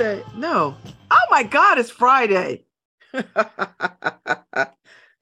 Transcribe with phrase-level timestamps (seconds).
[0.00, 0.24] Tuesday?
[0.34, 0.74] No.
[1.10, 2.64] Oh my God, it's Friday.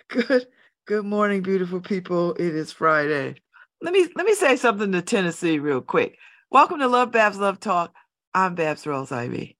[0.08, 0.46] good
[0.86, 2.34] good morning, beautiful people.
[2.34, 3.34] It is Friday.
[3.82, 6.16] Let me let me say something to Tennessee real quick.
[6.52, 7.88] Welcome to LoveBabz LoveTalk.
[8.34, 9.56] I'm Babz Rawls-Ivy.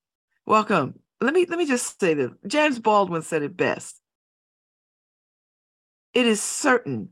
[0.46, 1.00] Welcome.
[1.20, 2.30] Let me let me just say this.
[2.46, 4.00] James Baldwin said it best.
[6.14, 7.08] It is certain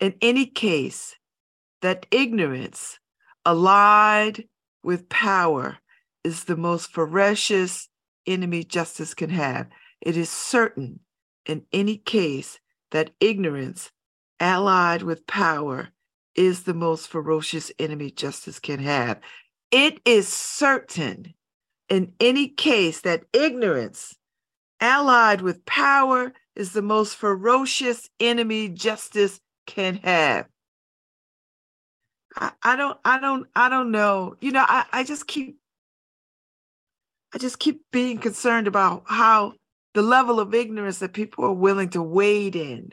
[0.00, 1.14] in any case
[1.80, 2.98] that ignorance
[3.46, 4.48] allied
[4.82, 5.78] with power
[6.24, 7.88] is the most ferocious
[8.26, 9.68] enemy justice can have.
[10.00, 11.00] It is certain
[11.46, 12.58] in any case
[12.90, 13.90] that ignorance
[14.40, 15.88] allied with power
[16.34, 19.20] is the most ferocious enemy justice can have.
[19.70, 21.34] It is certain
[21.88, 24.16] in any case that ignorance
[24.80, 30.46] allied with power is the most ferocious enemy justice can have.
[32.36, 34.36] I, I don't I don't I don't know.
[34.40, 35.58] You know, I, I just keep
[37.34, 39.54] I just keep being concerned about how
[39.94, 42.90] the level of ignorance that people are willing to wade in,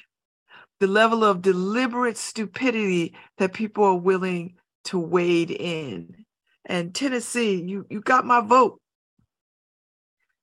[0.80, 6.26] the level of deliberate stupidity that people are willing to wade in.
[6.66, 8.80] And Tennessee, you you got my vote.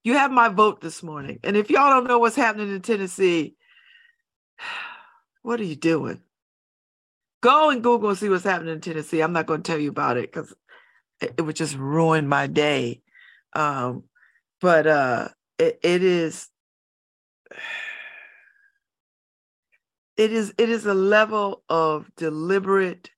[0.04, 1.40] You have my vote this morning.
[1.42, 3.54] And if y'all don't know what's happening in Tennessee,
[5.42, 6.20] what are you doing?
[7.42, 9.20] Go and Google and see what's happening in Tennessee.
[9.20, 10.54] I'm not going to tell you about it because
[11.20, 13.02] it, it, would just ruin my day.
[13.56, 14.04] Um,
[14.60, 15.28] but uh,
[15.58, 16.48] it, it is
[20.16, 23.10] it is it is a level of deliberate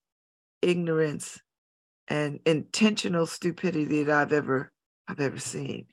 [0.62, 1.40] ignorance
[2.08, 4.72] and intentional stupidity that I've ever
[5.08, 5.86] I've ever seen.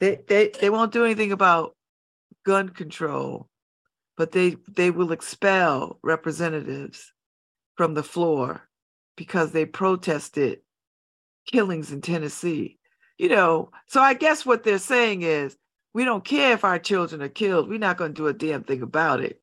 [0.00, 1.74] They they they won't do anything about
[2.44, 3.48] gun control,
[4.16, 7.12] but they they will expel representatives
[7.76, 8.68] from the floor
[9.16, 10.60] because they protested
[11.46, 12.77] killings in Tennessee.
[13.18, 15.56] You know, so I guess what they're saying is
[15.92, 17.68] we don't care if our children are killed.
[17.68, 19.40] We're not going to do a damn thing about it.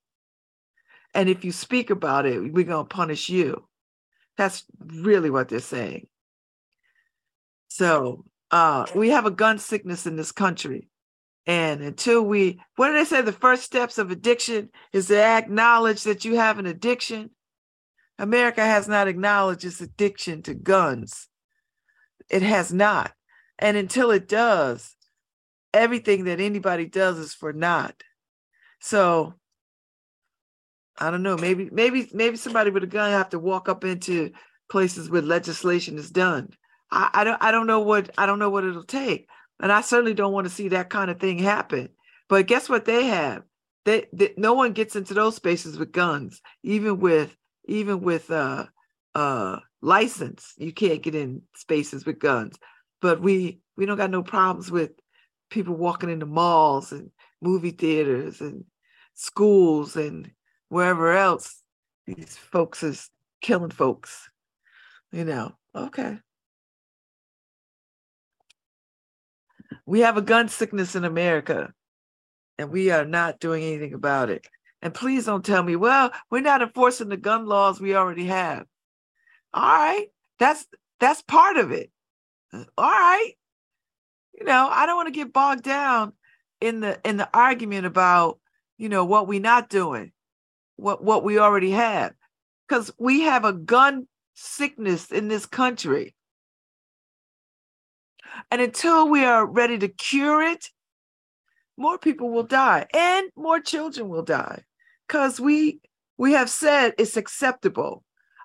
[1.14, 3.68] And if you speak about it, we're going to punish you.
[4.38, 6.08] That's really what they're saying.
[7.68, 10.90] So uh, we have a gun sickness in this country.
[11.46, 13.22] And until we, what did they say?
[13.22, 17.30] The first steps of addiction is to acknowledge that you have an addiction
[18.18, 21.28] America has not acknowledged its addiction to guns.
[22.30, 23.12] It has not.
[23.60, 24.96] And until it does,
[25.74, 28.04] everything that anybody does is for naught.
[28.80, 29.36] So
[30.98, 31.38] I don't know.
[31.38, 34.32] Maybe, maybe, maybe somebody with a gun have to walk up into
[34.70, 36.50] places where legislation is done.
[36.92, 39.28] I, I don't I don't know what I don't know what it'll take.
[39.60, 41.90] And I certainly don't want to see that kind of thing happen.
[42.30, 43.44] But guess what they have?
[43.86, 47.36] They, they no one gets into those spaces with guns, even with
[47.66, 48.66] even with uh
[49.14, 52.58] uh license you can't get in spaces with guns
[53.06, 54.90] but we we don't got no problems with
[55.52, 58.64] people walking into malls and movie theaters and
[59.14, 60.32] schools and
[60.70, 61.62] wherever else
[62.08, 63.12] these folks is
[63.42, 64.28] killing folks
[65.12, 66.18] you know okay
[69.86, 71.72] we have a gun sickness in america
[72.58, 74.48] and we are not doing anything about it
[74.82, 78.66] and please don't tell me, well, we're not enforcing the gun laws we already have.
[79.52, 80.68] All right, that's
[81.00, 81.90] that's part of it.
[82.78, 83.34] All right.
[84.34, 86.14] You know, I don't want to get bogged down
[86.62, 88.40] in the in the argument about,
[88.78, 90.12] you know, what we're not doing,
[90.76, 92.14] what what we already have.
[92.68, 96.16] Because we have a gun sickness in this country.
[98.52, 100.70] And until we are ready to cure it,
[101.78, 104.64] more people will die and more children will die
[105.08, 105.80] because we
[106.18, 108.04] we have said it's acceptable.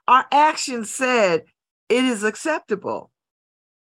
[0.09, 1.45] Our actions said
[1.89, 3.11] it is acceptable.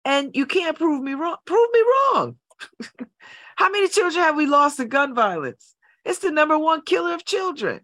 [0.06, 1.38] And you can't prove me wrong.
[1.46, 2.38] Prove me wrong.
[3.56, 5.75] How many children have we lost to gun violence?
[6.06, 7.81] It's the number one killer of children.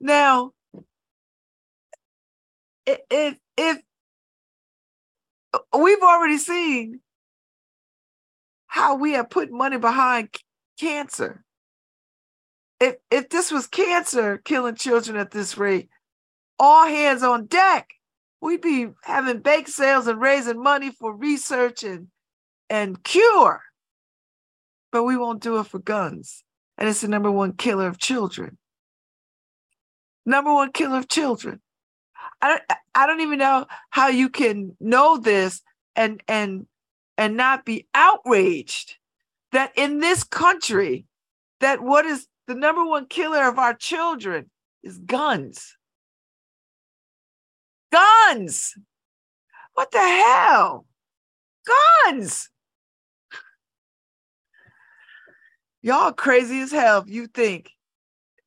[0.00, 0.52] Now,
[2.86, 3.78] if if
[5.78, 7.00] we've already seen
[8.66, 10.34] how we have put money behind
[10.80, 11.44] cancer
[12.82, 15.88] if if this was cancer killing children at this rate,
[16.58, 17.88] all hands on deck.
[18.42, 22.08] We'd be having bake sales and raising money for research and
[22.68, 23.62] and cure.
[24.90, 26.42] But we won't do it for guns.
[26.76, 28.58] And it's the number one killer of children.
[30.26, 31.60] Number one killer of children.
[32.40, 32.62] I don't
[32.96, 35.62] I don't even know how you can know this
[35.94, 36.66] and and
[37.16, 38.96] and not be outraged
[39.52, 41.06] that in this country
[41.60, 44.50] that what is the number one killer of our children
[44.82, 45.76] is guns.
[47.92, 48.74] Guns.
[49.74, 50.86] What the hell?
[52.04, 52.48] Guns.
[55.82, 57.70] Y'all crazy as hell if you think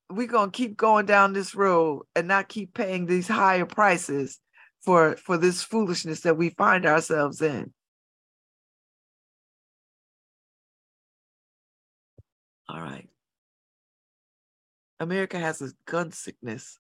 [0.09, 4.39] we're going to keep going down this road and not keep paying these higher prices
[4.81, 7.74] for for this foolishness that we find ourselves in.
[12.69, 13.09] All right.
[15.00, 16.80] America has a gun sickness.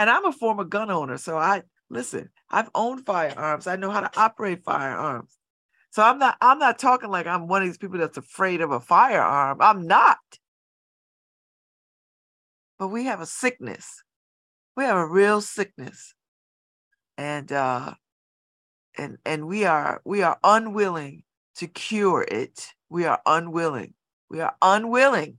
[0.00, 3.66] And I'm a former gun owner, so I listen, I've owned firearms.
[3.66, 5.36] I know how to operate firearms.
[5.90, 8.70] So I'm not I'm not talking like I'm one of these people that's afraid of
[8.70, 9.58] a firearm.
[9.60, 10.16] I'm not.
[12.78, 14.02] But we have a sickness.
[14.74, 16.14] We have a real sickness.
[17.18, 17.92] And uh
[18.96, 21.24] and and we are we are unwilling
[21.56, 22.68] to cure it.
[22.88, 23.92] We are unwilling.
[24.30, 25.36] We are unwilling.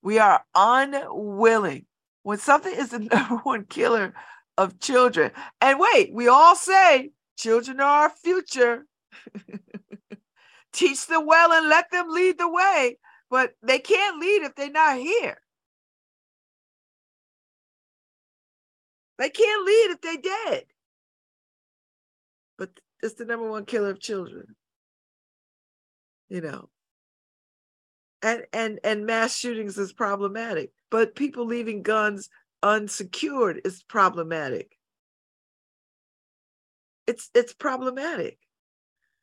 [0.00, 1.84] We are unwilling.
[2.22, 4.14] When something is the number one killer
[4.58, 8.86] of children, and wait, we all say children are our future.
[10.72, 14.70] Teach them well and let them lead the way, but they can't lead if they're
[14.70, 15.38] not here.
[19.18, 20.64] They can't lead if they're dead.
[22.56, 22.70] But
[23.02, 24.54] it's the number one killer of children.
[26.28, 26.70] You know.
[28.22, 32.28] And and and mass shootings is problematic, but people leaving guns
[32.62, 34.76] unsecured is problematic.
[37.06, 38.38] It's it's problematic.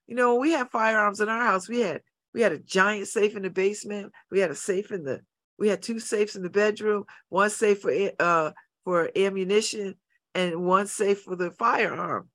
[0.07, 1.69] You know, we had firearms in our house.
[1.69, 2.01] We had
[2.33, 4.11] we had a giant safe in the basement.
[4.31, 5.21] We had a safe in the
[5.57, 8.51] we had two safes in the bedroom, one safe for uh
[8.83, 9.95] for ammunition
[10.33, 12.29] and one safe for the firearm.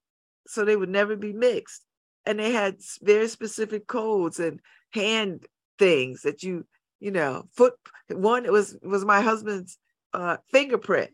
[0.46, 1.82] So they would never be mixed.
[2.26, 4.60] And they had very specific codes and
[4.92, 5.46] hand
[5.78, 6.66] things that you,
[7.02, 7.74] you know, foot
[8.08, 9.78] one it was was my husband's
[10.14, 11.10] uh fingerprint.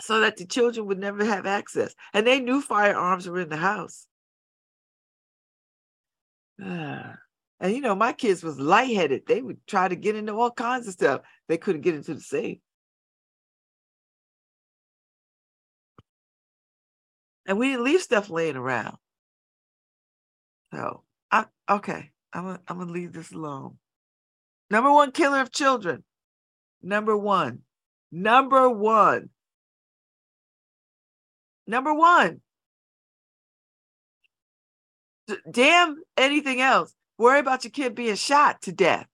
[0.00, 1.94] so that the children would never have access.
[2.12, 4.06] And they knew firearms were in the house.
[7.58, 9.22] And you know, my kids was lightheaded.
[9.26, 11.22] They would try to get into all kinds of stuff.
[11.48, 12.58] They couldn't get into the safe.
[17.46, 18.98] And we didn't leave stuff laying around.
[20.74, 22.10] So I okay.
[22.36, 23.78] I'm gonna, I'm gonna leave this alone.
[24.70, 26.04] Number one killer of children.
[26.82, 27.60] Number one.
[28.12, 29.30] Number one
[31.66, 32.40] Number one.
[35.50, 36.94] Damn anything else.
[37.18, 39.06] Worry about your kid being shot to death.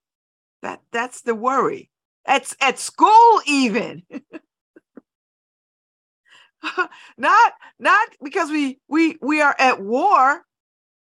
[0.61, 1.89] That that's the worry.
[2.25, 4.03] At, at school, even.
[7.17, 10.45] not not because we we we are at war,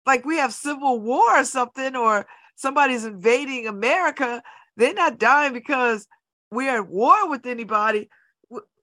[0.06, 4.44] like we have civil war or something, or somebody's invading America.
[4.78, 6.08] They're not dying because
[6.52, 8.10] we're at war with anybody.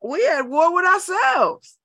[0.03, 1.77] We're at war with ourselves.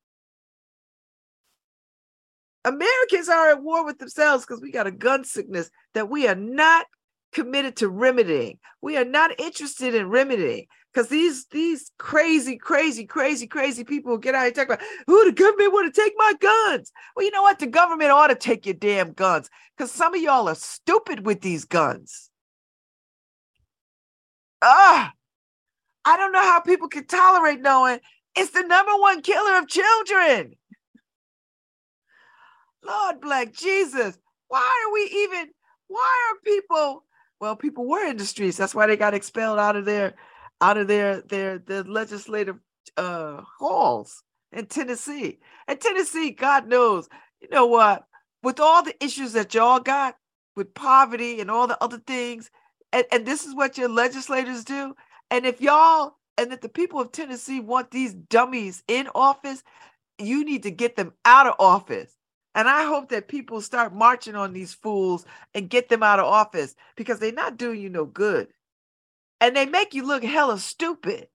[2.63, 6.35] Americans are at war with themselves because we got a gun sickness that we are
[6.35, 6.87] not
[7.31, 8.57] committed to remedying.
[8.81, 14.33] We are not interested in remedying because these these crazy, crazy, crazy, crazy people get
[14.33, 16.91] out and talk about, who the government want to take my guns.
[17.15, 17.59] Well, you know what?
[17.59, 21.41] The government ought to take your damn guns because some of y'all are stupid with
[21.41, 22.29] these guns.
[24.61, 25.11] Ah,
[26.05, 27.99] I don't know how people can tolerate knowing
[28.37, 30.53] it's the number one killer of children.
[32.85, 35.49] Lord black Jesus, why are we even,
[35.87, 37.03] why are people,
[37.41, 38.55] well, people were in the streets.
[38.55, 40.15] That's why they got expelled out of their,
[40.61, 42.57] out of their, their, their legislative
[42.97, 45.39] uh, halls in Tennessee.
[45.67, 47.09] And Tennessee, God knows,
[47.41, 48.05] you know what,
[48.43, 50.15] with all the issues that y'all got
[50.55, 52.49] with poverty and all the other things,
[52.93, 54.95] and, and this is what your legislators do.
[55.29, 59.63] And if y'all, and if the people of Tennessee want these dummies in office,
[60.17, 62.15] you need to get them out of office.
[62.53, 66.25] And I hope that people start marching on these fools and get them out of
[66.25, 68.47] office because they're not doing you no good.
[69.41, 71.27] And they make you look hella stupid.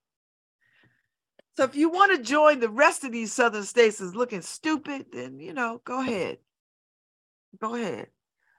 [1.56, 5.06] So if you want to join the rest of these southern states as looking stupid,
[5.12, 6.38] then you know, go ahead.
[7.60, 8.08] Go ahead.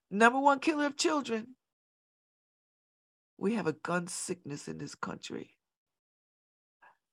[0.09, 1.55] Number one killer of children.
[3.37, 5.51] We have a gun sickness in this country.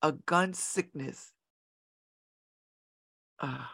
[0.01, 1.31] A gun sickness.
[3.41, 3.71] Ah.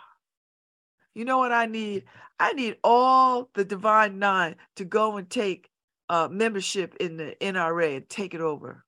[1.14, 2.06] You know what I need?
[2.40, 5.70] I need all the Divine Nine to go and take
[6.10, 8.86] uh, membership in the NRA and take it over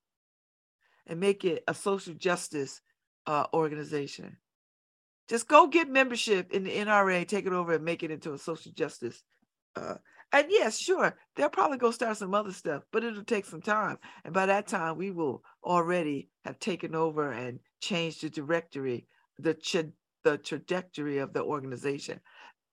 [1.06, 2.80] and make it a social justice
[3.26, 4.36] uh, organization.
[5.28, 8.38] Just go get membership in the NRA, take it over and make it into a
[8.38, 9.22] social justice.
[9.76, 9.94] Uh,
[10.32, 13.98] and yes, sure, they'll probably go start some other stuff, but it'll take some time.
[14.24, 19.06] And by that time, we will already have taken over and changed the directory,
[19.38, 19.54] the
[20.24, 22.20] the trajectory of the organization.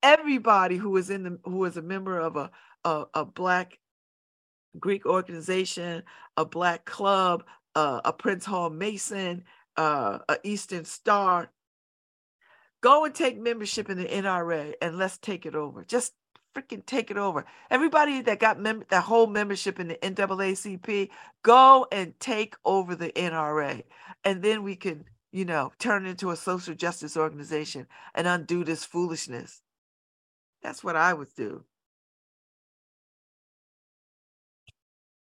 [0.04, 2.52] Everybody who is in the who is a member of a
[2.84, 3.80] a, a black
[4.79, 6.03] Greek organization,
[6.38, 7.44] a black club,
[7.75, 9.44] uh, a Prince Hall Mason,
[9.77, 11.50] uh, a Eastern Star.
[12.82, 15.84] Go and take membership in the NRA and let's take it over.
[15.84, 16.13] Just
[16.55, 17.46] freaking take it over.
[17.70, 21.10] Everybody that got mem- that whole membership in the NAACP,
[21.44, 23.84] go and take over the NRA.
[24.24, 28.86] And then we can, you know, turn into a social justice organization and undo this
[28.86, 29.62] foolishness.
[30.63, 31.63] That's what I would do.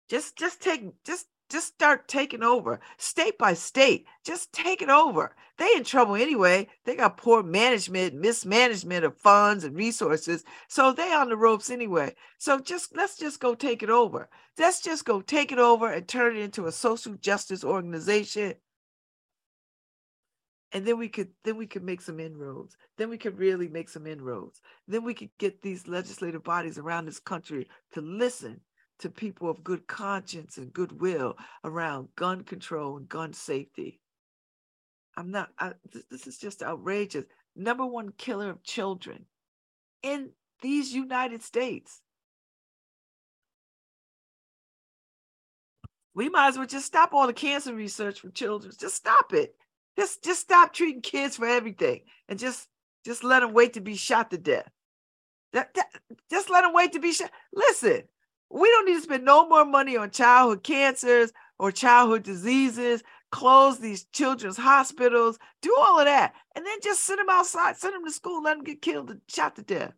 [0.08, 4.06] Just just take just just start taking over state by state.
[4.24, 5.34] Just take it over.
[5.56, 6.68] They in trouble anyway.
[6.84, 10.44] They got poor management, mismanagement of funds and resources.
[10.68, 12.14] So they on the ropes anyway.
[12.38, 14.28] So just let's just go take it over.
[14.58, 18.54] Let's just go take it over and turn it into a social justice organization.
[20.72, 22.76] And then we could then we could make some inroads.
[22.98, 24.60] Then we could really make some inroads.
[24.86, 28.60] Then we could get these legislative bodies around this country to listen
[29.00, 34.00] to people of good conscience and goodwill around gun control and gun safety.
[35.16, 35.72] I'm not, I,
[36.10, 37.24] this is just outrageous.
[37.56, 39.26] Number one killer of children
[40.02, 40.30] in
[40.62, 42.00] these United States.
[46.14, 48.72] We might as well just stop all the cancer research for children.
[48.78, 49.54] Just stop it.
[49.96, 52.68] Just just stop treating kids for everything and just
[53.04, 54.68] just let them wait to be shot to death.
[55.52, 55.86] That, that,
[56.30, 57.30] just let them wait to be shot.
[57.52, 58.02] Listen,
[58.50, 63.78] we don't need to spend no more money on childhood cancers or childhood diseases, close
[63.78, 68.04] these children's hospitals, do all of that, and then just send them outside, send them
[68.04, 69.92] to school, let them get killed and shot to death.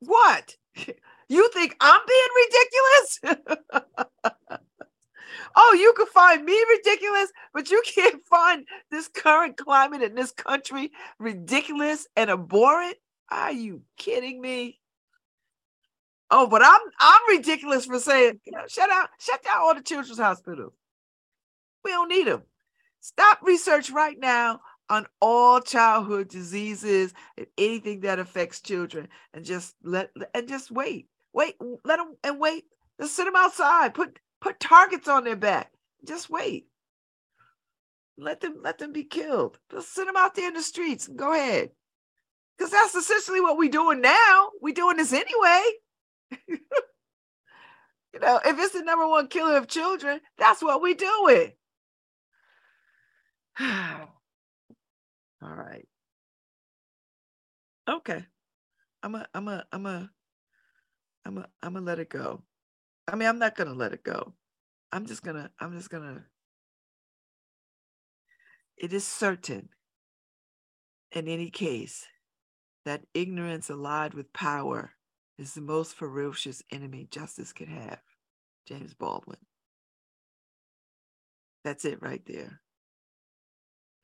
[0.00, 0.56] What?
[1.30, 4.00] You think I'm being ridiculous?
[5.56, 10.32] oh, you can find me ridiculous, but you can't find this current climate in this
[10.32, 12.96] country ridiculous and abhorrent?
[13.30, 14.79] Are you kidding me?
[16.30, 19.82] Oh, but I'm I'm ridiculous for saying, you know, shut out, shut down all the
[19.82, 20.72] children's hospitals.
[21.84, 22.42] We don't need them.
[23.00, 29.74] Stop research right now on all childhood diseases and anything that affects children, and just
[29.82, 32.64] let and just wait, wait, let them and wait.
[33.00, 33.94] Just sit them outside.
[33.94, 35.72] Put put targets on their back.
[36.06, 36.66] Just wait.
[38.18, 39.58] Let them let them be killed.
[39.70, 41.70] Just sit them out there in the streets go ahead.
[42.56, 44.50] Because that's essentially what we're doing now.
[44.60, 45.62] We're doing this anyway.
[46.48, 51.56] you know, if it's the number one killer of children, that's what we do it.
[53.60, 54.08] All
[55.42, 55.86] right.
[57.88, 58.24] Okay.
[59.02, 60.10] I'm a I'm a I'm a
[61.24, 62.42] I'm a I'm gonna let it go.
[63.08, 64.34] I mean, I'm not gonna let it go.
[64.92, 66.24] I'm just gonna I'm just gonna
[68.76, 69.70] it is certain
[71.12, 72.06] in any case
[72.84, 74.92] that ignorance allied with power
[75.40, 77.98] is the most ferocious enemy justice could have.
[78.66, 79.38] James Baldwin.
[81.64, 82.60] That's it right there.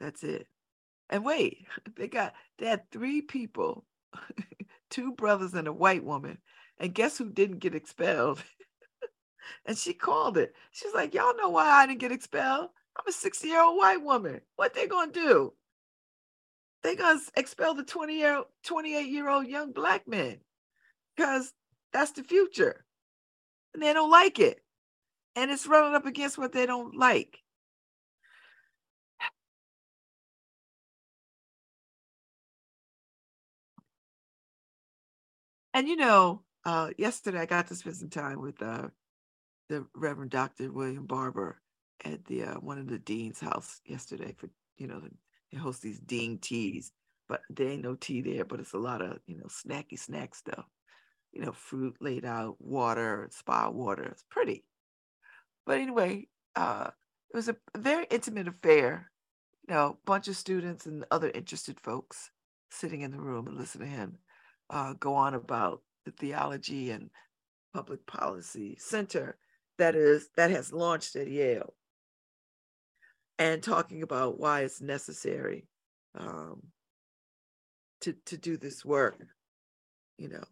[0.01, 0.47] That's it.
[1.11, 1.67] And wait,
[1.97, 3.85] they got they had three people,
[4.91, 6.39] two brothers and a white woman.
[6.79, 8.43] And guess who didn't get expelled?
[9.67, 10.55] and she called it.
[10.73, 12.71] She's like, Y'all know why I didn't get expelled?
[12.99, 14.41] I'm a 60 year old white woman.
[14.57, 15.53] What they gonna do?
[16.83, 20.39] They gonna expel the 20 year 28 year old young black man
[21.17, 21.53] because
[21.93, 22.85] that's the future.
[23.75, 24.61] And they don't like it.
[25.35, 27.43] And it's running up against what they don't like.
[35.75, 38.89] And you know, uh, yesterday I got to spend some time with uh,
[39.69, 40.73] the Reverend Dr.
[40.73, 41.61] William Barber
[42.05, 45.03] at the uh, one of the dean's house yesterday for you know
[45.53, 46.93] they host these dean teas,
[47.29, 50.35] but there ain't no tea there, but it's a lot of you know snacky snack
[50.35, 50.65] stuff
[51.37, 54.05] you know, fruit laid out, water, spa water.
[54.05, 54.65] It's pretty.
[55.67, 56.91] But anyway, uh,
[57.31, 59.11] it was a very intimate affair.
[59.69, 62.31] You know, bunch of students and other interested folks
[62.71, 64.19] sitting in the room and listening to him
[64.71, 67.11] uh, go on about the theology and
[67.75, 69.37] public policy center
[69.77, 71.75] that is that has launched at Yale,
[73.39, 75.67] and talking about why it's necessary
[76.19, 76.63] um,
[78.01, 79.19] to to do this work.
[80.17, 80.45] You know,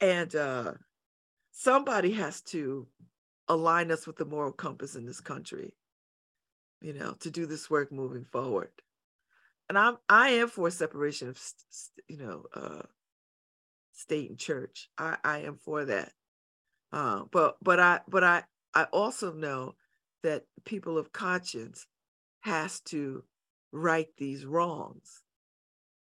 [0.00, 0.72] and uh,
[1.52, 2.86] somebody has to
[3.48, 5.74] align us with the moral compass in this country,
[6.80, 8.70] you know, to do this work moving forward.
[9.68, 11.40] And I'm I am for separation of
[12.08, 12.82] you know uh,
[13.92, 14.88] state and church.
[14.96, 16.12] I I am for that.
[16.92, 19.74] Uh, but but I but I I also know
[20.22, 21.86] that people of conscience
[22.40, 23.24] has to
[23.72, 25.22] right these wrongs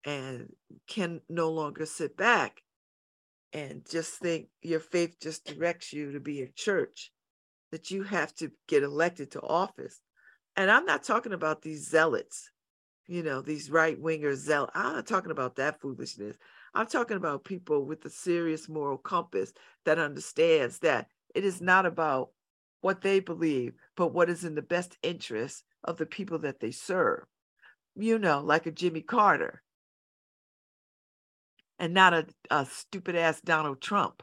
[0.04, 0.52] and
[0.86, 2.62] can no longer sit back
[3.52, 7.12] and just think your faith just directs you to be a church,
[7.72, 10.00] that you have to get elected to office.
[10.56, 12.50] And I'm not talking about these zealots,
[13.06, 14.70] you know, these right wingers zealot.
[14.74, 16.36] I'm not talking about that foolishness.
[16.74, 19.52] I'm talking about people with a serious moral compass
[19.84, 22.30] that understands that it is not about
[22.80, 26.70] what they believe, but what is in the best interest of the people that they
[26.70, 27.24] serve.
[27.96, 29.62] You know, like a Jimmy Carter
[31.80, 34.22] and not a, a stupid ass Donald Trump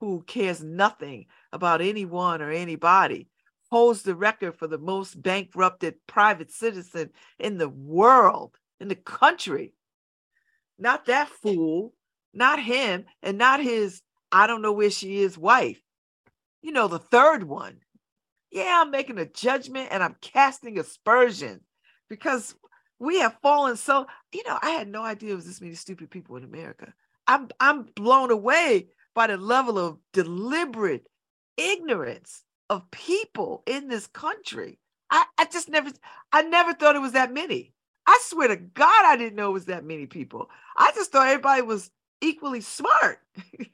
[0.00, 3.28] who cares nothing about anyone or anybody,
[3.70, 9.74] holds the record for the most bankrupted private citizen in the world, in the country.
[10.78, 11.94] Not that fool,
[12.32, 15.80] not him, and not his, I don't know where she is, wife.
[16.62, 17.78] You know, the third one.
[18.50, 21.60] Yeah, I'm making a judgment and I'm casting aspersion
[22.08, 22.54] because
[23.04, 26.10] we have fallen so, you know, I had no idea it was this many stupid
[26.10, 26.92] people in America.
[27.26, 31.06] I'm I'm blown away by the level of deliberate
[31.56, 34.78] ignorance of people in this country.
[35.10, 35.90] I, I just never
[36.32, 37.72] I never thought it was that many.
[38.06, 40.50] I swear to God, I didn't know it was that many people.
[40.76, 41.90] I just thought everybody was
[42.20, 43.20] equally smart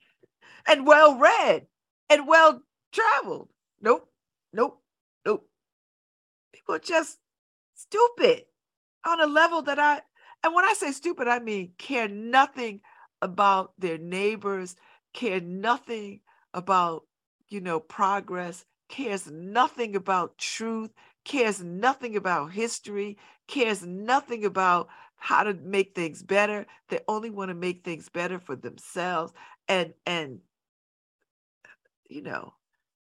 [0.68, 1.66] and well read
[2.08, 2.62] and well
[2.92, 3.48] traveled.
[3.80, 4.08] Nope,
[4.52, 4.80] nope,
[5.26, 5.48] nope.
[6.52, 7.18] People are just
[7.74, 8.44] stupid
[9.04, 10.00] on a level that I,
[10.42, 12.80] and when I say stupid, I mean care nothing
[13.22, 14.76] about their neighbors,
[15.12, 16.20] care nothing
[16.54, 17.04] about,
[17.48, 20.90] you know, progress, cares nothing about truth,
[21.24, 26.66] cares nothing about history, cares nothing about how to make things better.
[26.88, 29.32] They only want to make things better for themselves.
[29.68, 30.40] And and
[32.08, 32.54] you know,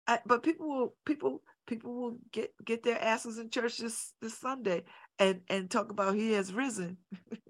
[0.07, 4.37] I, but people will people people will get get their asses in church this this
[4.37, 4.83] Sunday
[5.19, 6.97] and and talk about he has risen.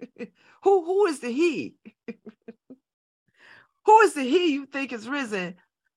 [0.63, 1.75] who who is the he?
[3.85, 5.55] who is the he you think is risen?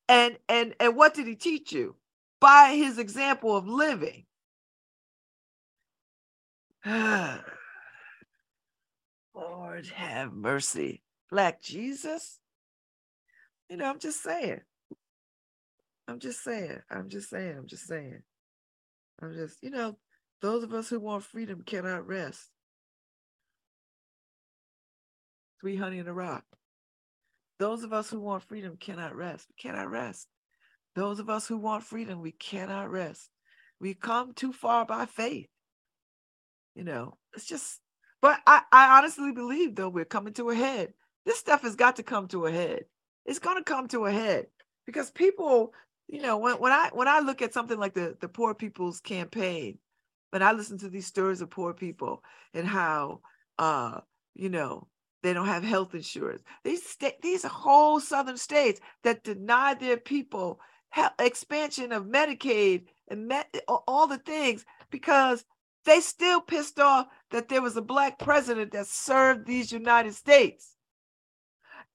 [0.09, 1.97] And and and what did he teach you?
[2.41, 4.27] By his example of living.
[9.35, 11.03] Lord have mercy.
[11.31, 12.39] Black Jesus.
[13.69, 14.61] You know, I'm just saying.
[16.09, 16.79] I'm just saying.
[16.91, 17.57] I'm just saying.
[17.59, 18.23] I'm just saying.
[19.23, 19.99] I'm just, you know,
[20.43, 22.51] those of us who want freedom cannot rest.
[25.61, 26.45] Three honey in a rock.
[27.59, 29.47] Those of us who want freedom cannot rest.
[29.49, 30.29] We cannot rest.
[30.95, 33.31] Those of us who want freedom, we cannot rest.
[33.81, 35.49] We come too far by faith.
[36.75, 37.81] You know, it's just,
[38.21, 40.93] but I, I honestly believe though we're coming to a head.
[41.25, 42.85] This stuff has got to come to a head.
[43.25, 44.47] It's going to come to a head
[44.87, 45.73] because people,
[46.07, 49.01] you know, when, when I when I look at something like the the Poor People's
[49.01, 49.79] Campaign,
[50.37, 52.23] when I listen to these stories of poor people
[52.53, 53.23] and how,
[53.59, 54.01] uh,
[54.35, 54.87] you know,
[55.23, 56.43] they don't have health insurance.
[56.63, 60.61] These sta- these whole southern states that deny their people
[61.19, 63.33] expansion of Medicaid and
[63.67, 65.47] all the things because
[65.87, 70.77] they still pissed off that there was a black president that served these United States.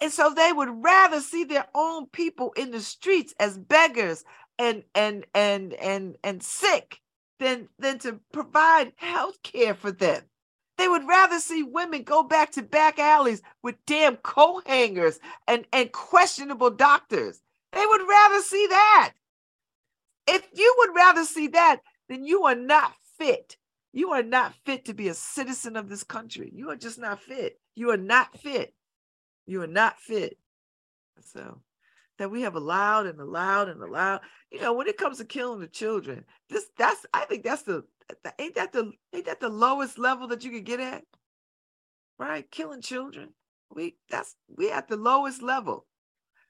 [0.02, 4.26] And so they would rather see their own people in the streets as beggars
[4.58, 7.02] and and and and and sick
[7.42, 10.22] than than to provide health care for them.
[10.78, 15.66] They would rather see women go back to back alleys with damn coat hangers and,
[15.74, 17.42] and questionable doctors.
[17.72, 19.14] They would rather see that.
[20.28, 23.58] If you would rather see that, then you are not fit.
[23.92, 26.52] You are not fit to be a citizen of this country.
[26.54, 27.60] You are just not fit.
[27.76, 28.74] You are not fit.
[29.46, 30.38] You are not fit.
[31.20, 31.60] So
[32.18, 34.22] that we have allowed and allowed and allowed.
[34.52, 37.84] You know, when it comes to killing the children, this that's I think that's the
[38.40, 41.04] ain't that the ain't that the lowest level that you could get at?
[42.20, 42.50] Right?
[42.52, 43.30] Killing children.
[43.74, 45.86] We that's we at the lowest level.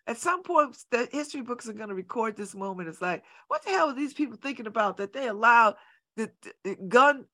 [0.07, 2.89] At some point, the history books are going to record this moment.
[2.89, 5.75] It's like, what the hell are these people thinking about that they allow
[6.17, 6.31] the,
[6.63, 7.25] the gun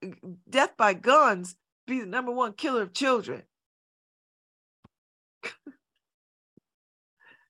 [0.49, 1.55] death by guns
[1.87, 3.43] be the number one killer of children?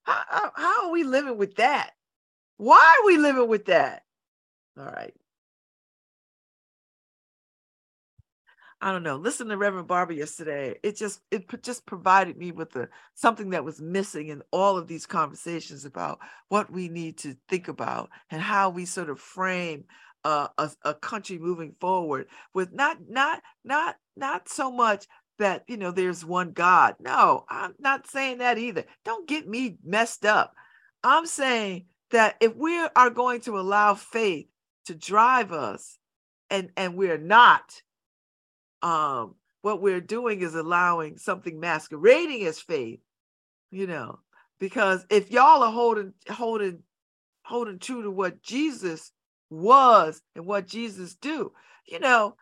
[0.07, 1.91] How, how, are we living with that?
[2.57, 4.03] Why are we living with that?
[4.77, 5.13] All right.
[8.79, 9.15] I don't know.
[9.15, 10.75] Listen to Reverend Barber yesterday.
[10.83, 14.87] It just it just provided me with the something that was missing in all of
[14.87, 19.85] these conversations about what we need to think about and how we sort of frame
[20.23, 25.07] uh, a, a country moving forward with not not not not so much
[25.39, 26.95] that you know there's one God.
[26.99, 28.85] No, I'm not saying that either.
[29.05, 30.53] Don't get me messed up.
[31.03, 34.47] I'm saying that if we are going to allow faith
[34.85, 35.97] to drive us,
[36.49, 37.81] and and we're not
[38.81, 42.99] um, what we're doing is allowing something masquerading as faith,
[43.71, 44.19] you know,
[44.59, 46.83] Because if y'all are holding holding
[47.43, 49.11] holding true to what Jesus
[49.49, 51.51] was and what Jesus do,
[51.85, 52.35] you know,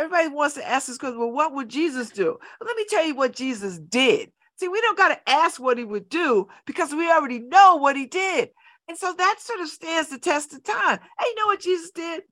[0.00, 2.38] everybody wants to ask this question, well, what would Jesus do?
[2.64, 4.32] Let me tell you what Jesus did.
[4.56, 7.96] See, we don't got to ask what he would do because we already know what
[7.96, 8.50] he did.
[8.88, 10.98] And so that sort of stands the test of time.
[11.18, 12.22] Hey, you know what Jesus did?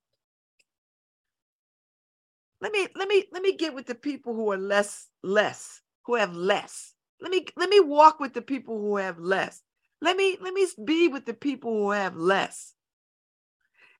[2.60, 6.16] Let me let me let me get with the people who are less less, who
[6.16, 6.92] have less.
[7.20, 9.62] Let me let me walk with the people who have less.
[10.00, 12.74] Let me let me be with the people who have less.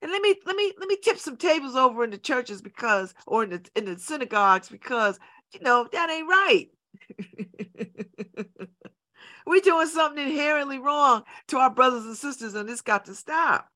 [0.01, 3.13] And let me let me let me tip some tables over in the churches because
[3.27, 5.19] or in the in the synagogues because
[5.53, 6.69] you know that ain't right.
[9.45, 13.67] We're doing something inherently wrong to our brothers and sisters, and this got to stop.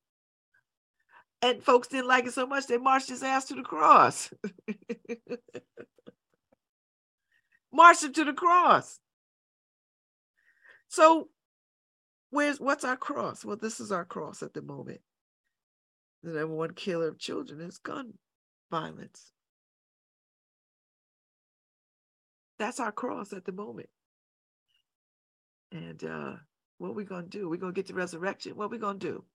[1.42, 4.32] And folks didn't like it so much they marched his ass to the cross.
[7.74, 9.00] marched him to the cross.
[10.88, 11.28] So
[12.30, 13.44] where's what's our cross?
[13.44, 15.02] Well, this is our cross at the moment.
[16.24, 18.14] The number one killer of children is gun
[18.72, 19.34] violence.
[22.58, 23.90] That's our cross at the moment.
[25.72, 26.34] And uh,
[26.78, 27.50] what are we gonna do?
[27.50, 28.56] We're gonna get to resurrection.
[28.56, 29.26] What are we gonna do?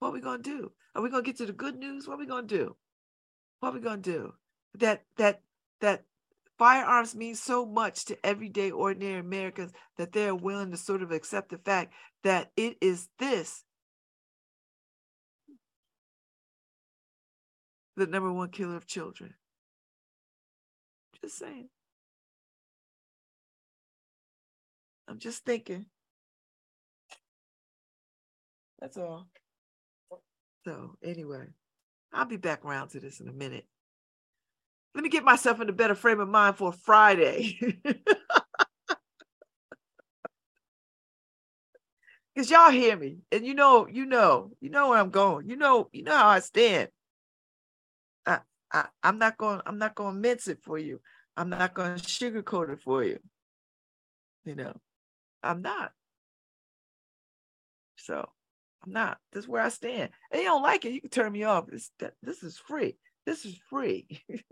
[0.00, 0.72] What are we gonna do?
[0.94, 2.06] Are we gonna get to the good news?
[2.06, 2.76] What are we gonna do?
[3.60, 4.34] What are we gonna do?
[4.74, 5.40] That that
[5.80, 6.04] that
[6.58, 11.50] firearms mean so much to everyday ordinary Americans that they're willing to sort of accept
[11.50, 13.63] the fact that it is this
[17.96, 19.34] the number one killer of children.
[21.20, 21.68] Just saying.
[25.08, 25.86] I'm just thinking.
[28.80, 29.28] That's all.
[30.64, 31.46] So, anyway,
[32.12, 33.66] I'll be back around to this in a minute.
[34.94, 37.80] Let me get myself in a better frame of mind for Friday.
[42.36, 45.48] Cause y'all hear me, and you know, you know, you know where I'm going.
[45.48, 46.88] You know, you know how I stand.
[48.74, 49.60] I, I'm not going.
[49.64, 51.00] I'm not going to mince it for you.
[51.36, 53.20] I'm not going to sugarcoat it for you.
[54.44, 54.76] You know,
[55.42, 55.92] I'm not.
[57.96, 58.28] So
[58.84, 59.18] I'm not.
[59.32, 60.10] This is where I stand.
[60.32, 61.66] And you don't like it, you can turn me off.
[61.68, 61.90] This
[62.22, 62.96] this is free.
[63.24, 64.06] This is free.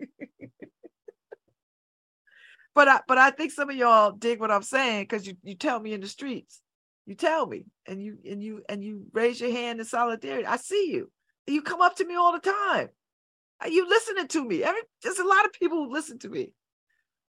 [2.75, 5.57] but I but I think some of y'all dig what I'm saying because you, you
[5.57, 6.63] tell me in the streets.
[7.07, 10.47] You tell me and you and you and you raise your hand in solidarity.
[10.47, 11.11] I see you.
[11.49, 12.91] You come up to me all the time.
[13.69, 14.63] You listening to me.
[14.65, 16.53] Every there's a lot of people who listen to me,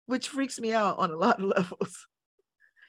[0.06, 2.08] which freaks me out on a lot of levels.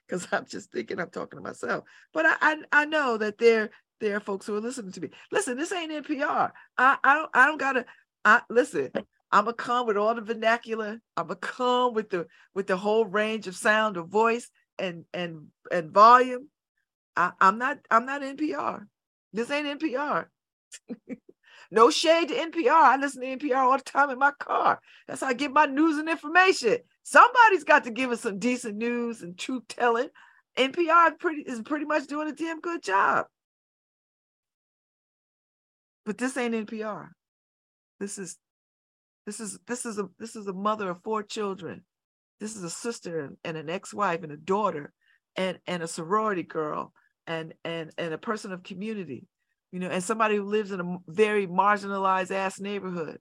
[0.07, 1.85] Because I'm just thinking I'm talking to myself.
[2.13, 3.71] But I, I I know that there
[4.01, 5.11] there are folks who are listening to me.
[5.33, 6.51] Listen, this ain't NPR.
[6.79, 7.85] I I don't I don't gotta
[8.25, 8.91] I listen.
[9.31, 11.01] I'm gonna come with all the vernacular.
[11.17, 15.49] I'm gonna come with the with the whole range of sound of voice and and
[15.71, 16.49] and volume.
[17.17, 18.87] I, I'm not I'm not NPR.
[19.33, 20.27] This ain't NPR.
[21.71, 22.71] no shade to NPR.
[22.71, 24.81] I listen to NPR all the time in my car.
[25.07, 26.79] That's how I get my news and information.
[27.03, 30.09] Somebody's got to give us some decent news and truth telling.
[30.57, 33.27] NPR pretty is pretty much doing a damn good job.
[36.05, 37.09] But this ain't NPR.
[38.01, 38.39] This is
[39.27, 41.85] this is this is a this is a mother of four children.
[42.41, 44.93] This is a sister and, and an ex-wife and a daughter
[45.37, 46.93] and and a sorority girl
[47.27, 49.27] and and and a person of community,
[49.73, 53.19] you know, and somebody who lives in a very marginalized ass neighborhood.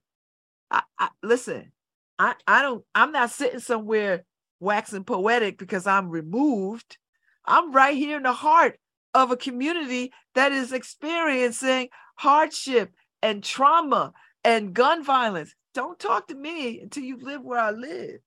[0.70, 1.72] I, I listen,
[2.18, 4.24] I I don't I'm not sitting somewhere
[4.60, 6.96] waxing poetic because I'm removed.
[7.44, 8.78] I'm right here in the heart
[9.14, 14.12] of a community that is experiencing hardship and trauma
[14.44, 15.54] and gun violence.
[15.74, 18.20] Don't talk to me until you live where I live.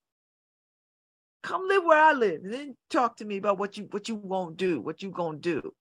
[1.44, 4.16] Come live where I live, and then talk to me about what you what you
[4.16, 5.74] won't do, what you gonna do.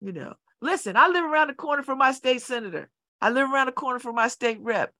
[0.00, 2.88] You know, listen, I live around the corner from my state senator.
[3.20, 4.92] I live around the corner from my state rep.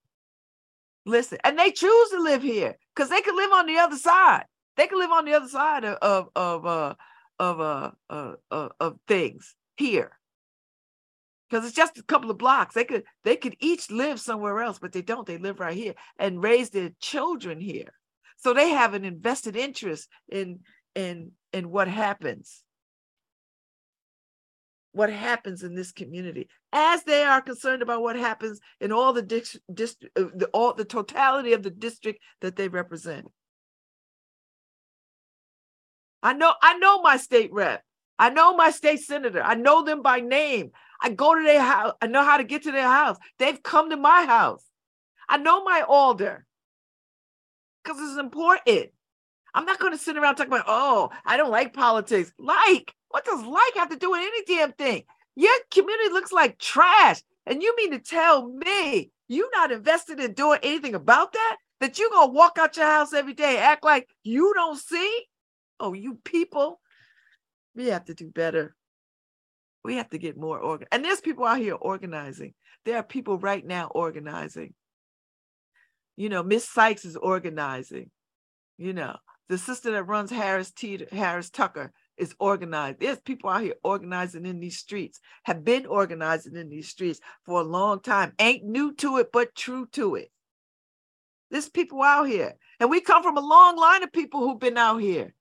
[1.07, 4.45] Listen, and they choose to live here because they could live on the other side.
[4.77, 6.95] They could live on the other side of of of uh,
[7.39, 10.19] of uh, uh, uh of things here
[11.49, 12.75] because it's just a couple of blocks.
[12.75, 15.27] They could they could each live somewhere else, but they don't.
[15.27, 17.93] They live right here and raise their children here.
[18.37, 20.61] So they have an invested interest in
[20.95, 22.63] in in what happens.
[24.93, 29.23] What happens in this community, as they are concerned about what happens in all the
[29.23, 33.27] district, uh, the all the totality of the district that they represent.
[36.23, 37.83] I know, I know my state rep.
[38.19, 39.43] I know my state senator.
[39.43, 40.73] I know them by name.
[41.01, 41.93] I go to their house.
[42.03, 43.17] I know how to get to their house.
[43.39, 44.65] They've come to my house.
[45.29, 46.45] I know my alder
[47.85, 48.91] because it's important.
[49.59, 52.33] I'm not going to sit around talking about, oh, I don't like politics.
[52.39, 55.03] Like, what does like have to do with any damn thing?
[55.35, 57.21] Your community looks like trash.
[57.45, 61.57] And you mean to tell me you're not invested in doing anything about that?
[61.81, 65.25] That you're gonna walk out your house every day, act like you don't see?
[65.81, 66.81] Oh, you people,
[67.75, 68.77] we have to do better.
[69.83, 70.91] We have to get more organized.
[70.93, 72.55] And there's people out here organizing.
[72.85, 74.75] There are people right now organizing.
[76.17, 78.13] You know, Miss Sykes is organizing.
[78.77, 79.17] You know,
[79.49, 83.01] the sister that runs Harris T Harris Tucker is organized.
[83.01, 87.61] There's people out here organizing in these streets, have been organizing in these streets for
[87.61, 88.33] a long time.
[88.39, 90.31] Ain't new to it, but true to it.
[91.51, 92.55] There's people out here.
[92.81, 95.35] And we come from a long line of people who've been out here,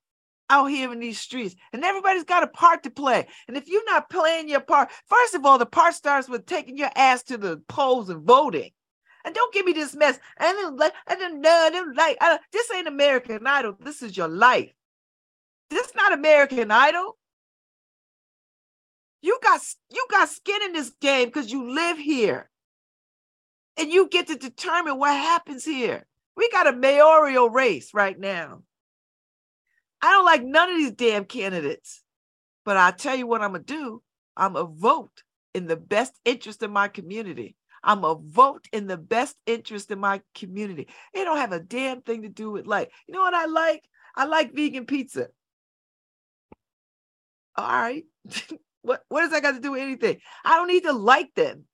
[0.49, 1.55] out here in these streets.
[1.73, 3.27] And everybody's got a part to play.
[3.47, 6.77] And if you're not playing your part, first of all, the part starts with taking
[6.77, 8.71] your ass to the polls and voting.
[9.27, 10.17] And don't give me this mess.
[10.39, 13.75] I don't like, I don't I don't like, I don't, this ain't American Idol.
[13.77, 14.71] This is your life.
[15.69, 17.17] This is not American Idol.
[19.21, 19.59] You got
[19.89, 22.49] you got skin in this game because you live here.
[23.75, 26.07] And you get to determine what happens here.
[26.37, 28.61] We got a mayoral race right now.
[30.01, 32.01] I don't like none of these damn candidates.
[32.63, 34.01] But I'll tell you what I'm gonna do.
[34.37, 37.56] I'm a vote in the best interest of my community.
[37.83, 40.87] I'm a vote in the best interest of my community.
[41.13, 43.83] It don't have a damn thing to do with like, you know what I like?
[44.15, 45.27] I like vegan pizza
[47.57, 48.05] all right.
[48.81, 50.19] what, what does that got to do with anything?
[50.45, 51.65] I don't need to like them.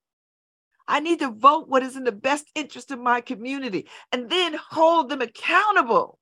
[0.87, 4.57] I need to vote what is in the best interest of my community and then
[4.69, 6.19] hold them accountable.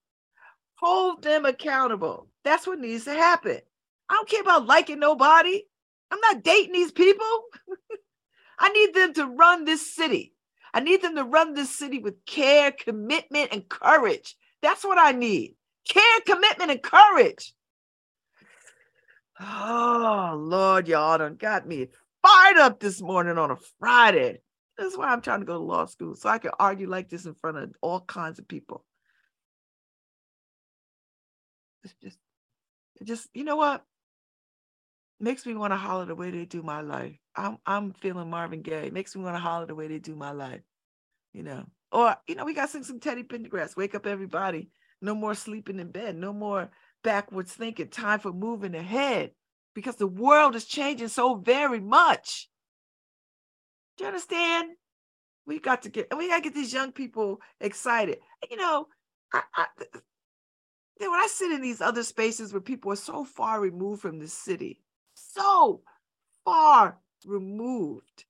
[0.75, 2.27] Hold them accountable.
[2.43, 3.59] That's what needs to happen.
[4.09, 5.63] I don't care about liking nobody.
[6.11, 7.43] I'm not dating these people.
[8.61, 10.33] I need them to run this city.
[10.71, 14.35] I need them to run this city with care, commitment, and courage.
[14.61, 15.55] That's what I need
[15.87, 17.53] care, commitment, and courage.
[19.39, 21.87] Oh, Lord, y'all done got me
[22.21, 24.41] fired up this morning on a Friday.
[24.77, 27.25] That's why I'm trying to go to law school so I can argue like this
[27.25, 28.85] in front of all kinds of people.
[31.83, 32.19] It's just,
[32.99, 33.83] it just, you know what?
[35.19, 37.17] Makes me want to holler the way they do my life.
[37.35, 38.89] I'm I'm feeling Marvin Gaye.
[38.91, 40.61] Makes me want to holler the way they do my life.
[41.33, 43.77] You know, or you know, we got to sing some Teddy Pendergrass.
[43.77, 44.69] Wake up, everybody!
[45.01, 46.15] No more sleeping in bed.
[46.15, 46.69] No more
[47.03, 49.31] backwards thinking, time for moving ahead
[49.73, 52.49] because the world is changing so very much.
[53.97, 54.71] Do you understand?
[55.45, 58.19] We got to get, and we got to get these young people excited.
[58.49, 58.87] You know,
[59.33, 59.65] I, I,
[60.99, 64.27] when I sit in these other spaces where people are so far removed from the
[64.27, 64.79] city,
[65.13, 65.81] so
[66.45, 68.25] far removed.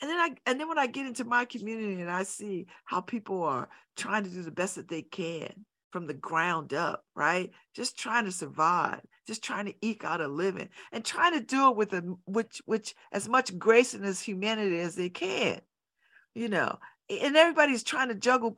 [0.00, 3.00] And then I and then when I get into my community and I see how
[3.00, 5.64] people are trying to do the best that they can,
[5.94, 7.52] from the ground up, right?
[7.72, 11.70] Just trying to survive, just trying to eke out a living, and trying to do
[11.70, 15.60] it with a which which as much grace and as humanity as they can,
[16.34, 16.80] you know.
[17.08, 18.56] And everybody's trying to juggle.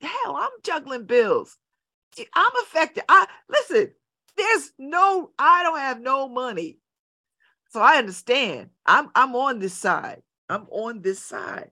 [0.00, 1.58] Hell, I'm juggling bills.
[2.34, 3.04] I'm affected.
[3.06, 3.92] I listen.
[4.38, 5.32] There's no.
[5.38, 6.78] I don't have no money,
[7.68, 8.70] so I understand.
[8.86, 10.22] I'm I'm on this side.
[10.48, 11.70] I'm on this side.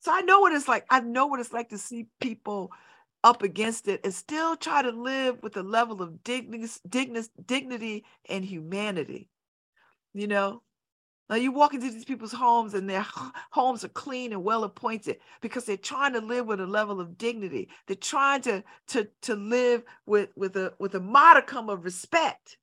[0.00, 0.86] So I know what it's like.
[0.90, 2.72] I know what it's like to see people
[3.22, 6.68] up against it and still try to live with a level of dignity,
[7.46, 9.30] dignity and humanity.
[10.12, 10.62] You know,
[11.30, 13.04] now you walk into these people's homes and their
[13.50, 17.16] homes are clean and well appointed because they're trying to live with a level of
[17.16, 17.70] dignity.
[17.86, 22.58] They're trying to to to live with with a with a modicum of respect.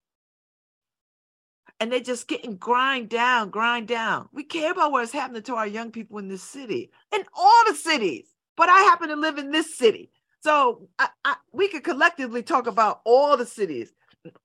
[1.81, 4.29] And they're just getting grind down, grind down.
[4.31, 7.73] We care about what's happening to our young people in this city, in all the
[7.73, 8.27] cities.
[8.55, 10.11] But I happen to live in this city.
[10.43, 13.93] So I, I, we could collectively talk about all the cities.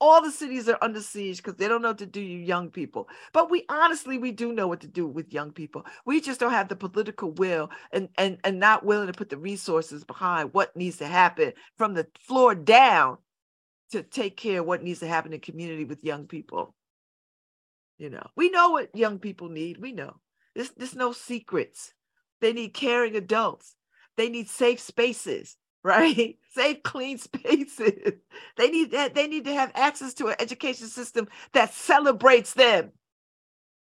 [0.00, 2.70] All the cities are under siege because they don't know what to do, you young
[2.70, 3.06] people.
[3.34, 5.84] But we honestly, we do know what to do with young people.
[6.06, 9.36] We just don't have the political will and and and not willing to put the
[9.36, 13.18] resources behind what needs to happen from the floor down
[13.90, 16.74] to take care of what needs to happen in community with young people.
[17.98, 19.78] You know, we know what young people need.
[19.78, 20.16] We know.
[20.54, 21.94] There's, there's no secrets.
[22.40, 23.74] They need caring adults.
[24.16, 25.56] They need safe spaces
[25.86, 26.36] right?
[26.52, 28.14] Safe, clean spaces.
[28.56, 29.14] They need that.
[29.14, 32.90] They need to have access to an education system that celebrates them,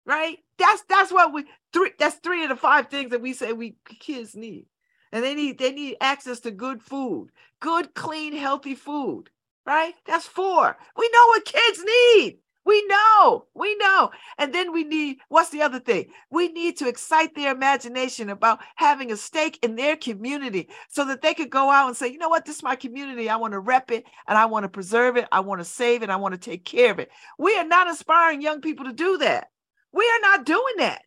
[0.05, 0.39] right?
[0.57, 1.91] That's that's what we three.
[1.99, 4.65] That's three of the five things that we say we kids need,
[5.11, 9.29] and they need they need access to good food, good, clean, healthy food,
[9.65, 9.93] right?
[10.05, 10.77] That's four.
[10.97, 12.39] We know what kids need.
[12.63, 14.11] We know, we know.
[14.37, 16.11] And then we need, what's the other thing?
[16.29, 21.21] We need to excite their imagination about having a stake in their community so that
[21.21, 23.29] they could go out and say, you know what, this is my community.
[23.29, 25.27] I want to rep it and I want to preserve it.
[25.31, 26.11] I want to save it.
[26.11, 27.09] I want to take care of it.
[27.39, 29.49] We are not inspiring young people to do that.
[29.91, 31.01] We are not doing that.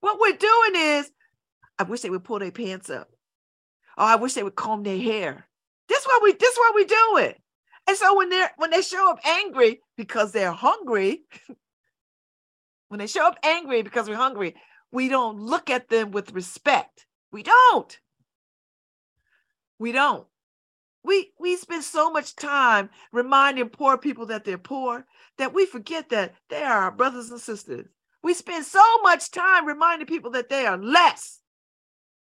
[0.00, 1.10] What we're doing is,
[1.78, 3.08] I wish they would pull their pants up.
[3.98, 5.46] Oh, I wish they would comb their hair.
[5.88, 7.40] This is what we this is what we do it.
[7.86, 11.22] And so when they're when they show up angry because they're hungry,
[12.88, 14.56] when they show up angry because we're hungry,
[14.90, 17.06] we don't look at them with respect.
[17.30, 17.98] We don't.
[19.78, 20.26] We don't.
[21.04, 25.06] We we spend so much time reminding poor people that they're poor
[25.38, 27.86] that we forget that they are our brothers and sisters.
[28.22, 31.40] We spend so much time reminding people that they are less.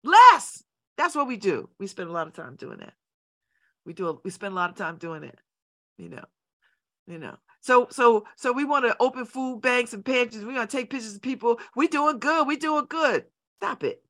[0.05, 0.63] Less.
[0.97, 1.69] That's what we do.
[1.81, 2.93] We spend a lot of time doing that.
[3.85, 4.09] We do.
[4.09, 5.41] A, we spend a lot of time doing it
[5.99, 6.25] you know
[7.09, 7.37] you know.
[7.61, 10.45] So so so we want to open food banks and pantries.
[10.45, 11.59] We're going to take pictures of people.
[11.75, 12.47] We doing good.
[12.47, 13.25] We doing good.
[13.57, 14.03] Stop it.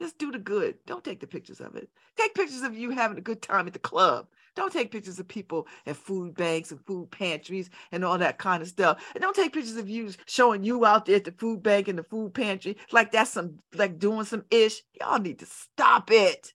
[0.00, 0.76] Just do the good.
[0.86, 1.88] Don't take the pictures of it.
[2.16, 4.28] Take pictures of you having a good time at the club.
[4.54, 8.62] Don't take pictures of people at food banks and food pantries and all that kind
[8.62, 9.04] of stuff.
[9.14, 11.98] And don't take pictures of you showing you out there at the food bank and
[11.98, 14.82] the food pantry like that's some like doing some ish.
[14.98, 16.54] Y'all need to stop it.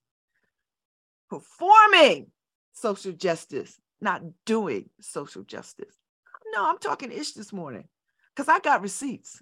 [1.29, 2.31] Performing
[2.73, 5.95] social justice not doing social justice.
[6.53, 7.87] No, I'm talking ish this morning
[8.35, 9.41] because I got receipts.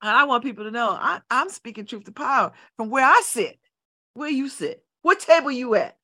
[0.00, 3.22] And I want people to know I, I'm speaking truth to power from where I
[3.24, 3.58] sit,
[4.14, 4.84] where you sit.
[5.02, 5.96] What table you at?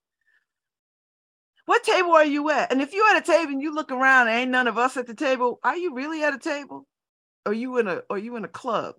[1.66, 2.72] What table are you at?
[2.72, 5.06] And if you're at a table and you look around ain't none of us at
[5.06, 6.86] the table, are you really at a table?
[7.44, 8.94] Or you in a or you in a club?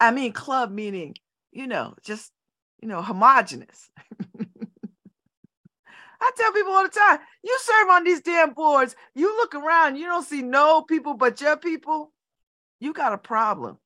[0.00, 1.14] I mean club meaning,
[1.52, 2.32] you know, just
[2.80, 3.90] you know, homogenous.
[6.24, 9.96] I tell people all the time, you serve on these damn boards, you look around,
[9.96, 12.12] you don't see no people but your people,
[12.80, 13.76] you got a problem.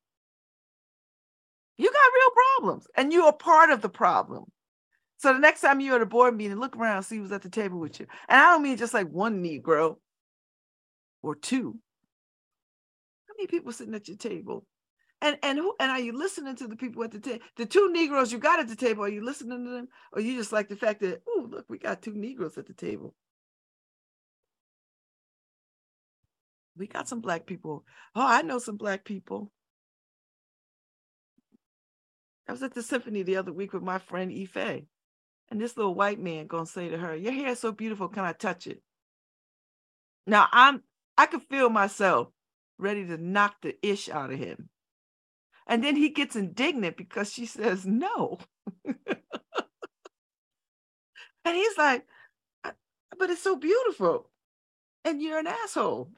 [1.77, 4.45] You got real problems, and you're part of the problem.
[5.17, 7.49] So the next time you're at a board meeting, look around, see who's at the
[7.49, 8.07] table with you.
[8.29, 9.97] And I don't mean just like one Negro
[11.21, 11.77] or two.
[13.27, 14.65] How many people sitting at your table?
[15.21, 17.43] And and who and are you listening to the people at the table?
[17.57, 19.87] The two Negroes you got at the table, are you listening to them?
[20.13, 22.73] Or you just like the fact that, oh, look, we got two Negroes at the
[22.73, 23.13] table.
[26.77, 27.83] We got some black people.
[28.15, 29.51] Oh, I know some black people.
[32.47, 34.83] I was at the symphony the other week with my friend Ife.
[35.51, 38.23] And this little white man gonna say to her, Your hair is so beautiful, can
[38.23, 38.81] I touch it?
[40.25, 40.83] Now I'm
[41.17, 42.29] I could feel myself
[42.77, 44.69] ready to knock the ish out of him.
[45.69, 48.39] And then he gets indignant because she says no.
[48.85, 48.97] and
[51.45, 52.05] he's like,
[52.63, 54.31] but it's so beautiful.
[55.05, 56.09] And you're an asshole.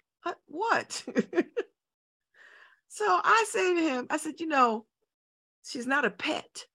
[0.45, 1.03] What?
[2.87, 4.85] so I say to him, I said, you know,
[5.65, 6.65] she's not a pet.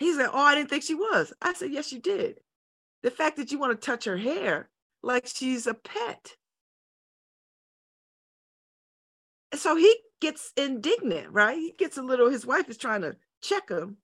[0.00, 1.32] He's like, oh, I didn't think she was.
[1.40, 2.40] I said, yes, you did.
[3.04, 4.68] The fact that you want to touch her hair
[5.04, 6.32] like she's a pet.
[9.54, 11.56] So he gets indignant, right?
[11.56, 13.98] He gets a little, his wife is trying to check him.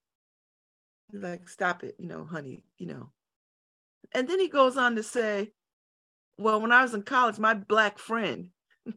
[1.12, 3.10] Like, stop it, you know, honey, you know.
[4.12, 5.52] And then he goes on to say,
[6.38, 8.48] well, when I was in college, my black friend,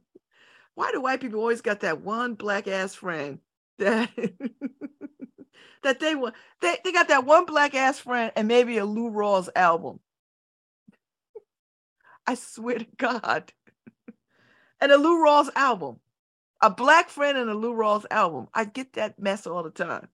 [0.76, 3.40] why do white people always got that one black ass friend
[3.78, 4.10] that
[5.84, 9.12] that they want they, they got that one black ass friend and maybe a Lou
[9.12, 10.00] Rawls album.
[12.28, 13.52] I swear to God.
[14.82, 16.00] and a Lou Rawls album
[16.62, 18.48] a black friend in a Lou Rawls album.
[18.54, 20.08] I get that mess all the time.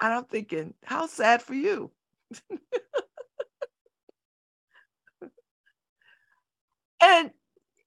[0.00, 1.90] And I'm thinking, how sad for you.
[7.02, 7.30] and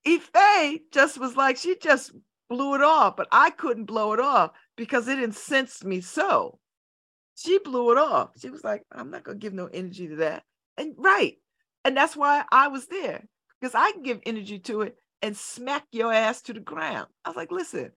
[0.05, 2.11] Ife just was like, she just
[2.49, 6.59] blew it off, but I couldn't blow it off because it incensed me so.
[7.35, 8.29] She blew it off.
[8.37, 10.43] She was like, I'm not going to give no energy to that.
[10.77, 11.37] And right.
[11.83, 13.25] And that's why I was there
[13.59, 17.07] because I can give energy to it and smack your ass to the ground.
[17.23, 17.91] I was like, listen.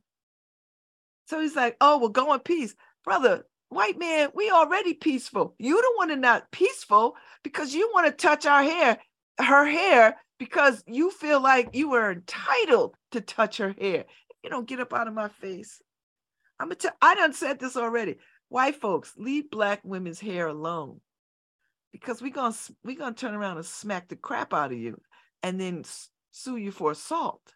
[1.27, 2.75] So he's like, oh, well, go in peace.
[3.05, 5.57] Brother, white man, we already peaceful.
[5.59, 8.99] You don't want to not peaceful because you want to touch our hair,
[9.41, 14.05] her hair, because you feel like you were entitled to touch her hair.
[14.45, 15.83] You don't get up out of my face.
[16.61, 18.17] I'm gonna tell I done said this already.
[18.49, 21.01] White folks, leave black women's hair alone.
[21.93, 22.55] Because we're gonna
[22.85, 25.01] we're gonna turn around and smack the crap out of you
[25.43, 25.85] and then
[26.37, 27.55] sue you for assault.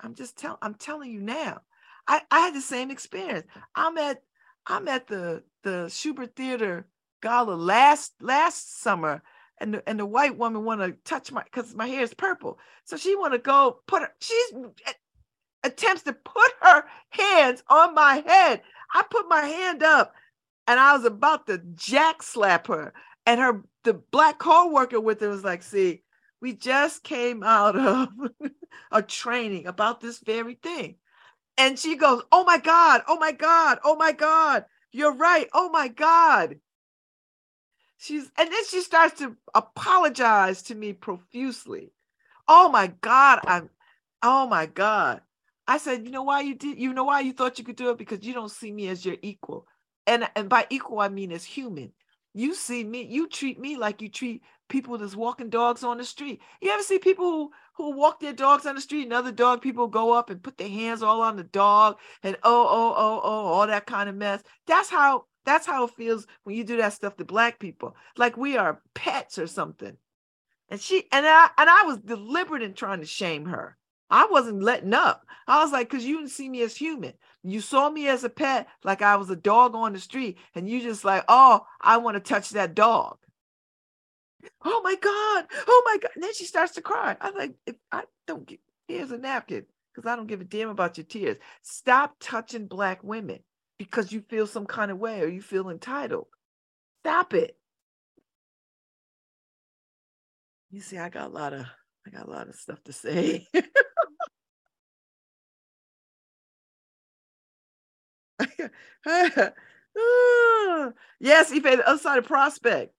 [0.00, 1.60] I'm just tell I'm telling you now.
[2.06, 3.46] I, I had the same experience.
[3.74, 4.22] I'm at
[4.66, 6.86] I'm at the the Shubert Theater
[7.20, 9.22] gala last last summer,
[9.60, 12.58] and the, and the white woman want to touch my because my hair is purple.
[12.84, 14.12] So she want to go put her.
[14.20, 14.52] She's
[14.86, 14.92] eh,
[15.64, 18.62] attempts to put her hands on my head.
[18.94, 20.14] I put my hand up,
[20.66, 22.94] and I was about to jack slap her.
[23.26, 26.02] And her the black co-worker with her was like, "See,
[26.40, 28.08] we just came out of
[28.92, 30.96] a training about this very thing."
[31.56, 33.02] And she goes, "Oh my god!
[33.08, 33.78] Oh my god!
[33.84, 34.64] Oh my god!
[34.92, 35.48] You're right!
[35.52, 36.60] Oh my god!"
[37.98, 41.92] She's and then she starts to apologize to me profusely.
[42.46, 43.70] Oh my God, I'm
[44.22, 45.20] oh my God.
[45.66, 47.90] I said, you know why you did, you know why you thought you could do
[47.90, 47.98] it?
[47.98, 49.66] Because you don't see me as your equal.
[50.06, 51.92] And and by equal, I mean as human.
[52.34, 56.04] You see me, you treat me like you treat people that's walking dogs on the
[56.04, 56.40] street.
[56.60, 59.62] You ever see people who, who walk their dogs on the street and other dog
[59.62, 63.20] people go up and put their hands all on the dog and oh, oh, oh,
[63.22, 64.42] oh, all that kind of mess.
[64.66, 68.36] That's how that's how it feels when you do that stuff to black people, like
[68.36, 69.96] we are pets or something.
[70.68, 73.78] And she and I and I was deliberate in trying to shame her.
[74.10, 75.24] I wasn't letting up.
[75.46, 77.14] I was like, because you didn't see me as human.
[77.42, 80.68] You saw me as a pet, like I was a dog on the street, and
[80.68, 83.18] you just like, oh, I want to touch that dog.
[84.64, 85.46] Oh my God.
[85.66, 86.10] Oh my God.
[86.14, 87.16] And then she starts to cry.
[87.20, 90.70] I like, if I don't get here's a napkin because I don't give a damn
[90.70, 91.36] about your tears.
[91.62, 93.40] Stop touching black women
[93.78, 96.26] because you feel some kind of way or you feel entitled.
[97.02, 97.56] Stop it.
[100.70, 101.66] You see, I got a lot of
[102.06, 103.46] I got a lot of stuff to say.
[111.20, 112.92] yes, Ife, the other side of prospect.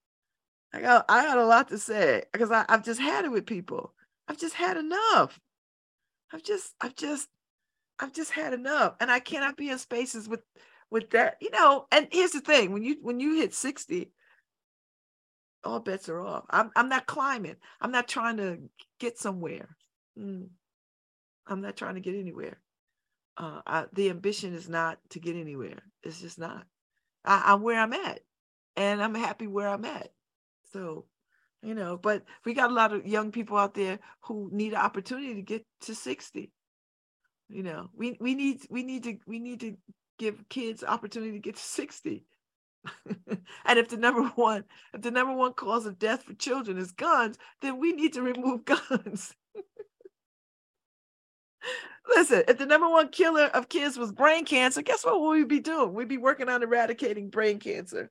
[0.74, 3.46] I got I got a lot to say because I, I've just had it with
[3.46, 3.94] people.
[4.28, 5.40] I've just had enough.
[6.32, 7.28] I've just I've just
[8.00, 8.96] I've just had enough.
[9.00, 10.42] And I cannot be in spaces with
[10.92, 14.12] with that, you know, and here's the thing when you when you hit 60,
[15.64, 16.46] all bets are off.
[16.50, 17.56] I'm I'm not climbing.
[17.82, 18.60] I'm not trying to
[19.00, 19.76] get somewhere.
[20.18, 20.48] Mm.
[21.48, 22.60] I'm not trying to get anywhere.
[23.38, 25.82] Uh, I, the ambition is not to get anywhere.
[26.04, 26.66] It's just not.
[27.26, 28.20] I, I'm where I'm at,
[28.76, 30.12] and I'm happy where I'm at.
[30.72, 31.06] So,
[31.62, 34.80] you know, but we got a lot of young people out there who need an
[34.80, 36.52] opportunity to get to 60.
[37.50, 39.76] You know, we we need we need to we need to
[40.20, 42.26] give kids opportunity to get to 60.
[43.66, 44.64] and if the number one,
[44.94, 48.22] if the number one cause of death for children is guns, then we need to
[48.22, 49.34] remove guns.
[52.08, 55.60] Listen, if the number one killer of kids was brain cancer, guess what we'd be
[55.60, 55.94] doing?
[55.94, 58.10] We'd be working on eradicating brain cancer.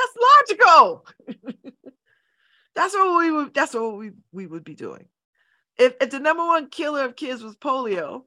[0.00, 1.06] That's logical.
[2.74, 5.06] that's what we would that's what we, we would be doing.
[5.78, 8.22] If if the number one killer of kids was polio,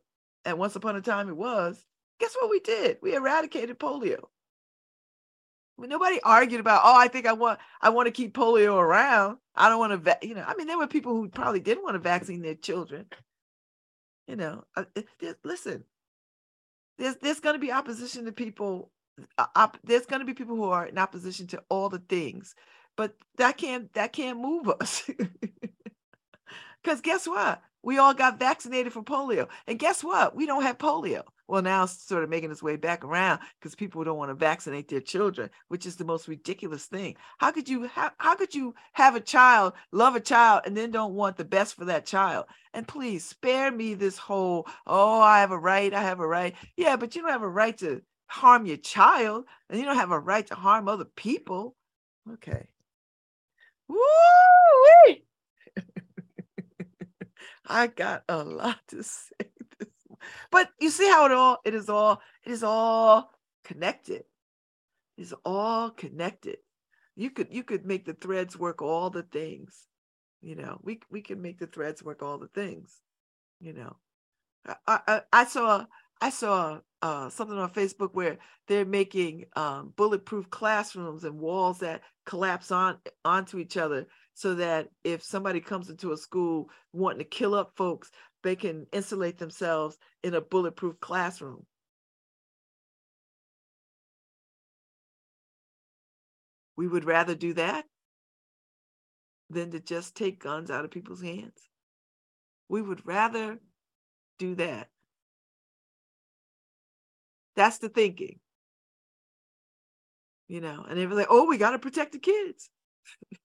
[0.46, 1.84] and once upon a time it was,
[2.20, 2.98] guess what we did?
[3.02, 4.26] We eradicated polio.
[5.76, 9.38] When nobody argued about, oh, I think I want I want to keep polio around.
[9.56, 10.20] I don't want to, va-.
[10.22, 10.46] you know.
[10.48, 13.06] I mean, there were people who probably didn't want to vaccine their children.
[14.28, 14.86] You know, uh,
[15.44, 15.84] listen.
[17.00, 18.92] There's there's going to be opposition to people.
[19.38, 22.56] Uh, op, there's going to be people who are in opposition to all the things,
[22.98, 25.10] but that can't that can't move us.
[26.84, 27.62] Because guess what?
[27.82, 29.48] We all got vaccinated for polio.
[29.68, 30.36] And guess what?
[30.36, 31.24] We don't have polio.
[31.48, 34.36] Well, now it's sort of making its way back around because people don't want to
[34.36, 37.16] vaccinate their children, which is the most ridiculous thing.
[37.38, 41.14] How could you how could you have a child, love a child, and then don't
[41.14, 42.46] want the best for that child?
[42.74, 46.56] And please spare me this whole, oh, I have a right, I have a right.
[46.78, 48.02] Yeah, but you don't have a right to
[48.34, 51.76] harm your child, and you don't have a right to harm other people.
[52.34, 52.68] Okay.
[53.88, 53.98] Woo!
[57.68, 59.90] I got a lot to say this.
[60.52, 63.32] But you see how it all it is all it is all
[63.64, 64.24] connected.
[65.18, 66.58] It's all connected.
[67.16, 69.88] You could you could make the threads work all the things.
[70.42, 73.00] You know, we we can make the threads work all the things.
[73.60, 73.98] You know,
[74.88, 75.86] I I, I saw
[76.24, 78.38] I saw uh, something on Facebook where
[78.70, 84.88] they're making um, bulletproof classrooms and walls that collapse on onto each other so that
[85.04, 88.10] if somebody comes into a school wanting to kill up folks,
[88.42, 91.66] they can insulate themselves in a bulletproof classroom.
[96.78, 97.84] We would rather do that
[99.50, 101.68] than to just take guns out of people's hands.
[102.70, 103.60] We would rather
[104.40, 104.88] do that.
[107.56, 108.40] That's the thinking.
[110.48, 112.70] You know, and they were like, oh, we got to protect the kids.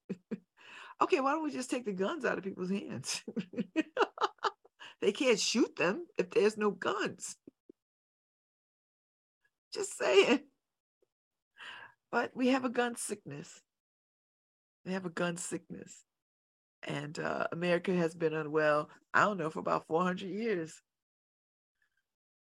[1.01, 3.23] okay, why don't we just take the guns out of people's hands?
[5.01, 7.35] they can't shoot them if there's no guns.
[9.73, 10.41] Just saying.
[12.11, 13.61] But we have a gun sickness.
[14.85, 16.03] They have a gun sickness.
[16.83, 20.81] And uh, America has been unwell, I don't know, for about 400 years.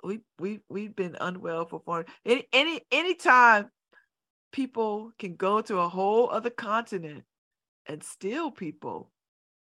[0.04, 3.72] We we we've been unwell for 400 any any anytime
[4.52, 7.24] people can go to a whole other continent
[7.88, 9.12] and steal people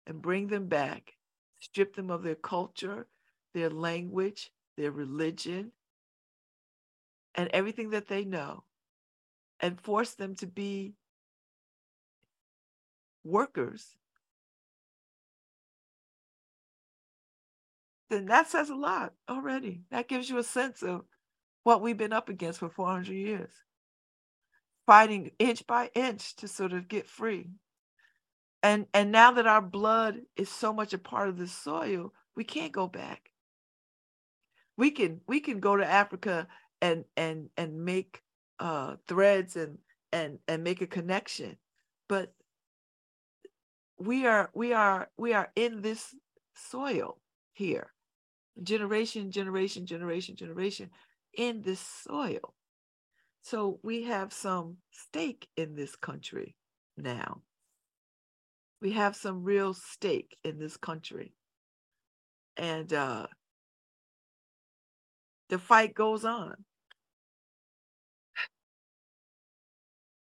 [0.07, 1.13] and bring them back,
[1.59, 3.07] strip them of their culture,
[3.53, 5.71] their language, their religion,
[7.35, 8.63] and everything that they know,
[9.59, 10.93] and force them to be
[13.23, 13.95] workers,
[18.11, 19.83] then that says a lot already.
[19.89, 21.05] That gives you a sense of
[21.63, 23.51] what we've been up against for 400 years,
[24.85, 27.47] fighting inch by inch to sort of get free.
[28.61, 32.43] And and now that our blood is so much a part of the soil, we
[32.43, 33.31] can't go back.
[34.77, 36.47] We can we can go to Africa
[36.81, 38.21] and and and make
[38.59, 39.77] uh, threads and
[40.11, 41.55] and and make a connection,
[42.09, 42.33] but
[43.97, 46.13] we are we are we are in this
[46.53, 47.17] soil
[47.53, 47.91] here
[48.63, 50.89] generation generation generation generation
[51.33, 52.53] in this soil.
[53.43, 56.55] So we have some stake in this country
[56.97, 57.41] now.
[58.81, 61.33] We have some real stake in this country.
[62.57, 63.27] And uh
[65.49, 66.55] the fight goes on.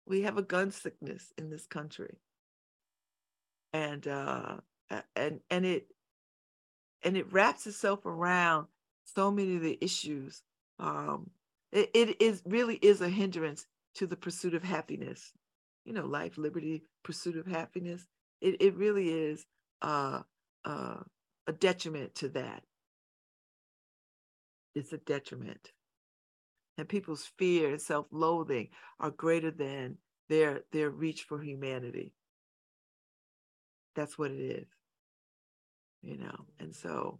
[0.05, 2.17] We have a gun sickness in this country.
[3.73, 4.57] And uh
[5.15, 5.87] and and it
[7.03, 8.67] and it wraps itself around
[9.03, 10.43] so many of the issues
[10.79, 11.29] um
[11.71, 15.33] it, it is really is a hindrance to the pursuit of happiness.
[15.85, 18.05] You know life liberty pursuit of happiness
[18.41, 19.45] it, it really is
[19.81, 20.21] uh
[20.65, 20.99] uh
[21.47, 22.63] a detriment to that.
[24.75, 25.71] It's a detriment.
[26.77, 28.69] And people's fear and self-loathing
[28.99, 29.97] are greater than
[30.29, 32.13] their their reach for humanity.
[33.95, 34.67] That's what it is
[36.01, 37.19] you know and so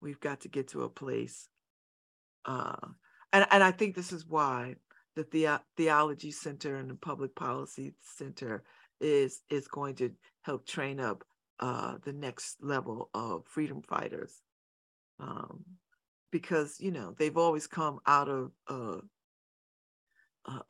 [0.00, 1.48] we've got to get to a place
[2.44, 2.74] uh
[3.32, 4.74] and, and i think this is why
[5.16, 8.62] the, the theology center and the public policy center
[9.00, 10.10] is is going to
[10.42, 11.24] help train up
[11.60, 14.40] uh the next level of freedom fighters.
[15.18, 15.64] Um
[16.30, 18.98] because you know they've always come out of uh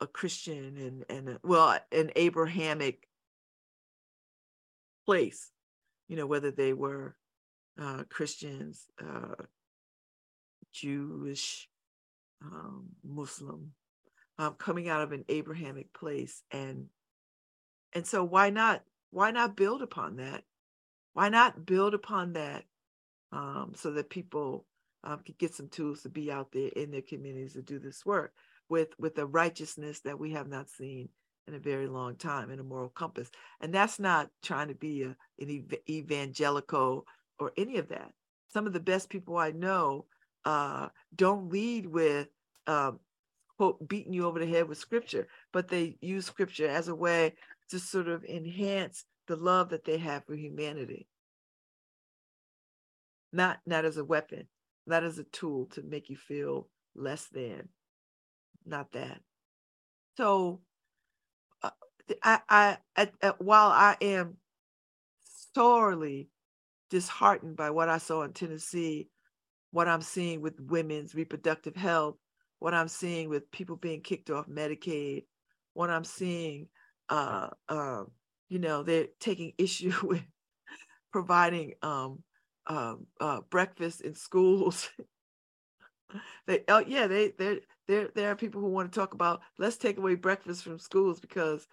[0.01, 3.07] a Christian and and well an Abrahamic
[5.05, 5.51] place,
[6.07, 7.15] you know, whether they were
[7.79, 9.43] uh, Christians, uh,
[10.73, 11.69] Jewish,
[12.43, 13.71] um, Muslim,
[14.37, 16.87] um, coming out of an Abrahamic place, and
[17.93, 20.43] and so why not why not build upon that?
[21.13, 22.65] Why not build upon that
[23.31, 24.65] um, so that people
[25.03, 28.05] um, can get some tools to be out there in their communities to do this
[28.05, 28.33] work
[28.69, 31.09] with with a righteousness that we have not seen
[31.47, 35.03] in a very long time in a moral compass and that's not trying to be
[35.03, 37.05] a, an ev- evangelical
[37.39, 38.11] or any of that.
[38.49, 40.05] Some of the best people i know
[40.45, 42.27] uh, don't lead with
[42.67, 42.99] um,
[43.57, 47.33] quote beating you over the head with scripture but they use scripture as a way
[47.69, 51.07] to sort of enhance the love that they have for humanity.
[53.33, 54.47] Not not as a weapon
[54.87, 57.67] not as a tool to make you feel less than
[58.65, 59.19] not that.
[60.15, 60.61] So
[62.23, 64.37] I, I, at, at, while I am
[65.53, 66.29] sorely
[66.89, 69.09] disheartened by what I saw in Tennessee,
[69.71, 72.15] what I'm seeing with women's reproductive health,
[72.59, 75.25] what I'm seeing with people being kicked off Medicaid,
[75.73, 76.67] what I'm seeing,
[77.09, 78.03] uh, uh,
[78.49, 80.23] you know, they're taking issue with
[81.11, 82.23] providing um,
[82.67, 84.89] um, uh, breakfast in schools.
[86.47, 89.77] they, oh yeah, they, there, there, there are people who want to talk about let's
[89.77, 91.67] take away breakfast from schools because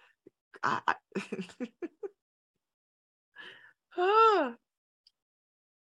[0.63, 0.95] I, I
[3.97, 4.53] ah,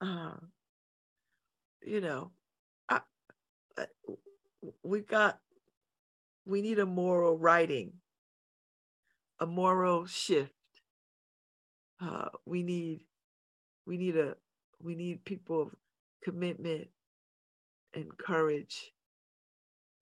[0.02, 0.34] uh,
[1.84, 2.32] you know,
[2.88, 3.00] I,
[3.78, 3.86] I,
[4.82, 5.38] we got,
[6.44, 7.92] we need a moral writing,
[9.40, 10.52] a moral shift.
[12.00, 13.06] Uh, we need,
[13.86, 14.34] we need a,
[14.82, 15.68] we need people of
[16.24, 16.88] commitment
[17.94, 18.92] and courage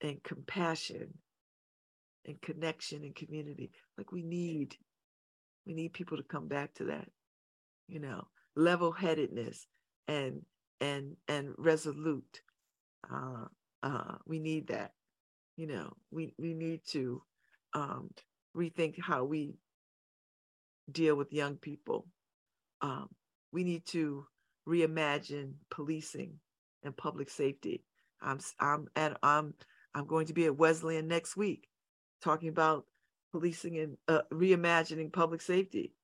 [0.00, 1.12] and compassion
[2.26, 3.70] and connection and community.
[3.98, 4.76] Like we need,
[5.66, 7.08] we need people to come back to that,
[7.86, 9.66] you know, level-headedness
[10.10, 10.42] and
[10.82, 12.42] and and resolute.
[13.12, 13.46] Uh,
[13.84, 14.92] uh, we need that.
[15.56, 17.22] You know, we we need to
[17.74, 18.10] um,
[18.56, 19.56] rethink how we
[20.92, 22.08] deal with young people.
[22.82, 23.08] Um,
[23.52, 24.26] we need to
[24.68, 26.34] reimagine policing
[26.84, 27.84] and public safety.
[28.22, 29.54] I'm I'm at I'm
[29.94, 31.68] I'm going to be at Wesleyan next week
[32.22, 32.86] talking about
[33.32, 35.94] policing and uh, reimagining public safety.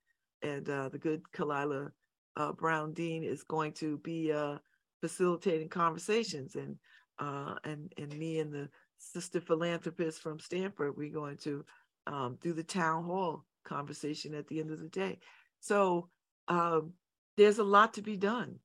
[0.43, 1.91] and uh, the good Khalilah
[2.37, 4.57] uh, Brown Dean is going to be uh,
[5.01, 6.77] facilitating conversations, and
[7.19, 8.69] uh, and and me and the
[8.99, 11.65] sister philanthropist from Stanford, we're going to
[12.05, 15.19] um, do the town hall conversation at the end of the day.
[15.59, 16.09] So
[16.47, 16.93] um,
[17.35, 18.59] there's a lot to be done,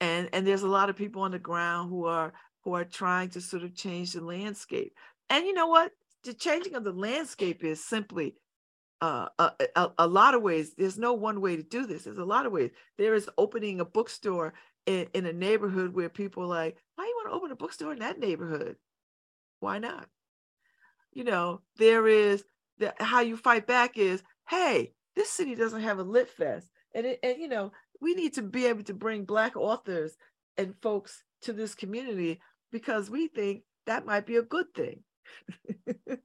[0.00, 3.30] and and there's a lot of people on the ground who are who are trying
[3.30, 4.92] to sort of change the landscape.
[5.30, 5.92] And you know what?
[6.24, 8.34] The changing of the landscape is simply
[9.00, 10.74] uh, a, a, a, lot of ways.
[10.76, 12.04] There's no one way to do this.
[12.04, 12.70] There's a lot of ways.
[12.96, 14.54] There is opening a bookstore
[14.86, 17.92] in, in a neighborhood where people are like, why you want to open a bookstore
[17.92, 18.76] in that neighborhood?
[19.60, 20.08] Why not?
[21.12, 22.44] You know, there is
[22.78, 26.68] the, how you fight back is, hey, this city doesn't have a lit fest.
[26.94, 30.16] And, it, and, you know, we need to be able to bring Black authors
[30.56, 32.40] and folks to this community
[32.72, 35.02] because we think that might be a good thing.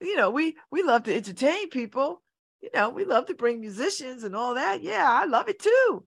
[0.00, 2.22] you know, we we love to entertain people.
[2.60, 4.82] You know, we love to bring musicians and all that.
[4.82, 6.04] Yeah, I love it too.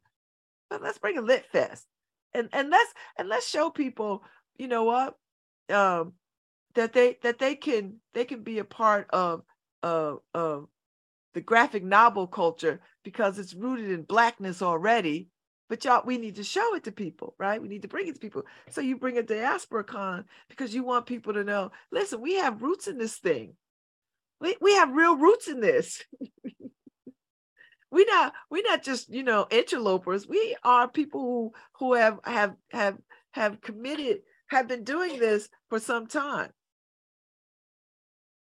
[0.69, 1.85] But let's bring a lit fest.
[2.33, 4.23] And and let's and let's show people,
[4.57, 5.17] you know what?
[5.69, 6.13] Um
[6.75, 9.43] that they that they can they can be a part of
[9.81, 10.67] of of
[11.33, 15.29] the graphic novel culture because it's rooted in blackness already
[15.73, 17.59] but y'all, we need to show it to people, right?
[17.59, 18.43] We need to bring it to people.
[18.69, 22.61] So you bring a diaspora con because you want people to know, listen, we have
[22.61, 23.55] roots in this thing.
[24.43, 26.03] We, we have real roots in this.
[27.91, 30.27] we not we not just you know interlopers.
[30.27, 32.97] We are people who who have have have
[33.31, 36.49] have committed have been doing this for some time.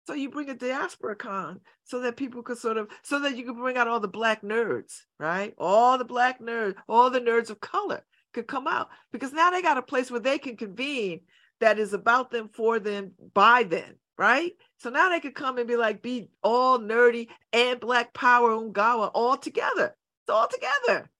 [0.07, 3.45] So you bring a diaspora con so that people could sort of, so that you
[3.45, 5.53] can bring out all the black nerds, right?
[5.59, 9.63] All the black nerds, all the nerds of color could come out because now they
[9.63, 11.23] got a place where they can convene
[11.59, 14.53] that is about them, for them, by them, right?
[14.79, 19.11] So now they could come and be like, be all nerdy and black power Ungawa
[19.15, 19.95] all together.
[20.23, 21.11] It's all together.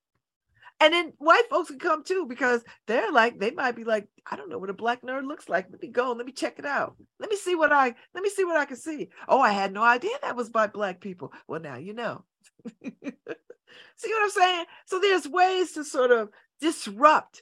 [0.79, 4.35] And then white folks can come too because they're like, they might be like, I
[4.35, 5.67] don't know what a black nerd looks like.
[5.71, 6.95] Let me go and let me check it out.
[7.19, 9.09] Let me see what I let me see what I can see.
[9.27, 11.33] Oh, I had no idea that was by black people.
[11.47, 12.25] Well, now you know.
[12.83, 14.65] see what I'm saying?
[14.85, 16.29] So there's ways to sort of
[16.61, 17.41] disrupt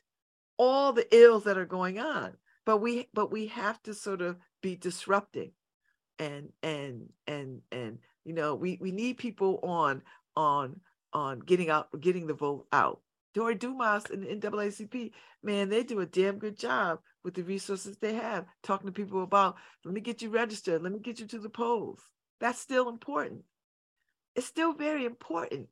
[0.58, 2.34] all the ills that are going on.
[2.66, 5.51] But we but we have to sort of be disrupting
[6.18, 10.01] and and and and you know we we need people on
[10.36, 10.80] on
[11.13, 12.99] on getting out getting the vote out
[13.36, 15.11] Dori Dumas and the NAACP,
[15.43, 19.24] man, they do a damn good job with the resources they have, talking to people
[19.24, 21.99] about, let me get you registered, let me get you to the polls.
[22.39, 23.43] That's still important.
[24.36, 25.68] It's still very important.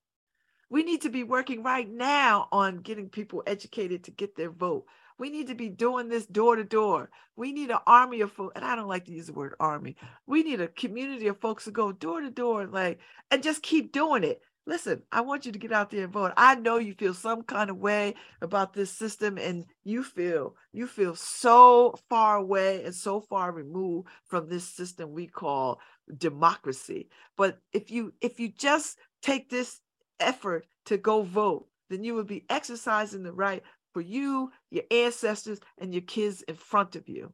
[0.70, 4.84] We need to be working right now on getting people educated to get their vote.
[5.18, 7.10] We need to be doing this door to door.
[7.36, 9.96] We need an army of folks, and I don't like to use the word army.
[10.28, 13.00] We need a community of folks to go door to door, like,
[13.32, 16.34] and just keep doing it listen, I want you to get out there and vote.
[16.38, 20.88] I know you feel some kind of way about this system and you feel you
[20.88, 25.80] feel so far away and so far removed from this system we call
[26.18, 27.10] democracy.
[27.38, 29.80] But if you if you just take this
[30.20, 35.60] effort to go vote, then you would be exercising the right for you, your ancestors
[35.78, 37.32] and your kids in front of you.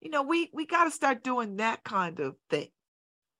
[0.00, 2.68] You know, we we got to start doing that kind of thing.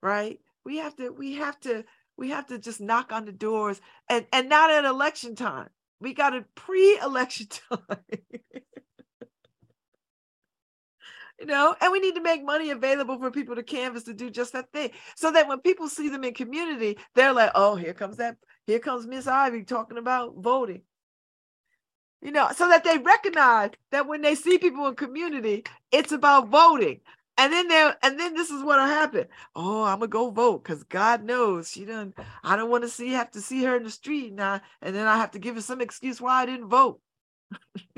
[0.03, 0.41] Right?
[0.65, 1.85] We have to we have to
[2.17, 5.71] we have to just knock on the doors and and not at election time
[6.01, 7.97] we got a pre-election time
[11.39, 14.31] you know and we need to make money available for people to canvas to do
[14.31, 17.95] just that thing so that when people see them in community they're like oh here
[17.95, 18.37] comes that
[18.67, 20.83] here comes miss ivy talking about voting
[22.23, 26.49] you know so that they recognize that when they see people in community it's about
[26.49, 27.01] voting
[27.41, 29.25] and then there, and then this is what'll happen.
[29.57, 32.15] Oh, I'm gonna go vote because God knows she doesn't.
[32.45, 35.07] I don't want to see have to see her in the street now, and then
[35.07, 37.01] I have to give her some excuse why I didn't vote.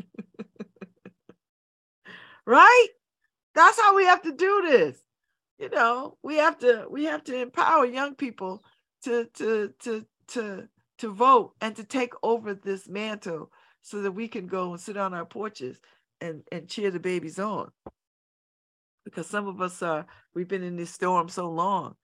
[2.46, 2.86] right?
[3.56, 4.98] That's how we have to do this.
[5.58, 8.62] You know, we have to we have to empower young people
[9.02, 10.68] to to to to
[10.98, 13.50] to vote and to take over this mantle
[13.82, 15.80] so that we can go and sit on our porches
[16.20, 17.70] and and cheer the babies on.
[19.04, 21.96] Because some of us are we've been in this storm so long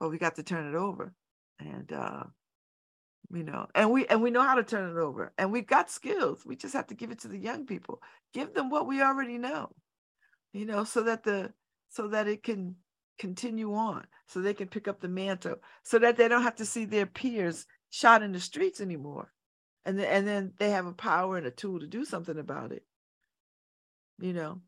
[0.00, 1.12] but we got to turn it over.
[1.58, 2.24] And uh
[3.30, 5.32] you know and we and we know how to turn it over.
[5.38, 6.44] And we've got skills.
[6.46, 8.00] We just have to give it to the young people.
[8.32, 9.72] Give them what we already know
[10.52, 11.52] you know so that the
[11.88, 12.74] so that it can
[13.18, 16.64] continue on so they can pick up the mantle so that they don't have to
[16.64, 19.32] see their peers shot in the streets anymore
[19.88, 22.70] and then, and then they have a power and a tool to do something about
[22.72, 22.84] it
[24.20, 24.60] you know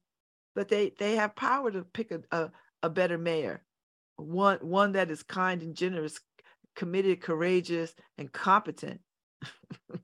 [0.55, 2.51] but they they have power to pick a, a,
[2.83, 3.63] a better mayor
[4.21, 6.21] one one that is kind and generous,
[6.77, 9.01] committed, courageous, and competent.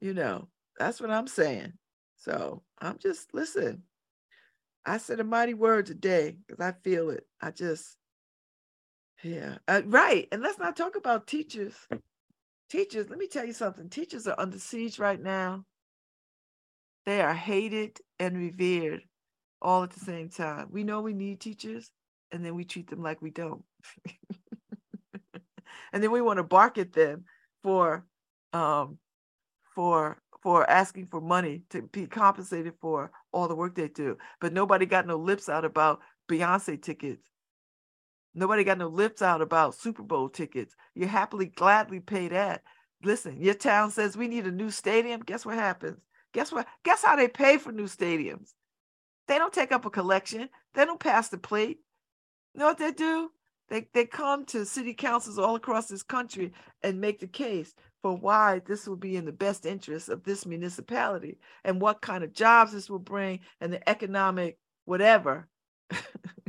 [0.00, 1.72] you know, that's what I'm saying.
[2.16, 3.82] So I'm just listen.
[4.86, 7.24] I said a mighty word today because I feel it.
[7.40, 7.96] I just,
[9.22, 10.28] yeah, uh, right.
[10.30, 11.74] And let's not talk about teachers.
[12.70, 13.88] Teachers, let me tell you something.
[13.88, 15.64] Teachers are under siege right now.
[17.06, 19.02] They are hated and revered
[19.60, 20.68] all at the same time.
[20.70, 21.90] We know we need teachers,
[22.32, 23.62] and then we treat them like we don't.
[25.92, 27.24] and then we want to bark at them
[27.62, 28.04] for
[28.52, 28.98] um
[29.74, 34.16] for for asking for money to be compensated for all the work they do.
[34.40, 37.26] But nobody got no lips out about Beyonce tickets.
[38.34, 40.74] Nobody got no lips out about Super Bowl tickets.
[40.94, 42.62] You happily, gladly pay that.
[43.02, 45.20] Listen, your town says we need a new stadium.
[45.20, 46.00] Guess what happens?
[46.32, 46.66] Guess what?
[46.84, 48.54] Guess how they pay for new stadiums?
[49.28, 50.48] They don't take up a collection.
[50.74, 51.78] They don't pass the plate.
[52.54, 53.30] You know what they do?
[53.68, 58.14] They, they come to city councils all across this country and make the case for
[58.14, 62.34] why this will be in the best interest of this municipality and what kind of
[62.34, 65.48] jobs this will bring and the economic whatever.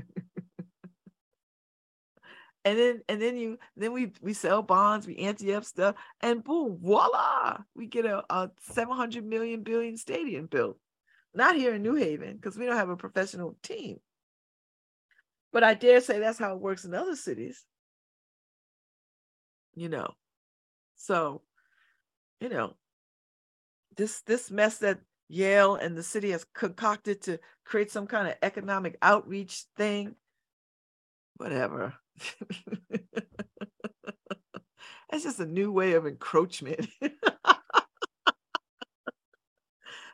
[2.66, 6.44] and then and then you then we we sell bonds, we ante up stuff, and
[6.44, 10.78] boom, voila, we get a, a 700 million billion stadium built.
[11.36, 14.00] Not here in New Haven, because we don't have a professional team.
[15.54, 17.64] But I dare say that's how it works in other cities.
[19.76, 20.16] You know.
[20.96, 21.44] So,
[22.40, 22.74] you know,
[23.96, 28.36] this this mess that Yale and the city has concocted to create some kind of
[28.42, 30.16] economic outreach thing,
[31.38, 31.94] whatever.
[35.10, 36.88] That's just a new way of encroachment.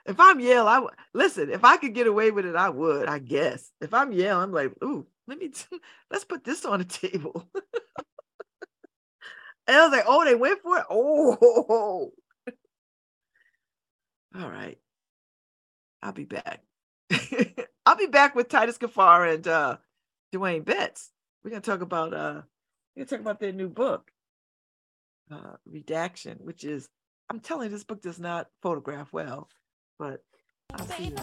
[0.06, 1.50] if I'm Yale, I listen.
[1.50, 3.08] If I could get away with it, I would.
[3.08, 3.72] I guess.
[3.82, 5.80] If I'm Yale, I'm like, ooh, let me t-
[6.12, 7.48] let's put this on the table.
[9.68, 10.86] and I was like, oh, they went for it.
[10.90, 12.12] Oh,
[14.36, 14.78] all right.
[16.02, 16.62] I'll be back.
[17.86, 19.78] I'll be back with Titus Kaphar and uh
[20.34, 21.12] Dwayne Betts.
[21.44, 22.42] We're gonna talk about uh
[22.96, 24.12] we're gonna talk about their new book,
[25.32, 26.88] uh Redaction, which is
[27.30, 29.50] I'm telling you, this book does not photograph well,
[29.98, 30.24] but
[30.74, 31.16] I'll see you.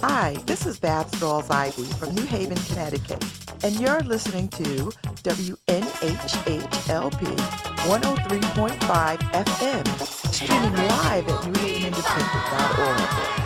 [0.00, 3.24] Hi, this is Babz Rawls-Ivy from New Haven, Connecticut,
[3.62, 4.90] and you're listening to
[5.22, 5.66] WNHH-LP
[7.26, 9.86] 103.5 FM,
[10.32, 13.41] streaming live at newhavenindependent.org.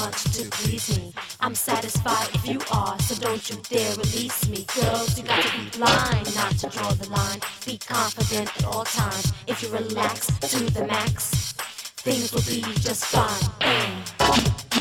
[0.00, 1.12] much to please me.
[1.40, 4.64] I'm satisfied if you are, so don't you dare release me.
[4.74, 7.40] Girls, you got to be blind not to draw the line.
[7.66, 9.32] Be confident at all times.
[9.46, 11.52] If you relax to the max,
[12.06, 13.50] things will be just fine.
[13.60, 14.79] And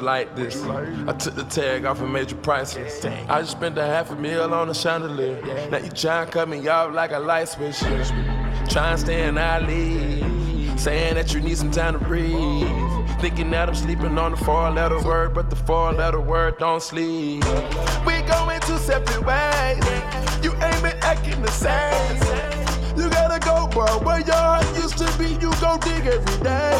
[0.00, 0.62] like this.
[0.64, 3.04] I took the tag off of Major Priceless.
[3.04, 5.40] I just spent a half a meal on a chandelier.
[5.70, 7.78] Now you try and cut me off like a light switch.
[7.78, 10.78] Try and stay in our league.
[10.78, 12.68] Saying that you need some time to breathe.
[13.20, 16.82] Thinking that I'm sleeping on the four letter word, but the four letter word don't
[16.82, 17.44] sleep.
[18.06, 19.84] We going two separate ways.
[20.42, 22.29] You ain't been acting the same.
[23.74, 26.74] But where your heart used to be, you go dig every day.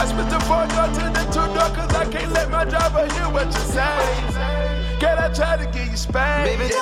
[0.00, 3.06] I spent the four door to the two door, cause I can't let my driver
[3.14, 4.98] hear what you say.
[4.98, 6.58] Can I try to get you spanked?
[6.58, 6.74] Baby,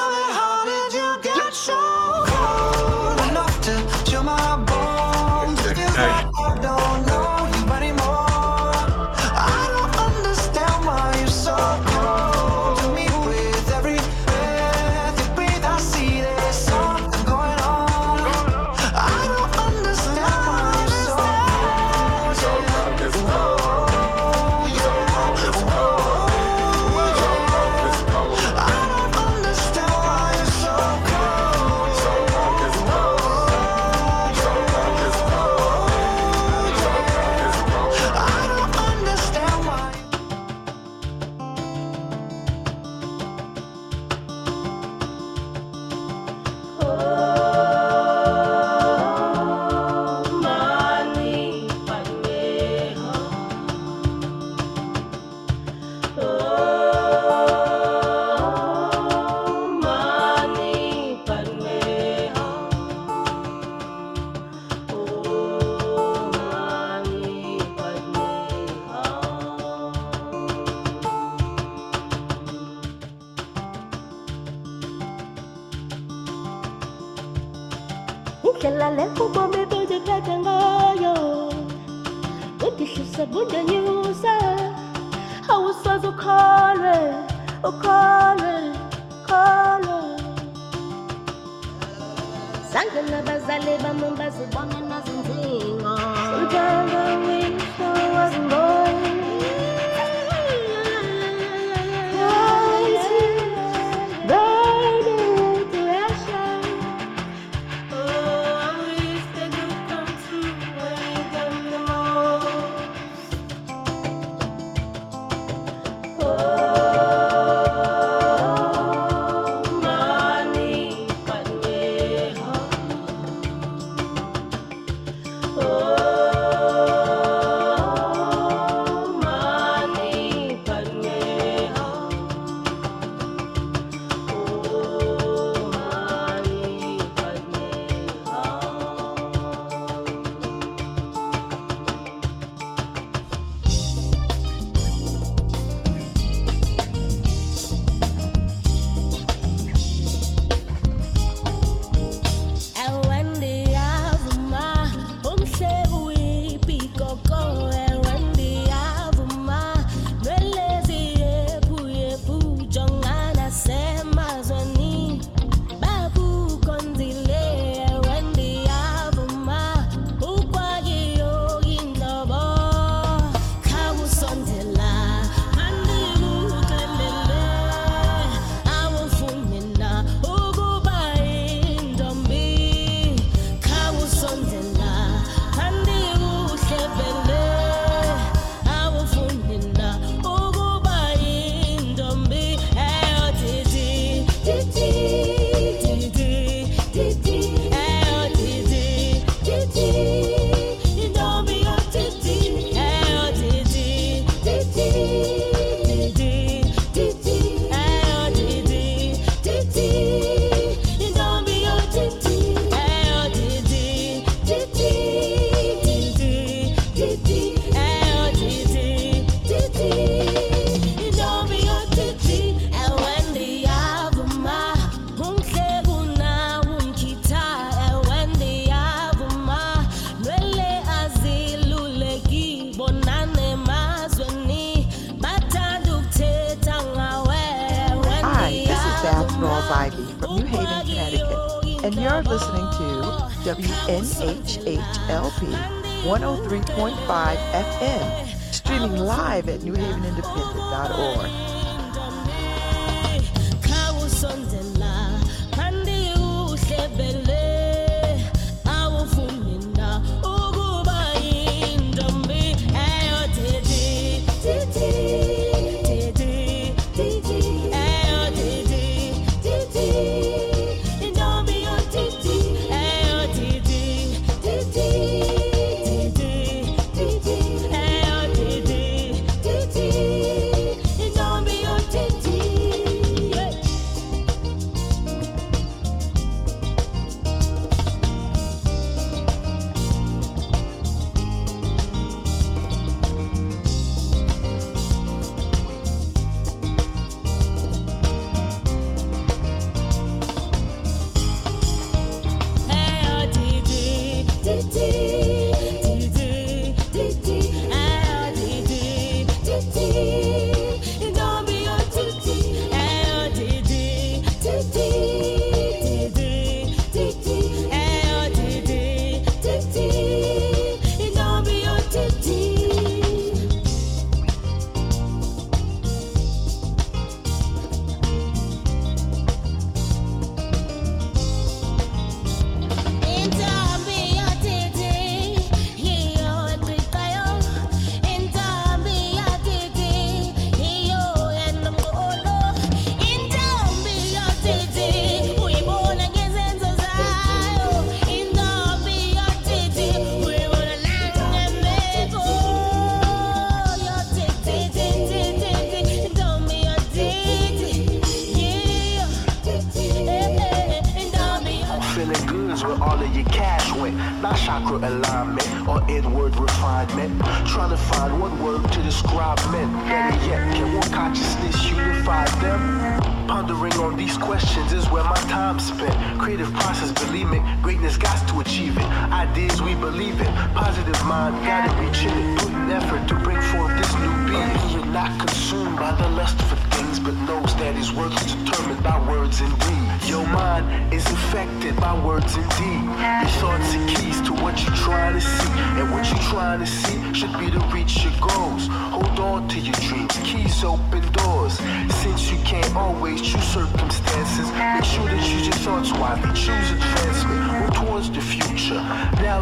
[247.57, 251.56] FM, streaming live at newhavenindependent.org.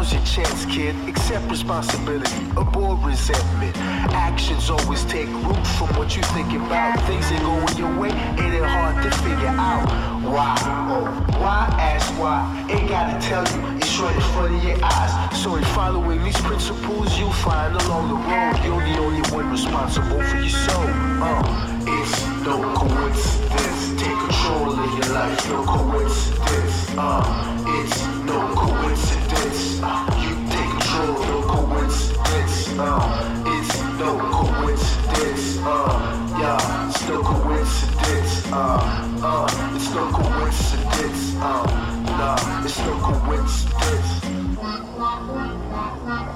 [0.05, 0.95] Now's your chance, kid.
[1.09, 3.75] Accept responsibility, avoid resentment.
[4.13, 6.99] Actions always take root from what you think about.
[7.07, 9.83] Things ain't going your way, it ain't hard to figure out.
[10.21, 10.55] Why?
[10.91, 11.05] Oh,
[11.41, 11.75] why?
[11.79, 12.67] Ask why.
[12.69, 15.41] Ain't gotta tell you, it's right in front of your eyes.
[15.41, 20.21] So in following these principles, you'll find along the road you're the only one responsible
[20.21, 20.85] for your soul.
[20.85, 23.74] Uh, it's no coincidence.
[24.05, 26.93] Take control of your life, no coincidence.
[26.95, 27.25] Uh,
[27.65, 29.81] it's no coincidence.
[29.81, 32.55] Uh, you take control, no coincidence.
[32.77, 35.57] Uh, it's no coincidence.
[35.57, 38.45] Uh, yeah, it's no coincidence.
[38.53, 38.77] Uh,
[39.25, 41.21] uh, it's no coincidence.
[41.41, 41.65] Uh,
[42.05, 44.09] nah, it's no coincidence.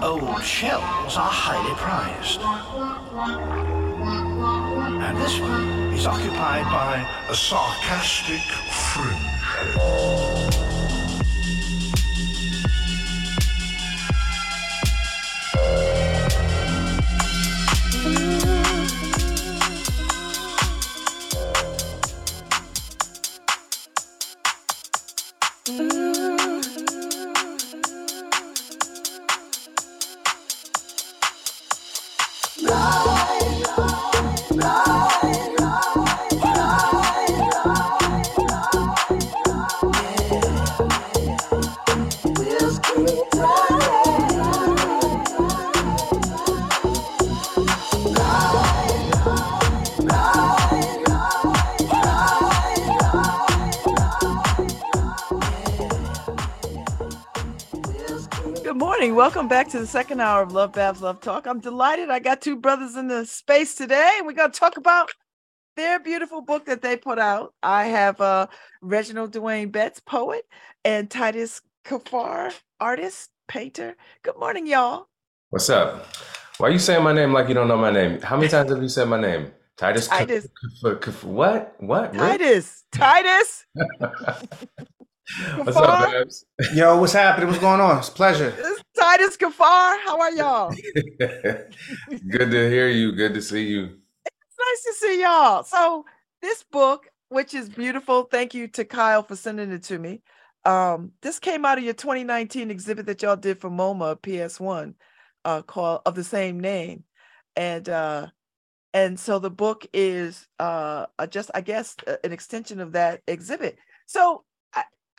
[0.02, 2.42] Old shells are highly prized.
[4.98, 10.29] And this one is occupied by a sarcastic fringe.
[59.30, 61.46] Welcome back to the second hour of LoveBabz LoveTalk.
[61.46, 64.22] I'm delighted I got two brothers in the space today.
[64.24, 65.12] We're going to talk about
[65.76, 67.54] their beautiful book that they put out.
[67.62, 68.48] I have uh,
[68.82, 70.48] Reginald Dwayne Betts, poet,
[70.84, 73.96] and Titus Kaphar, artist, painter.
[74.24, 75.10] Good morning, y'all.
[75.52, 76.08] What's up?
[76.58, 78.20] Why are you saying my name like you don't know my name?
[78.22, 79.52] How many times have you said my name?
[79.78, 80.08] Titus.
[80.08, 80.48] K- Titus.
[80.84, 81.76] K- K- what?
[81.78, 82.16] What?
[82.16, 82.30] Really?
[82.30, 82.84] Titus.
[82.92, 83.66] Titus.
[85.58, 86.46] What's up, Babz?
[86.74, 87.50] Yo, what's happening?
[87.50, 88.00] What's going on?
[88.00, 88.50] It's a pleasure.
[88.52, 89.98] This Titus Kaphar.
[90.04, 90.74] How are y'all?
[91.20, 93.12] Good to hear you.
[93.12, 93.98] Good to see you.
[94.26, 95.64] It's nice to see y'all.
[95.64, 96.06] So
[96.42, 100.22] this book, which is beautiful, thank you to Kyle for sending it to me.
[100.66, 104.96] Um, this came out of your 2019 exhibit that y'all did for MoMA PS1,
[105.46, 107.04] uh, called of the same name,
[107.56, 108.28] and uh,
[108.94, 113.78] and so the book is uh just I guess an extension of that exhibit.
[114.08, 114.44] So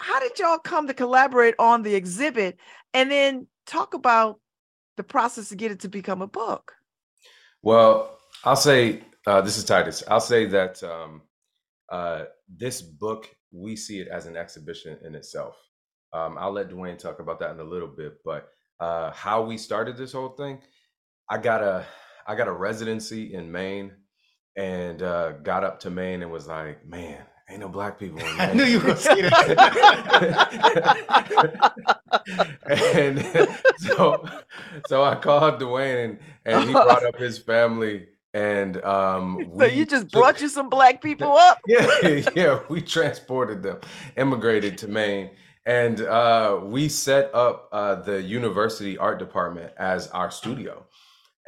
[0.01, 2.59] how did y'all come to collaborate on the exhibit,
[2.95, 4.41] and then talk about
[4.97, 6.73] the process to get it to become a book?
[7.63, 10.03] Well, I'll say uh, this is Titus.
[10.09, 11.23] I'll say that um,
[11.91, 15.57] uh, this book we see it as an exhibition in itself.
[16.13, 18.49] Um, I'll let Dwayne talk about that in a little bit, but
[18.81, 20.61] uh, how we started this whole thing,
[21.29, 21.85] I got a
[22.27, 23.93] I got a residency in Maine,
[24.57, 28.21] and uh, got up to Maine and was like, man, ain't no black people.
[28.39, 29.31] I knew you were gonna say that.
[32.67, 33.25] and
[33.79, 34.25] so
[34.87, 39.85] so I called Dwayne and, and he brought up his family and um So you
[39.87, 41.59] just took- brought you some black people up?
[41.67, 43.79] yeah yeah we transported them
[44.17, 45.31] immigrated to Maine
[45.67, 50.85] and uh we set up uh the university art department as our studio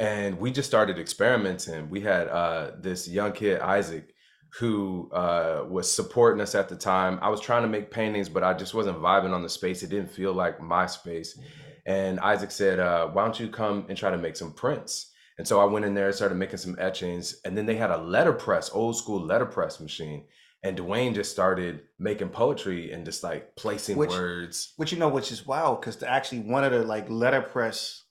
[0.01, 4.13] and we just started experimenting we had uh this young kid Isaac
[4.59, 7.19] who uh, was supporting us at the time.
[7.23, 9.83] I was trying to make paintings, but I just wasn't vibing on the space.
[9.83, 11.39] It didn't feel like my space.
[11.87, 15.49] And Isaac said, uh, "Why don't you come and try to make some prints?" And
[15.49, 17.97] so I went in there, and started making some etchings, and then they had a
[17.97, 20.27] letterpress, old school letterpress machine.
[20.63, 24.75] And Dwayne just started making poetry and just like placing Which- words.
[24.77, 28.05] Which you know, which is wild, because actually one of the like letterpress,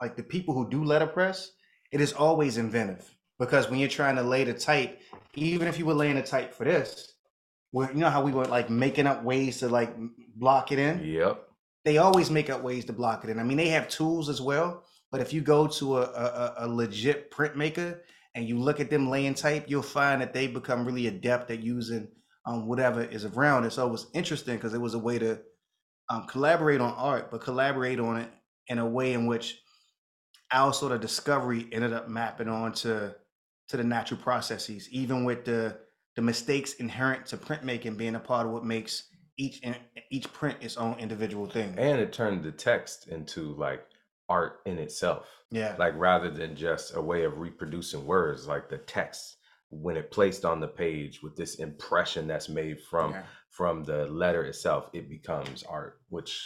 [0.00, 1.52] like the people who do letterpress,
[1.90, 3.14] it is always inventive.
[3.42, 5.00] Because when you're trying to lay the type,
[5.34, 7.14] even if you were laying the type for this,
[7.72, 9.92] where you know how we were like making up ways to like
[10.36, 11.02] block it in.
[11.04, 11.48] Yep.
[11.84, 13.40] They always make up ways to block it in.
[13.40, 16.68] I mean, they have tools as well, but if you go to a, a, a-
[16.68, 17.98] legit printmaker
[18.36, 21.58] and you look at them laying type, you'll find that they become really adept at
[21.58, 22.06] using
[22.46, 23.72] um, whatever is around it.
[23.72, 25.40] So it was interesting because it was a way to
[26.10, 28.30] um, collaborate on art, but collaborate on it
[28.68, 29.58] in a way in which
[30.52, 33.10] our sort of discovery ended up mapping onto
[33.72, 35.78] to the natural processes, even with the
[36.14, 39.08] the mistakes inherent to printmaking being a part of what makes
[39.38, 39.74] each in-
[40.10, 41.74] each print its own individual thing.
[41.78, 43.82] And it turned the text into like
[44.28, 45.26] art in itself.
[45.50, 45.74] Yeah.
[45.78, 49.38] Like rather than just a way of reproducing words, like the text
[49.70, 53.22] when it placed on the page with this impression that's made from Yeah.
[53.48, 56.38] from the letter itself, it becomes art, which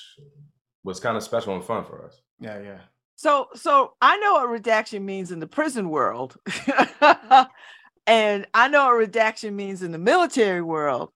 [0.85, 2.23] was kind of special and fun for us.
[2.39, 2.79] Yeah, yeah.
[3.17, 6.37] So so I know what redaction means in the prison world.
[8.07, 11.13] and I know what redaction means in the military world.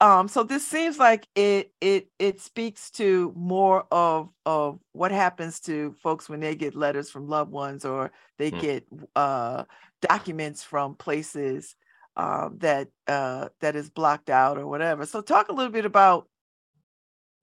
[0.00, 5.60] Um, so this seems like it it it speaks to more of of what happens
[5.60, 8.58] to folks when they get letters from loved ones or they Hmm.
[8.58, 9.64] get uh
[10.00, 11.76] documents from places
[12.16, 15.06] um that uh that is blocked out or whatever.
[15.06, 16.28] So talk a little bit about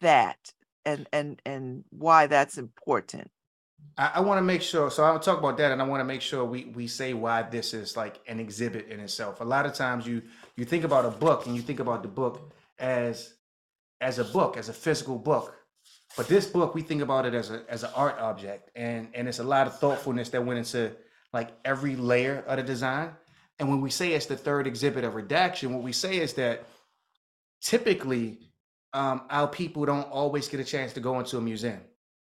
[0.01, 0.37] that
[0.85, 3.31] and and and why that's important.
[3.99, 4.89] I, I want to make sure.
[4.89, 7.43] So I'll talk about that, and I want to make sure we we say why
[7.43, 9.41] this is like an exhibit in itself.
[9.41, 10.23] A lot of times you
[10.55, 13.33] you think about a book and you think about the book as
[14.01, 15.53] as a book, as a physical book.
[16.17, 19.27] But this book, we think about it as a as an art object, and and
[19.27, 20.95] it's a lot of thoughtfulness that went into
[21.33, 23.11] like every layer of the design.
[23.59, 26.63] And when we say it's the third exhibit of redaction, what we say is that
[27.61, 28.39] typically
[28.93, 31.81] um, our people don't always get a chance to go into a museum.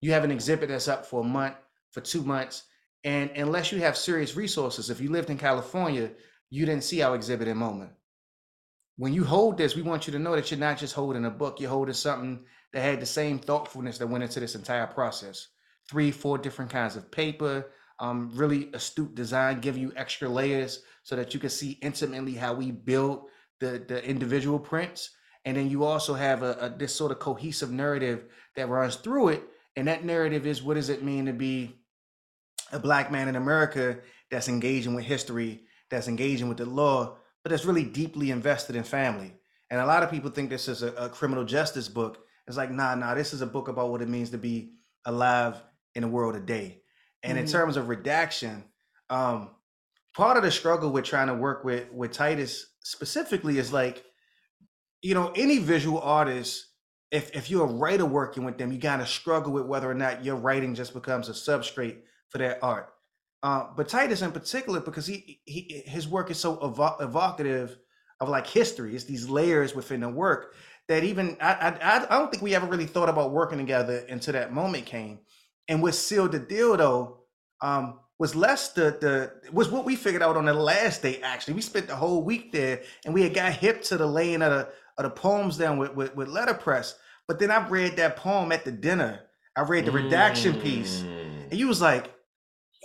[0.06, 1.56] You have an exhibit that's up for a month,
[1.90, 2.66] for two months,
[3.04, 6.12] and unless you have serious resources, if you lived in California,
[6.52, 7.90] you didn't see our exhibit in MoMA.
[8.98, 11.32] When you hold this, we want you to know that you're not just holding a
[11.32, 15.48] book, you're holding something that had the same thoughtfulness that went into this entire process.
[15.90, 21.16] Three, four different kinds of paper, um, really astute design, give you extra layers so
[21.16, 23.30] that you can see intimately how we build
[23.60, 25.10] the, the individual prints.
[25.46, 28.26] And then you also have a, a this sort of cohesive narrative
[28.56, 29.44] that runs through it.
[29.76, 31.76] And that narrative is what does it mean to be
[32.72, 34.00] a black man in America
[34.32, 38.84] that's engaging with history, that's engaging with the law, but that's really deeply invested in
[38.84, 39.34] family.
[39.70, 42.26] And a lot of people think this is a, a criminal justice book.
[42.48, 44.74] It's like, nah, nah, this is a book about what it means to be
[45.06, 45.62] alive
[45.94, 46.82] in the world today.
[47.24, 47.52] And in Mhm.
[47.52, 48.64] terms of redaction,
[49.10, 49.56] um,
[50.16, 54.04] part of the struggle with trying to work with with Titus specifically is like,
[55.02, 56.68] you know, any visual artist,
[57.12, 60.24] if if you're a writer working with them, you gotta struggle with whether or not
[60.24, 61.98] your writing just becomes a substrate
[62.30, 62.92] for their art.
[63.44, 67.78] Uh, but Titus in particular, because he, he his work is so evo- evocative
[68.20, 68.96] of like history.
[68.96, 70.56] It's these layers within the work
[70.88, 74.34] that even I, I I don't think we ever really thought about working together until
[74.34, 75.20] that moment came.
[75.68, 77.20] And what sealed the deal though,
[77.62, 81.20] um, was less the the was what we figured out on the last day.
[81.22, 84.42] Actually, we spent the whole week there, and we had got hip to the laying
[84.42, 86.96] of the of the poems down with with, with letterpress.
[87.28, 89.22] But then I read that poem at the dinner.
[89.58, 91.50] I read the redaction piece, Mm.
[91.52, 92.14] and you was like,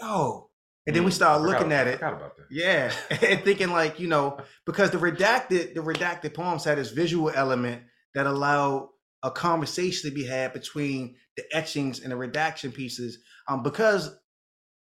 [0.01, 0.49] "Yo."
[0.87, 1.95] And then we started Forgot- looking at it.
[1.99, 2.47] forgot about that.
[2.51, 7.31] Yeah, and thinking like you know because the redacted the redacted poems had this visual
[7.35, 7.83] element
[8.15, 8.89] that allowed
[9.23, 13.19] a conversation to be had between the etchings and the redaction pieces.
[13.49, 14.11] Um, because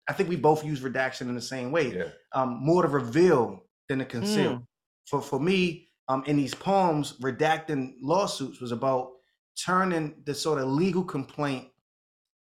[0.07, 2.11] I think we both use redaction in the same way.
[2.33, 4.53] Um, more to reveal than to conceal.
[4.53, 4.65] Mm.
[5.07, 9.11] For for me, um, in these poems, redacting lawsuits was about
[9.63, 11.67] turning the sort of legal complaint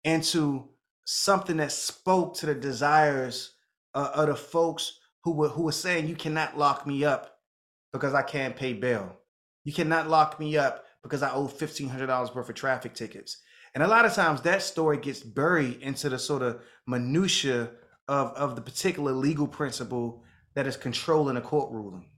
[0.04, 0.68] into
[1.06, 3.54] something that spoke to the desires
[3.94, 7.38] uh, of the folks who were who were saying you cannot lock me up
[7.92, 9.16] because I can't pay bail.
[9.64, 13.38] You cannot lock me up because I owe fifteen hundred dollars worth of traffic tickets.
[13.74, 17.70] And a lot of times that story gets buried into the sort of minutia
[18.08, 20.22] of of the particular legal principle
[20.54, 22.10] that is controlling a court ruling.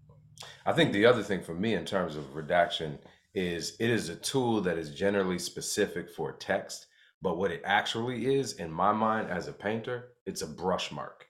[0.64, 2.98] I think the other thing for me in terms of redaction
[3.34, 6.86] is it is a tool that is generally specific for text,
[7.22, 11.26] but what it actually is, in my mind as a painter, it's a brush mark.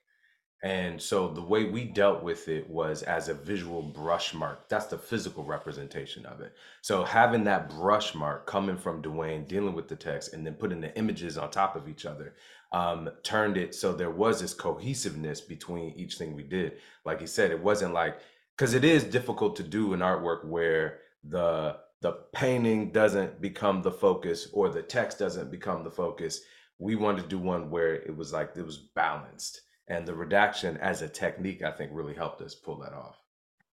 [0.63, 4.69] And so the way we dealt with it was as a visual brush mark.
[4.69, 6.55] That's the physical representation of it.
[6.81, 10.81] So having that brush mark coming from Dwayne, dealing with the text, and then putting
[10.81, 12.35] the images on top of each other,
[12.73, 16.79] um, turned it so there was this cohesiveness between each thing we did.
[17.05, 18.19] Like he said, it wasn't like
[18.57, 23.93] because it is difficult to do an artwork where the the painting doesn't become the
[23.93, 26.41] focus or the text doesn't become the focus.
[26.79, 29.63] We wanted to do one where it was like it was balanced.
[29.89, 33.17] And the redaction as a technique, I think, really helped us pull that off.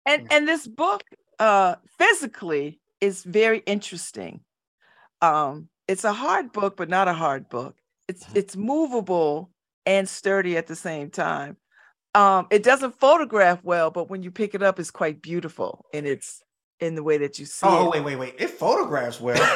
[0.05, 1.03] and and this book
[1.39, 4.41] uh physically is very interesting
[5.21, 7.75] um it's a hard book but not a hard book
[8.07, 9.51] it's it's movable
[9.85, 11.57] and sturdy at the same time
[12.15, 16.05] um it doesn't photograph well but when you pick it up it's quite beautiful and
[16.05, 16.43] it's
[16.79, 18.35] in the way that you see Oh it wait, wait, wait!
[18.39, 19.35] It photographs well.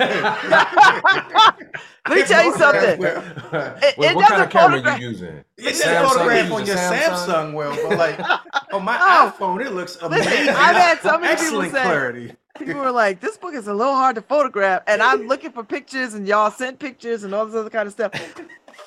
[2.07, 5.07] let me tell you something It- What, it what kind doesn't of camera photograph- you
[5.10, 5.44] using?
[5.57, 6.07] It doesn't Samsung?
[6.14, 7.53] photograph on your a Samsung?
[7.53, 8.19] well, but like
[8.73, 9.34] on my Oh.
[9.38, 10.49] iPhone, it looks Listen, amazing.
[10.56, 12.34] I've had so many people excellent say- clarity.
[12.60, 15.64] people were like, "This book is a little hard to photograph," and I'm looking for
[15.64, 18.11] pictures, and y'all sent pictures and all this other kind of stuff.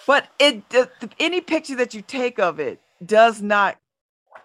[0.07, 3.77] But it, the, the- any picture that you take of it does not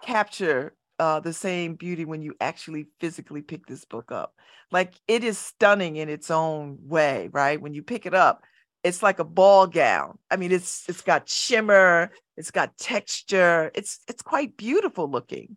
[0.02, 4.34] capture uh, the same beauty when you actually physically pick this book up.
[4.70, 7.60] Like it is stunning in its own way, right?
[7.60, 8.42] When you pick it up,
[8.82, 10.18] it's like a ball gown.
[10.30, 13.70] I mean, it's it's got shimmer, it's got texture.
[13.74, 15.56] It's it's quite beautiful looking.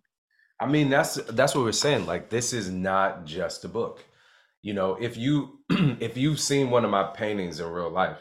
[0.59, 2.05] I mean, that's that's what we're saying.
[2.05, 4.03] Like, this is not just a book.
[4.61, 8.19] You know, if you if you've seen one of my paintings in real life,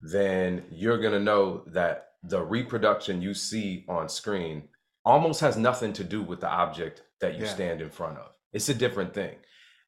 [0.00, 4.68] then you're gonna know that the reproduction you see on screen
[5.04, 7.54] almost has nothing to do with the object that you Yeah.
[7.54, 8.32] stand in front of.
[8.52, 9.36] It's a different thing.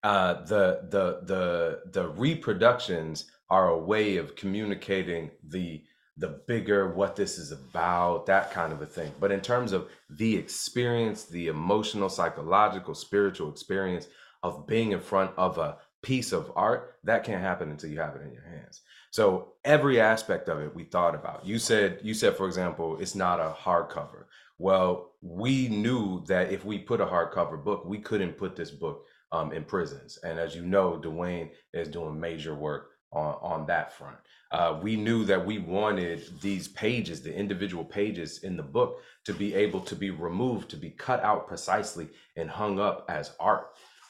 [0.02, 5.82] Uh, the the the the reproductions are a way of communicating the
[6.18, 9.12] the bigger what this is about, that kind of a thing.
[9.20, 14.08] But in terms of the experience, the emotional, psychological, spiritual experience
[14.42, 18.16] of being in front of a piece of art, that can't happen until you have
[18.16, 18.80] it in your hands.
[19.16, 21.46] So every aspect of it we thought about.
[21.46, 24.24] You said you said for example, it's not a hardcover.
[24.58, 29.06] Well, we knew that if we put a hardcover book, we couldn't put this book
[29.32, 30.18] um, in prisons.
[30.22, 34.18] And as you know, Dwayne is doing major work on, on that front.
[34.52, 39.32] Uh, we knew that we wanted these pages, the individual pages in the book, to
[39.32, 43.68] be able to be removed, to be cut out precisely and hung up as art.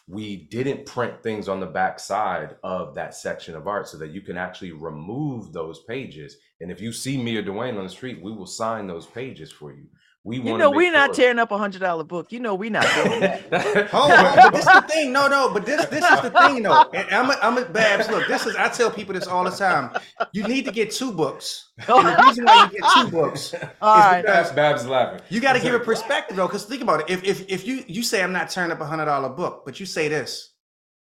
[0.08, 4.12] We didn't print things on the back side of that section of art so that
[4.12, 6.36] you can actually remove those pages.
[6.60, 9.50] And if you see me or Dwayne on the street, we will sign those pages
[9.50, 9.86] for you.
[10.26, 12.32] We You know, we're not sure- tearing up a hundred dollar book.
[12.32, 13.88] You know, we're not doing that.
[13.92, 15.12] Oh, but this is the thing.
[15.12, 16.90] No, no, but this this is the thing though.
[16.94, 18.08] And I'm a, I'm a Babz.
[18.10, 19.96] Look, this is I tell people this all the time.
[20.32, 21.70] You need to get two books.
[21.88, 24.22] And the reason why you get two books All is right.
[24.22, 25.20] because Babz, Babz is laughing.
[25.28, 26.48] you got to give it perspective though.
[26.48, 27.06] Because think about it.
[27.08, 29.78] If if if you you say I'm not tearing up a hundred dollar book, but
[29.78, 30.54] you say this,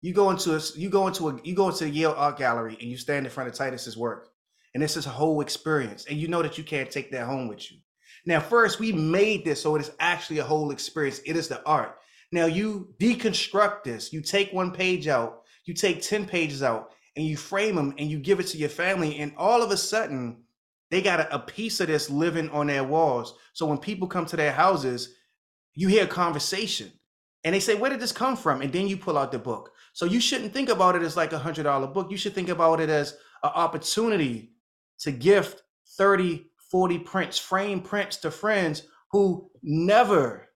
[0.02, 2.78] you go into a you go into a you go into the Yale Art Gallery
[2.80, 4.30] and you stand in front of Titus's work,
[4.74, 7.50] and this is a whole experience, and you know that you can't take that home
[7.50, 7.79] with you.
[8.30, 11.20] Now, first, we made this so it is actually a whole experience.
[11.26, 11.98] It is the art.
[12.32, 14.14] Now, you deconstruct this.
[14.14, 18.08] You take one page out, you take 10 pages out, and you frame them and
[18.08, 19.18] you give it to your family.
[19.18, 20.44] And all of a sudden,
[20.92, 23.34] they got a, a piece of this living on their walls.
[23.54, 25.16] So when people come to their houses,
[25.74, 26.92] you hear a conversation
[27.44, 28.62] and they say, Where did this come from?
[28.62, 29.72] And then you pull out the book.
[29.94, 32.12] So you shouldn't think about it as like a hundred dollar book.
[32.12, 34.52] You should think about it as an opportunity
[35.00, 35.64] to gift
[35.98, 40.50] 30, 40 prints, frame prints to friends who never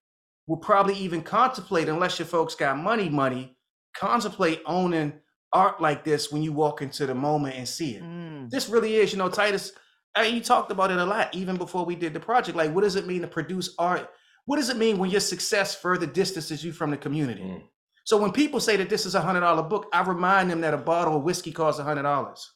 [0.46, 3.56] will probably even contemplate, unless your folks got money, money,
[3.96, 5.12] contemplate owning
[5.52, 8.02] art like this when you walk into the MoMA and see it.
[8.02, 8.50] Mm.
[8.50, 9.72] This really is, you know, Titus.
[10.14, 12.56] I mean, you talked about it a lot, even before we did the project.
[12.56, 14.10] Like, what does it mean to produce art?
[14.46, 17.42] What does it mean when your success further distances you from the community?
[17.42, 17.62] Mm.
[18.04, 20.74] So when people say that this is a hundred dollar book, I remind them that
[20.74, 22.52] a bottle of whiskey costs a hundred dollars.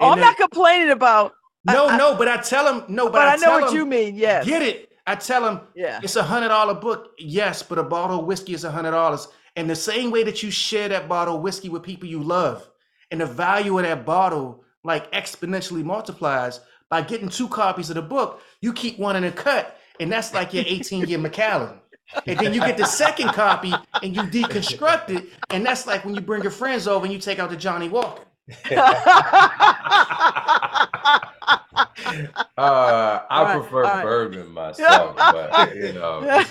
[0.00, 1.32] Oh, I'm not complaining about.
[1.64, 4.14] No, I- no, but I tell them no, but, But I, know what you mean.
[4.16, 4.46] Yes.
[4.46, 4.88] Get it?
[5.06, 6.00] I tell them Yeah.
[6.02, 7.10] it's a hundred dollar book.
[7.18, 9.28] Yes, but a bottle of whiskey is a hundred dollars.
[9.56, 12.68] And the same way that you share that bottle of whiskey with people you love,
[13.10, 16.60] and the value of that bottle like exponentially multiplies
[16.90, 18.40] by getting two copies of the book.
[18.60, 21.80] You keep one in a cut, and that's like your 18 year Macallan.
[22.26, 23.72] And then you get the second copy
[24.02, 27.18] and you deconstruct it, and that's like when you bring your friends over and you
[27.18, 28.22] take out the Johnnie Walker.
[32.58, 34.02] Uh, I right, prefer right.
[34.02, 36.44] bourbon myself, but you know,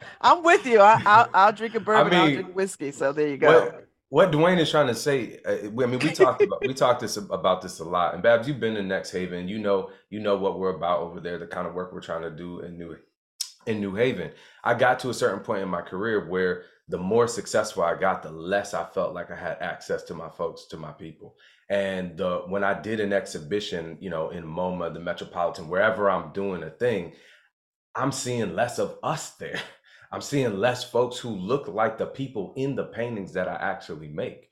[0.20, 0.80] I'm with you.
[0.80, 2.12] I, I'll, I'll drink a bourbon.
[2.12, 2.90] I'll drink whiskey.
[2.90, 3.64] So there you go.
[3.64, 5.40] what what Dwayne is trying to say.
[5.44, 8.14] Uh, I mean, we talked about we talked this about this a lot.
[8.14, 9.48] And Babz, you've been in Next Haven.
[9.48, 11.38] You know, you know what we're about over there.
[11.38, 12.96] The kind of work we're trying to do in New
[13.66, 14.32] in New Haven.
[14.62, 18.22] I got to a certain point in my career where the more successful I got,
[18.22, 21.36] the less I felt like I had access to my folks, to my people.
[21.70, 26.32] And the when I did an exhibition, you know, in MoMA, the Metropolitan, wherever I'm
[26.32, 27.12] doing a thing,
[27.94, 29.60] I'm seeing less of us there.
[30.12, 34.08] I'm seeing less folks who look like the people in the paintings that I actually
[34.08, 34.50] make.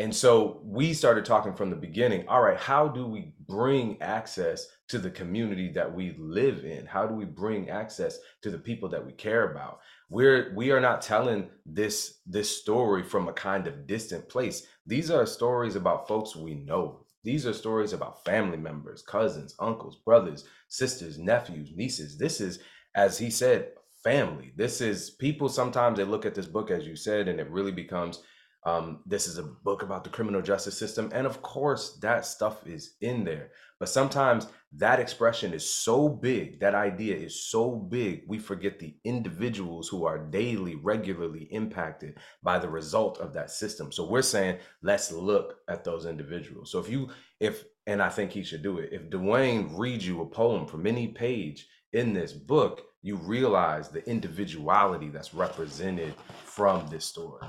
[0.00, 2.26] And so we started talking from the beginning.
[2.26, 6.86] All right, how do we bring access to the community that we live in?
[6.86, 9.80] How do we bring access to the people that we care about?
[10.10, 14.66] We're we are not telling this this story from a kind of distant place.
[14.84, 17.06] These are stories about folks we know.
[17.22, 22.18] These are stories about family members, cousins, uncles, brothers, sisters, nephews, nieces.
[22.18, 22.58] This is,
[22.96, 23.68] as he said,
[24.02, 24.52] family.
[24.56, 27.72] This is people sometimes they look at this book, as you said, and it really
[27.72, 28.22] becomes
[28.64, 31.10] um, this is a book about the criminal justice system.
[31.14, 33.52] And of course, that stuff is in there.
[33.78, 38.94] But sometimes that expression is so big, that idea is so big, we forget the
[39.04, 43.90] individuals who are daily, regularly impacted by the result of that system.
[43.90, 46.70] So we're saying, let's look at those individuals.
[46.70, 47.08] So if you,
[47.40, 50.86] if, and I think he should do it, if Dwayne reads you a poem from
[50.86, 56.14] any page in this book, you realize the individuality that's represented
[56.44, 57.46] from this story.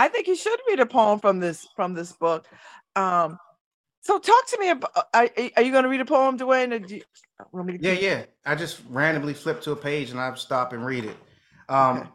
[0.00, 2.46] I think you should read a poem from this from this book.
[2.96, 3.38] Um,
[4.00, 4.92] so talk to me about.
[5.12, 6.88] Are, are you going to read a poem, Dwayne?
[6.88, 8.24] You, to Yeah, yeah.
[8.46, 11.16] I just randomly flip to a page and I stop and read it.
[11.68, 12.08] Um, Okay.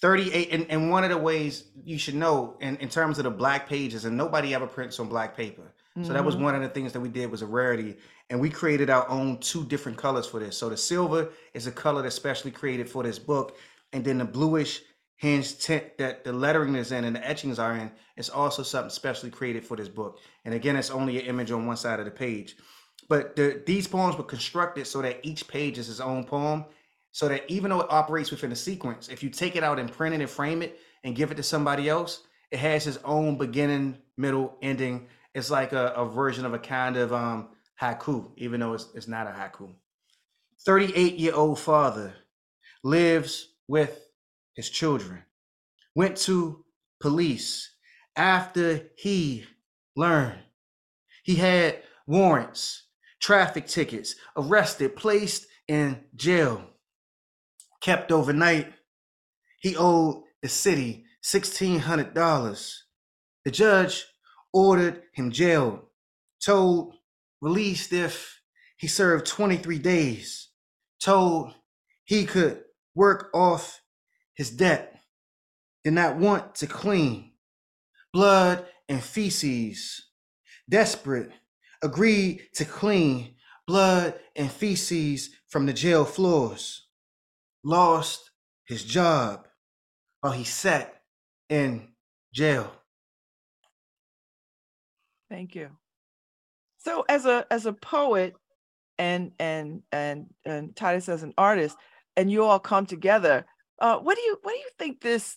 [0.00, 3.30] 38, and, and one of the ways you should know in, in terms of the
[3.30, 5.74] black pages, and nobody ever prints on black paper.
[6.02, 6.44] So that was Mhm.
[6.44, 7.98] one of the things that we did was a rarity.
[8.30, 10.56] And we created our own two different colors for this.
[10.56, 13.58] So the silver is a color that's specially created for this book.
[13.92, 14.82] And then the bluish
[15.20, 18.88] hinge tint that the lettering is in and the etchings are in is also something
[18.88, 20.18] specially created for this book.
[20.46, 22.56] And again, it's only an image on one side of the page.
[23.06, 26.64] But the, these poems were constructed so that each page is its own poem.
[27.12, 29.92] So that even though it operates within a sequence, if you take it out and
[29.92, 33.36] print it and frame it and give it to somebody else, it has its own
[33.36, 35.06] beginning, middle, ending.
[35.34, 39.08] It's like a, a version of a kind of um, haiku, even though it's, it's
[39.08, 39.74] not a haiku.
[40.64, 42.14] 38 year old father
[42.82, 44.00] lives with
[44.60, 45.22] his children,
[45.94, 46.64] went to
[47.00, 47.70] police
[48.14, 49.46] after he
[49.96, 50.42] learned
[51.22, 52.84] he had warrants,
[53.20, 56.62] traffic tickets, arrested, placed in jail,
[57.80, 58.72] kept overnight.
[59.60, 62.76] He owed the city $1,600.
[63.44, 64.06] The judge
[64.52, 65.80] ordered him jailed,
[66.44, 66.96] told
[67.40, 68.40] released if
[68.76, 70.48] he served 23 days,
[71.02, 71.54] told
[72.04, 72.64] he could
[72.94, 73.80] work off
[74.40, 74.98] his debt,
[75.84, 77.30] did not want to clean
[78.10, 80.06] blood and feces,
[80.66, 81.30] desperate,
[81.82, 83.34] agreed to clean
[83.66, 86.88] blood and feces from the jail floors,
[87.62, 88.30] lost
[88.64, 89.46] his job
[90.22, 91.02] while he sat
[91.50, 91.88] in
[92.32, 92.72] jail.
[95.28, 95.68] Thank you.
[96.78, 98.36] So as a as a poet
[98.96, 101.76] and and and and Titus as an artist,
[102.16, 103.44] and you all come together,
[103.80, 105.36] uh, what do you what do you think this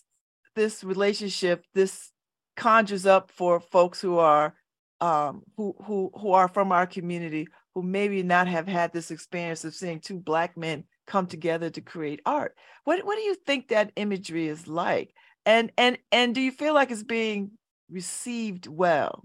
[0.54, 2.10] this relationship this
[2.56, 4.54] conjures up for folks who are
[5.00, 9.64] um, who who who are from our community who maybe not have had this experience
[9.64, 12.54] of seeing two black men come together to create art.
[12.84, 15.12] What what do you think that imagery is like?
[15.44, 17.52] And and and do you feel like it's being
[17.90, 19.24] received well?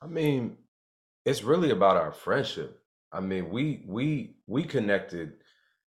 [0.00, 0.56] I mean,
[1.24, 2.80] it's really about our friendship.
[3.10, 5.32] I mean, we we we connected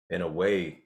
[0.09, 0.82] in a way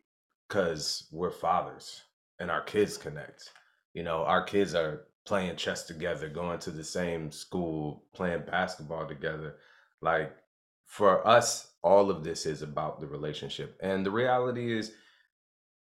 [0.48, 2.04] because we're fathers
[2.40, 3.52] and our kids connect.
[3.94, 9.08] You know, our kids are playing chess together, going to the same school, playing basketball
[9.08, 9.56] together.
[10.02, 10.32] Like
[10.86, 13.78] for us, all of this is about the relationship.
[13.82, 14.94] And the reality is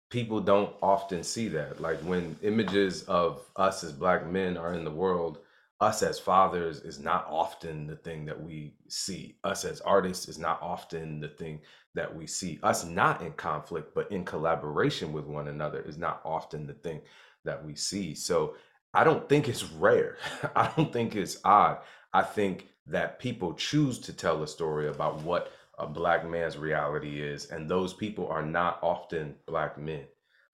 [0.09, 1.81] people don't often see that.
[1.81, 5.39] Like when images of us as black men are in the world,
[5.81, 9.35] us as fathers is not often the thing that we see.
[9.43, 11.59] Us as artists is not often the thing
[11.95, 12.59] that we see.
[12.63, 17.01] Us not in conflict, but in collaboration with one another is not often the thing
[17.45, 18.15] that we see.
[18.15, 18.55] So
[18.93, 20.17] I don't think it's rare.
[20.55, 21.79] I don't think it's odd.
[22.13, 27.21] I think that people choose to tell a story about what a black man's reality
[27.21, 30.03] is, and those people are not often black men.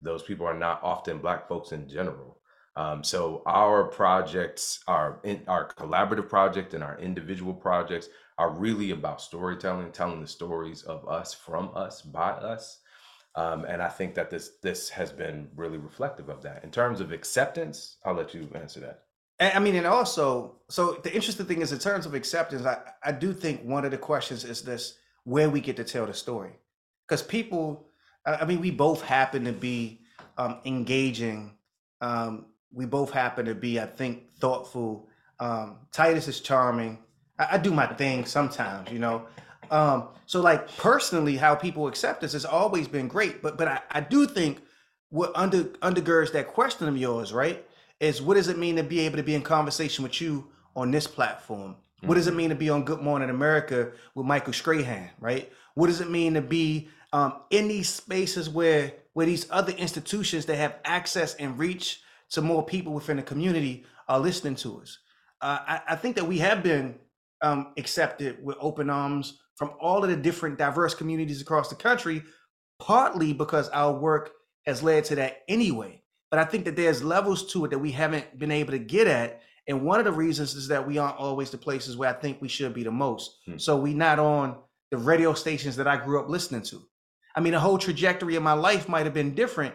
[0.01, 2.39] Those people are not often black folks in general.
[2.77, 8.09] Um, so our projects, our in, our collaborative project and our individual projects
[8.39, 12.79] are really about storytelling, telling the stories of us, from us, by us.
[13.35, 16.65] Um, and I think that this this has been really reflective of that.
[16.65, 19.03] In terms of acceptance, I'll let you answer that.
[19.39, 22.79] And, I mean, and also, so the interesting thing is, in terms of acceptance, I,
[23.05, 26.15] I do think one of the questions is this: where we get to tell the
[26.15, 26.53] story,
[27.07, 27.89] because people,
[28.25, 30.01] I mean, we both happen to be
[30.37, 31.59] um, engaging.
[32.01, 35.09] Um, we both happen to be, I think, thoughtful.
[35.41, 36.99] Um, Titus is charming.
[37.39, 39.27] I, I do my thing sometimes, you know.
[39.71, 43.43] Um, so, like personally, how people accept us has always been great.
[43.43, 44.63] But, but I, I do think
[45.11, 47.65] what under undergirds that question of yours, right,
[48.01, 50.91] is what does it mean to be able to be in conversation with you on
[50.91, 51.77] this platform?
[52.03, 55.53] What does it mean to be on Good Morning America with Michael Strahan, right?
[55.75, 60.47] What does it mean to be um, in these spaces where where these other institutions
[60.47, 62.01] that have access and reach
[62.31, 64.99] to more people within the community are listening to us?
[65.41, 66.95] Uh, I, I think that we have been
[67.43, 72.23] um, accepted with open arms from all of the different diverse communities across the country,
[72.79, 74.31] partly because our work
[74.67, 76.03] has led to that anyway.
[76.31, 79.07] But I think that there's levels to it that we haven't been able to get
[79.07, 79.43] at.
[79.67, 82.41] And one of the reasons is that we aren't always the places where I think
[82.41, 83.39] we should be the most.
[83.57, 84.57] So we not on
[84.91, 86.83] the radio stations that I grew up listening to.
[87.35, 89.75] I mean, the whole trajectory of my life might have been different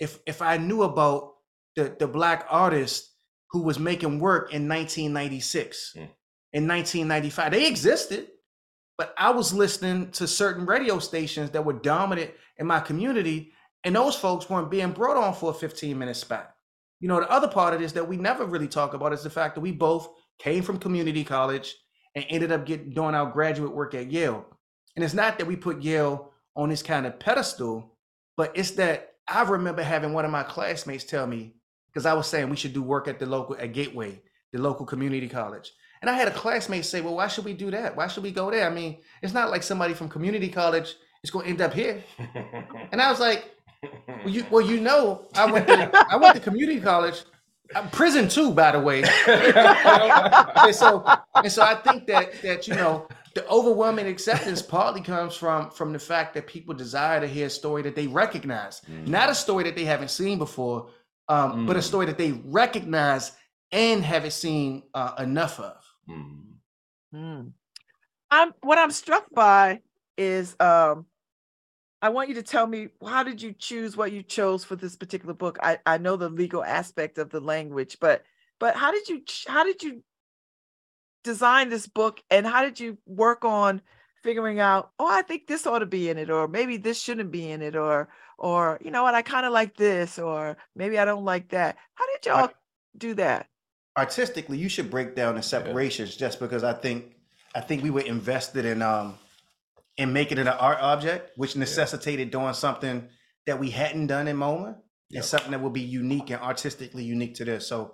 [0.00, 1.34] if if I knew about
[1.76, 3.10] the the black artist
[3.50, 5.96] who was making work in 1996,
[6.52, 7.52] in 1995.
[7.52, 8.28] They existed,
[8.98, 13.52] but I was listening to certain radio stations that were dominant in my community,
[13.84, 16.54] and those folks weren't being brought on for a 15 minute spot.
[17.00, 19.30] You know, the other part of this that we never really talk about is the
[19.30, 21.74] fact that we both came from community college
[22.14, 24.44] and ended up getting doing our graduate work at Yale.
[24.96, 27.96] And it's not that we put Yale on this kind of pedestal,
[28.36, 31.54] but it's that I remember having one of my classmates tell me,
[31.86, 34.20] because I was saying we should do work at the local at Gateway,
[34.52, 35.72] the local community college.
[36.00, 37.96] And I had a classmate say, Well, why should we do that?
[37.96, 38.66] Why should we go there?
[38.66, 42.02] I mean, it's not like somebody from community college is going to end up here.
[42.92, 43.44] And I was like,
[43.82, 47.22] Well, you, well, you know, I went to, I went to community college,
[47.74, 49.02] uh, prison too, by the way.
[49.26, 51.04] and so,
[51.36, 55.92] and so I think that that you know, the overwhelming acceptance partly comes from from
[55.92, 59.64] the fact that people desire to hear a story that they recognize, not a story
[59.64, 60.88] that they haven't seen before,
[61.28, 63.32] um, but a story that they recognize
[63.72, 65.76] and haven't seen uh, enough of.
[67.12, 67.48] Hmm.
[68.30, 69.80] I'm what I'm struck by
[70.16, 71.06] is um
[72.02, 74.96] I want you to tell me how did you choose what you chose for this
[74.96, 75.58] particular book?
[75.62, 78.22] I, I know the legal aspect of the language, but
[78.58, 80.02] but how did you how did you
[81.24, 83.82] design this book and how did you work on
[84.22, 87.30] figuring out, oh, I think this ought to be in it, or maybe this shouldn't
[87.30, 88.08] be in it, or
[88.38, 91.76] or you know what, I kind of like this, or maybe I don't like that.
[91.94, 92.50] How did y'all
[92.96, 93.46] do that?
[93.96, 97.16] Artistically you should break down the separations just because i think
[97.54, 99.14] i think we were invested in um
[99.96, 103.08] in making it an art object which necessitated doing something
[103.46, 104.76] that we hadn't done in moma
[105.12, 107.92] and something that will be unique and artistically unique to this so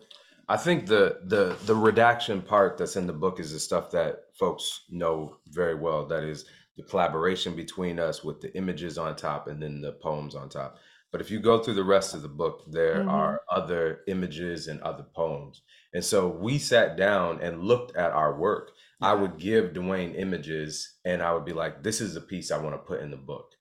[0.49, 4.27] I think the the the redaction part that's in the book is the stuff that
[4.39, 6.07] folks know very well.
[6.07, 6.45] That is
[6.77, 10.77] the collaboration between us with the images on top and then the poems on top.
[11.11, 13.11] But if you go through the rest of the book, there Mhm.
[13.11, 15.63] are other images and other poems.
[15.95, 18.73] And so we sat down and looked at our work.
[19.01, 22.59] I would give Dwayne images and I would be like, this is a piece I
[22.59, 23.53] want to put in the book.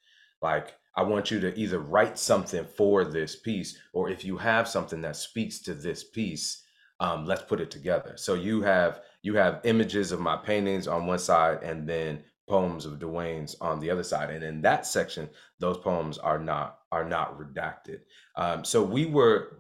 [0.42, 4.68] Like, I want you to either write something for this piece, or if you have
[4.68, 6.64] something that speaks to this piece,
[7.02, 8.14] um, let's put it together.
[8.16, 12.86] So you have you have images of my paintings on one side and then poems
[12.86, 14.30] of Dwayne's on the other side.
[14.30, 15.30] And in that section,
[15.60, 18.02] those poems are not are not redacted.
[18.38, 19.58] Um, so we were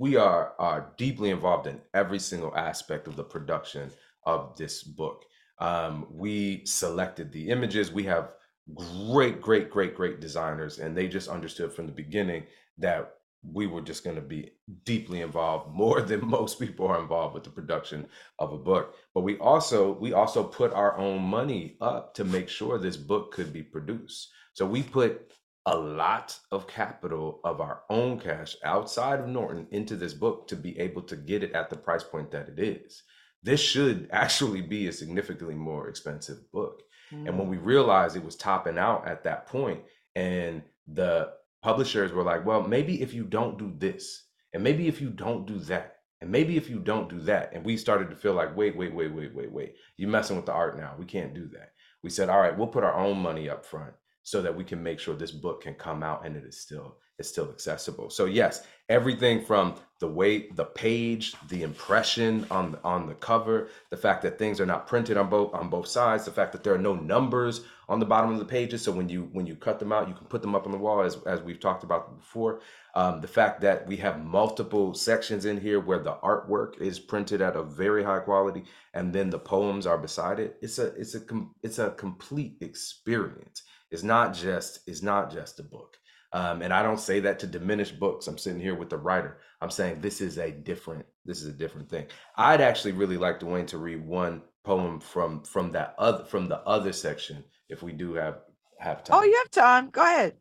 [0.00, 3.90] we are are deeply involved in every single aspect of the production
[4.24, 5.26] of this book.
[5.58, 7.92] Um, we selected the images.
[7.92, 8.32] We have
[8.74, 12.44] great, great, great, great designers, and they just understood from the beginning
[12.78, 14.52] that we were just going to be
[14.84, 18.06] deeply involved more than most people are involved with the production
[18.38, 22.50] of a book but we also we also put our own money up to make
[22.50, 25.32] sure this book could be produced so we put
[25.66, 30.56] a lot of capital of our own cash outside of norton into this book to
[30.56, 33.02] be able to get it at the price point that it is.
[33.42, 36.82] This should actually be a significantly more expensive book.
[37.12, 37.64] And when we mm.
[37.64, 39.80] realized it was topping out at that point
[40.14, 41.32] and the
[41.62, 45.46] publishers were like, well, maybe if you don't do this, and maybe if you don't
[45.46, 48.56] do that, and maybe if you don't do that, and we started to feel like,
[48.56, 50.94] wait, wait, wait, wait, wait, wait, you're messing with the art now.
[50.98, 51.72] We can't do that.
[52.02, 53.94] We said, all right, we'll put our own money up front
[54.30, 56.96] so that we can make sure this book can come out and it is still
[57.18, 58.08] it's still accessible.
[58.08, 63.96] So yes, everything from the way the page, the impression on on the cover, the
[63.96, 66.74] fact that things are not printed on both on both sides, the fact that there
[66.74, 69.78] are no numbers on the bottom of the pages, so when you when you cut
[69.78, 72.16] them out, you can put them up on the wall as as we've talked about
[72.16, 72.60] before.
[72.94, 77.42] Um, the fact that we have multiple sections in here where the artwork is printed
[77.42, 80.56] at a very high quality, and then the poems are beside it.
[80.62, 81.22] It's a it's a
[81.62, 83.62] it's a complete experience.
[83.90, 85.96] It's not just it's not just a book.
[86.32, 88.28] Um, and I don't say that to diminish books.
[88.28, 89.38] I'm sitting here with the writer.
[89.60, 92.06] I'm saying this is a different this is a different thing.
[92.36, 96.58] I'd actually really like Dwayne to read one poem from from that other from the
[96.60, 98.38] other section if we do have
[98.78, 99.18] have time.
[99.18, 99.90] Oh, you have time.
[99.90, 100.36] Go ahead.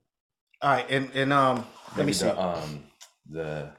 [0.62, 1.66] All right, and and um,
[1.98, 2.26] let me see.
[2.26, 2.84] the, um
[3.30, 3.72] the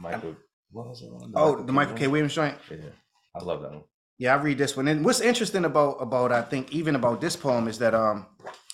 [0.00, 0.34] Michael
[0.72, 1.32] what was it on?
[1.36, 2.06] oh, the Michael K.
[2.06, 2.56] Williams joint.
[2.70, 2.78] Yeah,
[3.36, 3.84] I love that one.
[4.18, 4.88] Yeah, I read this one.
[4.88, 8.26] And what's interesting about about I think even about this poem is that um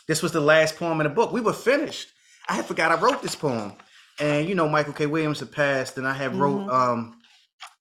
[0.08, 1.32] this was the last poem in the book.
[1.32, 2.08] We were finished.
[2.48, 3.74] I had forgot I wrote this poem.
[4.20, 5.06] And you know Michael K.
[5.06, 6.72] Williams had passed, and I had wrote Mhm.
[6.72, 7.20] um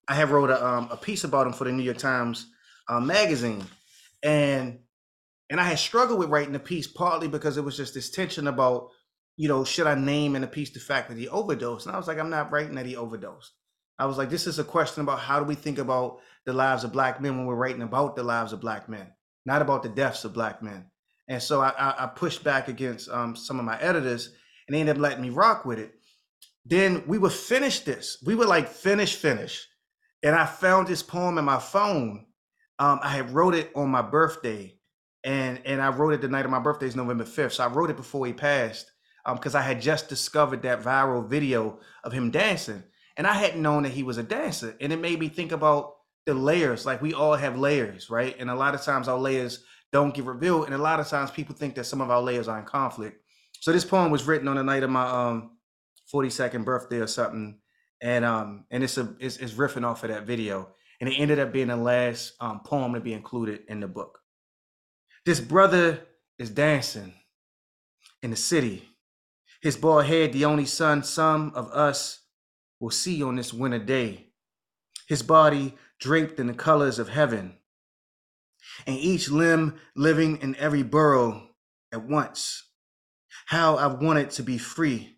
[0.08, 2.46] I had wrote a um a piece about him for the New York Times
[2.88, 3.64] um, magazine.
[4.22, 4.80] And
[5.50, 8.46] and I had struggled with writing the piece partly because it was just this tension
[8.48, 8.90] about,
[9.36, 11.86] you know, should I name in the piece the fact that he overdosed?
[11.86, 13.52] And I was like, I'm not writing that he overdosed.
[13.98, 16.84] I was like, this is a question about how do we think about the lives
[16.84, 19.12] of black men when we're writing about the lives of black men,
[19.46, 20.90] not about the deaths of black men.
[21.28, 24.30] And so I, I, pushed back against um, some of my editors,
[24.66, 25.92] and they ended up letting me rock with it.
[26.64, 28.22] Then we would finish this.
[28.24, 29.66] We would like finish, finish,
[30.22, 32.26] and I found this poem in my phone.
[32.78, 34.78] Um, I had wrote it on my birthday,
[35.22, 37.54] and and I wrote it the night of my birthday is November fifth.
[37.54, 38.90] So I wrote it before he passed,
[39.26, 42.82] um, because I had just discovered that viral video of him dancing,
[43.18, 45.94] and I hadn't known that he was a dancer, and it made me think about
[46.24, 46.86] the layers.
[46.86, 48.34] Like we all have layers, right?
[48.38, 51.30] And a lot of times our layers don't get revealed, and a lot of times
[51.30, 53.20] people think that some of our layers are in conflict.
[53.60, 55.58] So this poem was written on the night of my um
[56.12, 57.58] 42nd birthday or something,
[58.00, 60.68] and um and it's a it's, it's riffing off of that video,
[61.00, 64.18] and it ended up being the last um poem to be included in the book.
[65.26, 66.06] This brother
[66.38, 67.12] is dancing
[68.22, 68.88] in the city.
[69.60, 72.20] His bald head, the only son some of us
[72.80, 74.28] will see on this winter day.
[75.08, 77.57] His body draped in the colors of heaven,
[78.86, 81.48] and each limb living in every burrow
[81.92, 82.64] at once.
[83.46, 85.16] How I've wanted to be free.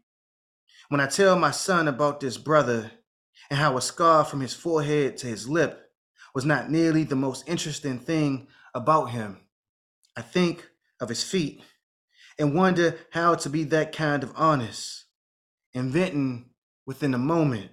[0.89, 2.91] When I tell my son about this brother
[3.49, 5.91] and how a scar from his forehead to his lip
[6.35, 9.39] was not nearly the most interesting thing about him,
[10.17, 10.69] I think
[11.01, 11.63] of his feet
[12.39, 15.05] and wonder how to be that kind of honest,
[15.75, 16.51] inventing
[16.87, 17.71] within a moment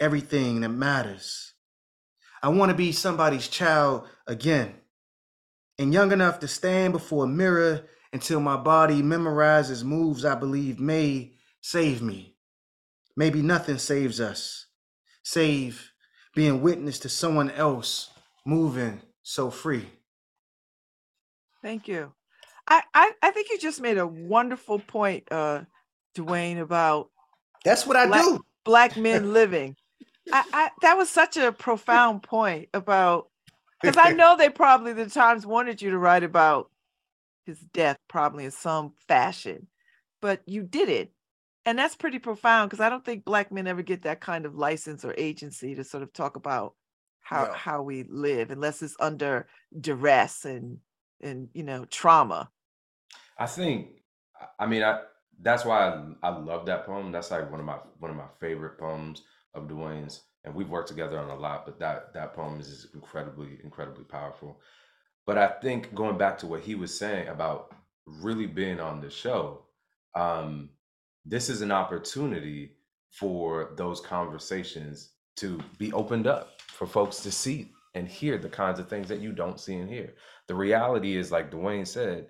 [0.00, 1.54] everything that matters.
[2.42, 4.74] I want to be somebody's child again
[5.78, 10.78] and young enough to stand before a mirror until my body memorizes moves I believe
[10.78, 12.36] may save me.
[13.16, 14.66] Maybe nothing saves us,
[15.22, 15.92] save
[16.34, 18.10] being witness to someone else
[18.46, 19.86] moving so free.
[21.62, 22.12] Thank you.
[22.66, 25.62] I, I, I think you just made a wonderful point, uh,
[26.16, 27.10] Dwayne, about
[27.64, 28.44] That's what I black, do.
[28.64, 29.76] black men living.
[30.32, 33.28] I, I that was such a profound point about
[33.82, 36.70] because I know they probably the Times wanted you to write about
[37.44, 39.66] his death probably in some fashion,
[40.20, 41.12] but you did it.
[41.64, 44.56] And that's pretty profound because I don't think black men ever get that kind of
[44.56, 46.74] license or agency to sort of talk about
[47.20, 47.54] how Yeah.
[47.54, 49.46] how we live unless it's under
[49.78, 50.78] duress and
[51.20, 52.50] and you know trauma.
[53.38, 54.02] I think
[54.40, 55.02] I- I mean I
[55.40, 57.12] that's why I, I love that poem.
[57.12, 59.22] That's like one of my one of my favorite poems
[59.54, 60.22] of Dwayne's.
[60.44, 61.64] And we've worked together on a lot.
[61.64, 64.60] But that that poem is just incredibly, incredibly powerful.
[65.26, 67.74] But I think going back to what he was saying about
[68.06, 69.66] really being on the show,
[70.14, 70.70] um,
[71.24, 72.72] this is an opportunity
[73.10, 78.78] for those conversations to be opened up for folks to see and hear the kinds
[78.78, 80.14] of things that you don't see and hear.
[80.48, 82.28] The reality is, like Dwayne said,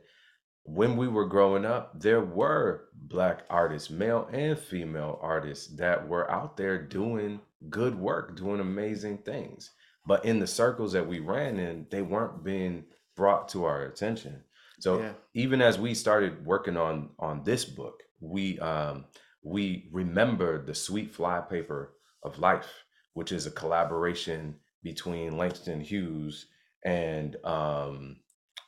[0.65, 6.31] when we were growing up, there were black artists, male and female artists, that were
[6.31, 9.71] out there doing good work, doing amazing things.
[10.07, 12.85] But in the circles that we ran in, they weren't being
[13.17, 14.45] brought to our attention.
[14.81, 15.15] So Yeah.
[15.35, 19.07] even as we started working on on this book, we um
[19.45, 22.85] we remembered the sweet flypaper of life,
[23.15, 26.47] which is a collaboration between Langston Hughes
[26.85, 28.22] and um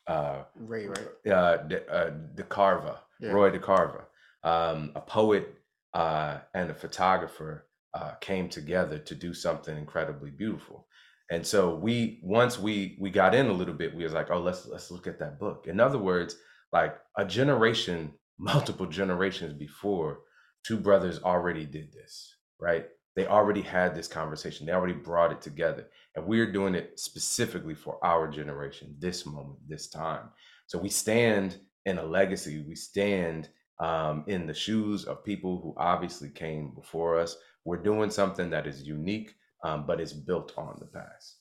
[0.06, 1.32] uh Ray, right?
[1.32, 3.30] uh, De, uh, DeCarava, Yeah.
[3.32, 4.02] Roy DeCarava,
[4.42, 5.54] um, a poet
[5.94, 10.86] uh, and a photographer, uh, came together to do something incredibly beautiful.
[11.30, 14.40] And so we once we we got in a little bit, we was like, oh,
[14.40, 15.66] let's let's look at that book.
[15.66, 16.36] In other words,
[16.72, 20.20] like a generation, multiple generations before,
[20.66, 22.86] two brothers already did this, right?
[23.16, 24.66] They already had this conversation.
[24.66, 25.86] They already brought it together.
[26.16, 30.28] And we're doing it specifically for our generation, this moment, this time.
[30.66, 32.64] So we stand in a legacy.
[32.66, 33.48] We stand
[33.80, 37.36] um, in the shoes of people who obviously came before us.
[37.64, 39.34] We're doing something that is unique,
[39.64, 41.36] um, but it's built on the past.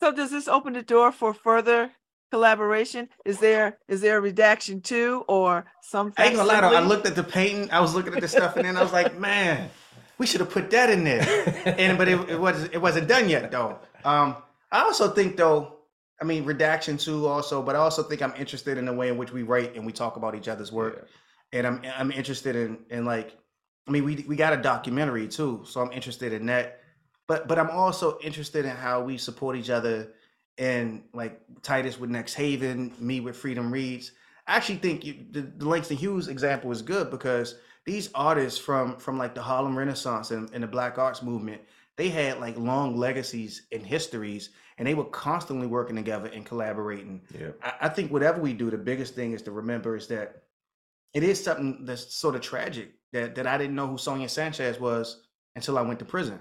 [0.00, 1.92] So does this open the door for further
[2.30, 3.08] collaboration?
[3.24, 6.24] Is there is there a redaction too, or something?
[6.24, 8.56] I ain't gonna lie I looked at the painting, I was looking at the stuff,
[8.56, 9.70] and then I was like, man,
[10.18, 11.22] we should have put that in there.
[11.78, 13.78] And but it, it was it wasn't done yet though.
[14.04, 14.36] Um,
[14.70, 15.76] I also think though,
[16.20, 19.16] I mean redaction too also, but I also think I'm interested in the way in
[19.16, 21.08] which we write and we talk about each other's work.
[21.52, 23.36] And I'm I'm interested in in like
[23.86, 26.80] I mean we we got a documentary too, so I'm interested in that.
[27.28, 30.12] But but I'm also interested in how we support each other
[30.58, 34.12] and like Titus with Next Haven, me with Freedom Reads.
[34.46, 38.96] I actually think you, the, the Langston Hughes example is good because these artists from
[38.98, 41.60] from like the Harlem Renaissance and, and the Black Arts movement,
[41.96, 47.22] they had like long legacies and histories, and they were constantly working together and collaborating.
[47.38, 47.48] Yeah.
[47.62, 50.42] I, I think whatever we do, the biggest thing is to remember is that
[51.14, 54.78] it is something that's sort of tragic that that I didn't know who Sonia Sanchez
[54.80, 55.22] was
[55.56, 56.38] until I went to prison.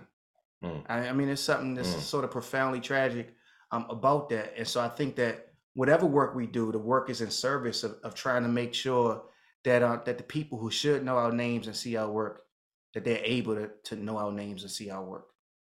[0.64, 0.84] Mm.
[0.88, 2.00] I, I mean, it's something that's Mm.
[2.02, 3.34] sort of profoundly tragic
[3.72, 4.54] um, about that.
[4.58, 7.96] And so I think that whatever work we do, the work is in service of,
[8.04, 9.24] of trying to make sure
[9.64, 12.44] that uh, that the people who should know our names and see our work,
[12.94, 15.28] that they're able to, to know our names and see our work.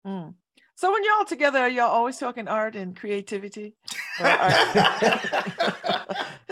[0.07, 0.35] Mm.
[0.77, 3.75] So when y'all together, are y'all always talking art and creativity?
[4.21, 5.75] Art-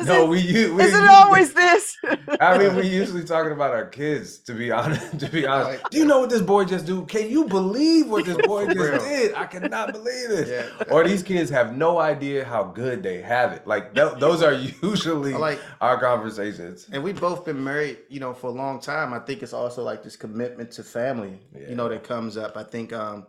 [0.03, 1.97] Is no, it- we, u- we Is it always this?
[2.41, 4.39] I mean, we usually talking about our kids.
[4.41, 7.05] To be honest, to be honest, do you know what this boy just do?
[7.07, 8.99] Can you believe what this boy just Real.
[8.99, 9.35] did?
[9.35, 10.49] I cannot believe this.
[10.49, 10.85] Yeah.
[10.93, 13.66] Or these kids have no idea how good they have it.
[13.66, 16.89] Like th- those are usually like- our conversations.
[16.93, 19.12] And we've both been married, you know, for a long time.
[19.12, 21.39] I think it's also like this commitment to family,
[21.69, 22.57] you know, that comes up.
[22.57, 23.27] I think um,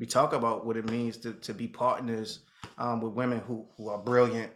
[0.00, 2.40] we talk about what it means to, to be partners
[2.78, 4.50] um, with women who, who are brilliant,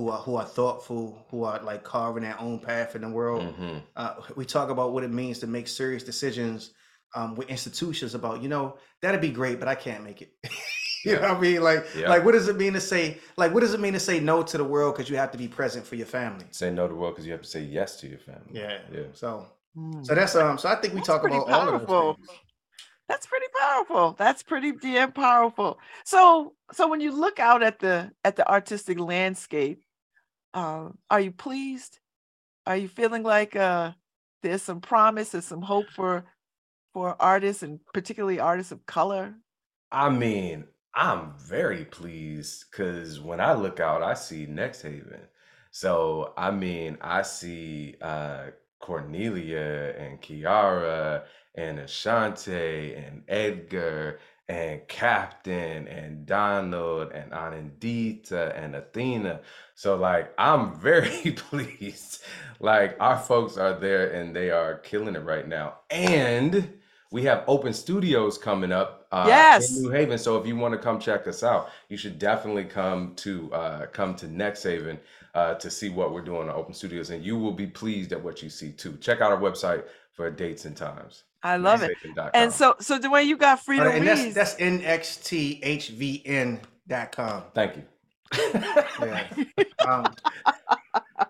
[0.00, 3.42] who are who are thoughtful, who are like carving their own path in the world.
[3.42, 3.82] Mhm.
[3.96, 6.72] Uh, we talk about what it means to make serious decisions
[7.14, 10.32] um, with institutions about, you know, that'd be great, but I can't make it.
[11.04, 11.60] you know what I mean?
[11.62, 12.08] Like, Yeah.
[12.08, 14.42] like what does it mean to say, like, what does it mean to say no
[14.44, 16.46] to the world because you have to be present for your family?
[16.52, 18.52] Say no to the world because you have to say yes to your family.
[18.52, 18.78] Yeah.
[18.92, 19.02] Yeah.
[19.12, 19.46] So,
[19.76, 20.04] Mm.
[20.04, 20.58] so that's um.
[20.58, 22.16] So I think we talk pretty about all of powerful.
[22.18, 22.38] those things.
[23.08, 24.14] That's pretty powerful.
[24.18, 25.78] That's pretty damn powerful.
[26.04, 29.82] So so when you look out at the at the artistic landscape,
[30.54, 31.98] um, are you pleased?
[32.66, 33.92] Are you feeling like uh
[34.42, 36.24] there's some promise, there's some hope for
[36.92, 39.36] for artists and particularly artists of color?
[39.92, 45.22] I mean, I'm very pleased because when I look out, I see Next Haven.
[45.70, 48.50] So I mean, I see uh
[48.80, 51.24] Cornelia and Kiara
[51.54, 54.18] and Ashante and Edgar
[54.50, 59.40] and Captain and Donald and Anandita and Athena.
[59.76, 62.22] So like I'm very pleased.
[62.58, 65.76] Like our folks are there and they are killing it right now.
[65.90, 66.74] And
[67.12, 69.76] we have open studios coming up uh, Yes.
[69.76, 70.18] in New Haven.
[70.18, 73.86] So if you want to come check us out, you should definitely come to uh,
[73.86, 74.98] come to Next Haven
[75.34, 78.22] uh, to see what we're doing on Open Studios, and you will be pleased at
[78.22, 78.96] what you see too.
[78.98, 81.24] Check out our website for dates and times.
[81.42, 81.92] I love it.
[82.34, 84.34] And so so the way you got Uh, freedom and that's Reads.
[84.34, 87.42] that's nxthvn dot com.
[87.54, 87.84] Thank you.
[89.00, 89.26] Yeah.
[89.88, 90.06] um,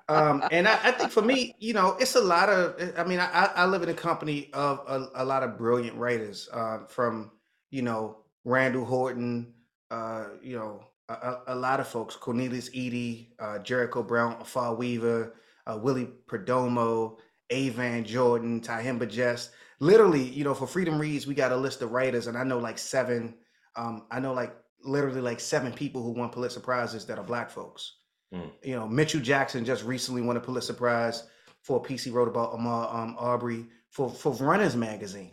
[0.08, 2.74] um, and I, I think for me, you know, it's a lot of.
[2.98, 6.48] I mean, I, I live in a company of a, a lot of brilliant writers,
[6.52, 7.30] um, from
[7.70, 9.54] you know Randall Horton,
[9.90, 14.76] uh, you know, a, a, a lot of folks, Cornelius Eady, uh, Jericho Brown, Afaa
[14.76, 15.34] Weaver,
[15.66, 17.16] uh, Willie Perdomo,
[17.50, 17.68] A.
[17.70, 19.50] Van Jordan, Tyehimba Jess.
[19.80, 22.58] Literally, you know, for Freedom Reads, we got a list of writers, and I know
[22.58, 23.34] like seven,
[23.76, 24.54] um, I know like
[24.84, 27.94] literally like seven people who won Pulitzer Prizes that are black folks.
[28.34, 28.50] Mm.
[28.62, 31.24] You know, Mitchell Jackson just recently won a Pulitzer Prize
[31.62, 35.32] for a piece he wrote about Ahmaud um, Arbery for, for Runners Magazine.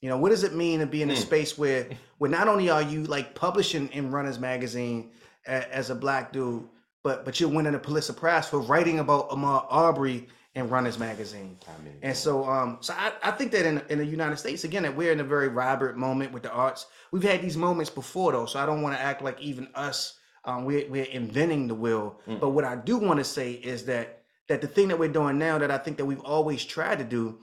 [0.00, 1.18] You know, what does it mean to be in a Mm.
[1.18, 1.88] space where
[2.18, 5.10] where not only are you like publishing in Runners Magazine
[5.46, 6.68] a, as a black dude,
[7.02, 9.66] but but you're winning a Pulitzer Prize for writing about Ahmaud
[10.56, 11.58] Arbery run Runners Magazine.
[12.02, 14.96] And so, um, so I, I think that in in the United States, again, that
[14.96, 16.86] we're in a very vibrant moment with the arts.
[17.10, 20.18] We've had these moments before, though, so I don't want to act like even us,
[20.44, 22.20] um, we're we're inventing the wheel.
[22.40, 25.38] But what I do want to say is that that the thing that we're doing
[25.38, 27.40] now, that I think that we've always tried to do,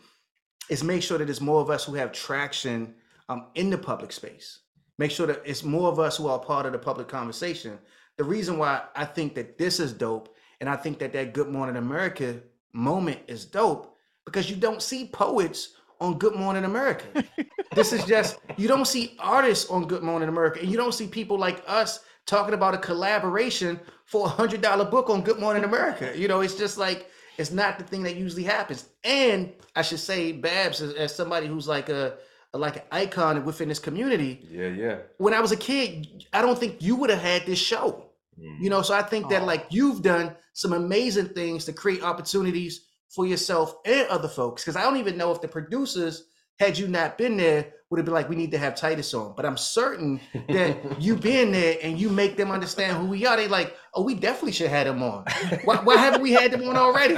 [0.69, 2.95] is make sure that there's more of us who have traction
[3.27, 4.59] um, in the public space.
[4.97, 7.79] Make sure that it's more of us who are part of the public conversation.
[8.17, 11.47] The reason why I think that this is dope, and I think that that Good
[11.49, 12.41] Morning America
[12.73, 13.95] moment is dope,
[14.25, 17.23] because you don't see poets on Good Morning America.
[17.75, 21.07] this is just you don't see artists on Good Morning America, and you don't see
[21.07, 25.63] people like us talking about a collaboration for a hundred dollar book on Good Morning
[25.63, 26.11] America.
[26.15, 28.89] You know, it's just like it's not the thing that usually happens.
[29.03, 32.15] And I should say, Babz, as, as somebody who's like a,
[32.53, 34.45] a like an icon within this community.
[34.49, 34.97] Yeah, yeah.
[35.17, 38.10] When I was a kid, I don't think you would have had this show.
[38.59, 39.75] You know, so I think that like mm-hmm.
[39.75, 44.63] you've done some amazing things to create opportunities for yourself and other folks.
[44.63, 46.25] Because I don't even know if the producers,
[46.59, 49.33] had you not been there, would have been like, we need to have Titus on.
[49.35, 53.35] But I'm certain that you being there and you make them understand who we are.
[53.35, 55.25] They like, oh, we definitely should have him on.
[55.65, 57.15] Why, why haven't we had them on already?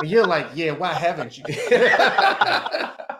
[0.00, 1.44] And you're like, yeah, why haven't you?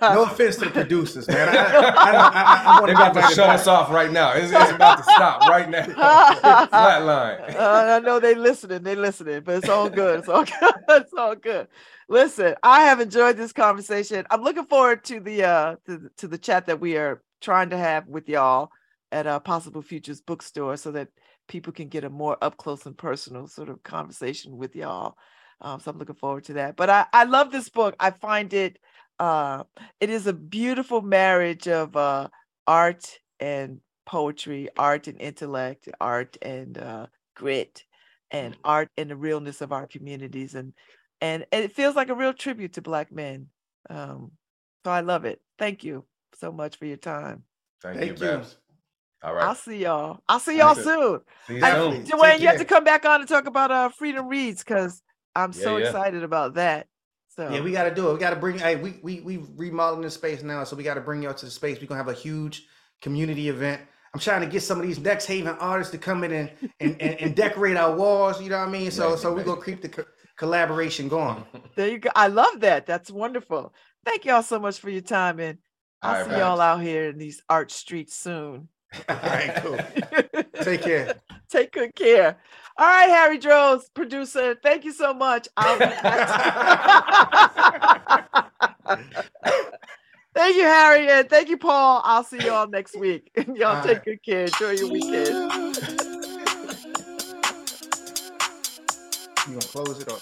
[0.00, 1.48] no offense to the producers, man.
[1.48, 4.32] I, I, I, They're about to shut us off right now.
[4.32, 5.84] It's, it's about to stop right now.
[6.66, 7.56] Flatline.
[7.60, 10.20] Uh, I know they listening, they listening, but it's all good.
[10.20, 10.74] It's all good.
[10.88, 11.68] It's all good.
[12.08, 14.24] Listen, I have enjoyed this conversation.
[14.30, 17.70] I'm looking forward to the uh to, the- to the chat that we are trying
[17.70, 18.70] to have with y'all
[19.12, 21.08] at uh, Possible Futures Bookstore, so that
[21.48, 25.16] people can get a more up close and personal sort of conversation with y'all.
[25.60, 26.76] Um, so I'm looking forward to that.
[26.76, 27.94] But I I love this book.
[28.00, 28.78] I find it
[29.20, 29.64] uh
[30.00, 32.28] it is a beautiful marriage of uh
[32.66, 37.06] art and poetry, art and intellect, art and uh,
[37.36, 37.84] grit,
[38.32, 40.72] and art and the realness of our communities, and
[41.20, 43.46] and, and it feels like a real tribute to Black men.
[43.88, 44.32] Um,
[44.84, 45.40] so I love it.
[45.58, 47.44] Thank you so much for your time.
[47.82, 48.36] Thank, Thank you, you.
[48.38, 48.56] Babz.
[49.22, 49.44] All right.
[49.44, 50.20] I'll see y'all.
[50.28, 51.20] I'll see y'all soon.
[51.46, 52.04] See you I- soon.
[52.04, 55.02] Dwayne, Take you have to come back on and talk about uh, Freedom Reads because
[55.36, 55.86] I'm Yeah, so yeah.
[55.88, 56.86] excited about that.
[57.36, 58.12] So Yeah, we got to do it.
[58.14, 58.58] We got to bring.
[58.58, 61.44] Hey, we we we remodeling the space now, so we got to bring y'all to
[61.44, 61.80] the space.
[61.80, 62.66] We're gonna have a huge
[63.00, 63.80] community event.
[64.12, 66.50] I'm trying to get some of these Next Haven artists to come in and
[66.80, 68.42] and, and, and decorate our walls.
[68.42, 68.90] You know what I mean?
[68.90, 70.04] So Right, so we're gonna keep the co-
[70.36, 71.44] collaboration going.
[71.76, 72.10] there you go.
[72.16, 72.86] I love that.
[72.86, 73.72] That's wonderful.
[74.04, 75.58] Thank y'all so much for your time, and
[76.02, 78.68] I'll right, see y'all out here in these art streets soon.
[79.08, 79.78] All right, cool.
[80.62, 81.20] Take care.
[81.48, 82.38] Take good care.
[82.76, 84.56] All right, Harry Droz, producer.
[84.62, 85.48] Thank you so much.
[85.56, 85.84] I'll be
[90.34, 92.00] thank you, Harry, and thank you, Paul.
[92.04, 93.30] I'll see y'all next week.
[93.54, 94.04] y'all All take right.
[94.04, 94.44] good care.
[94.44, 95.76] Enjoy your weekend.
[99.46, 100.20] You gonna close it up?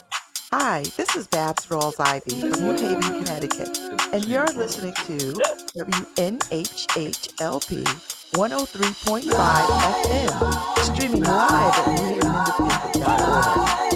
[0.51, 3.79] Hi, this is Babz Rawls-Ivy from New Haven, Connecticut,
[4.15, 5.35] and you're listening to
[5.77, 7.85] WNHH-LP
[8.35, 9.33] 103.5
[10.05, 13.88] FM, streaming live at newhavenindependent.org.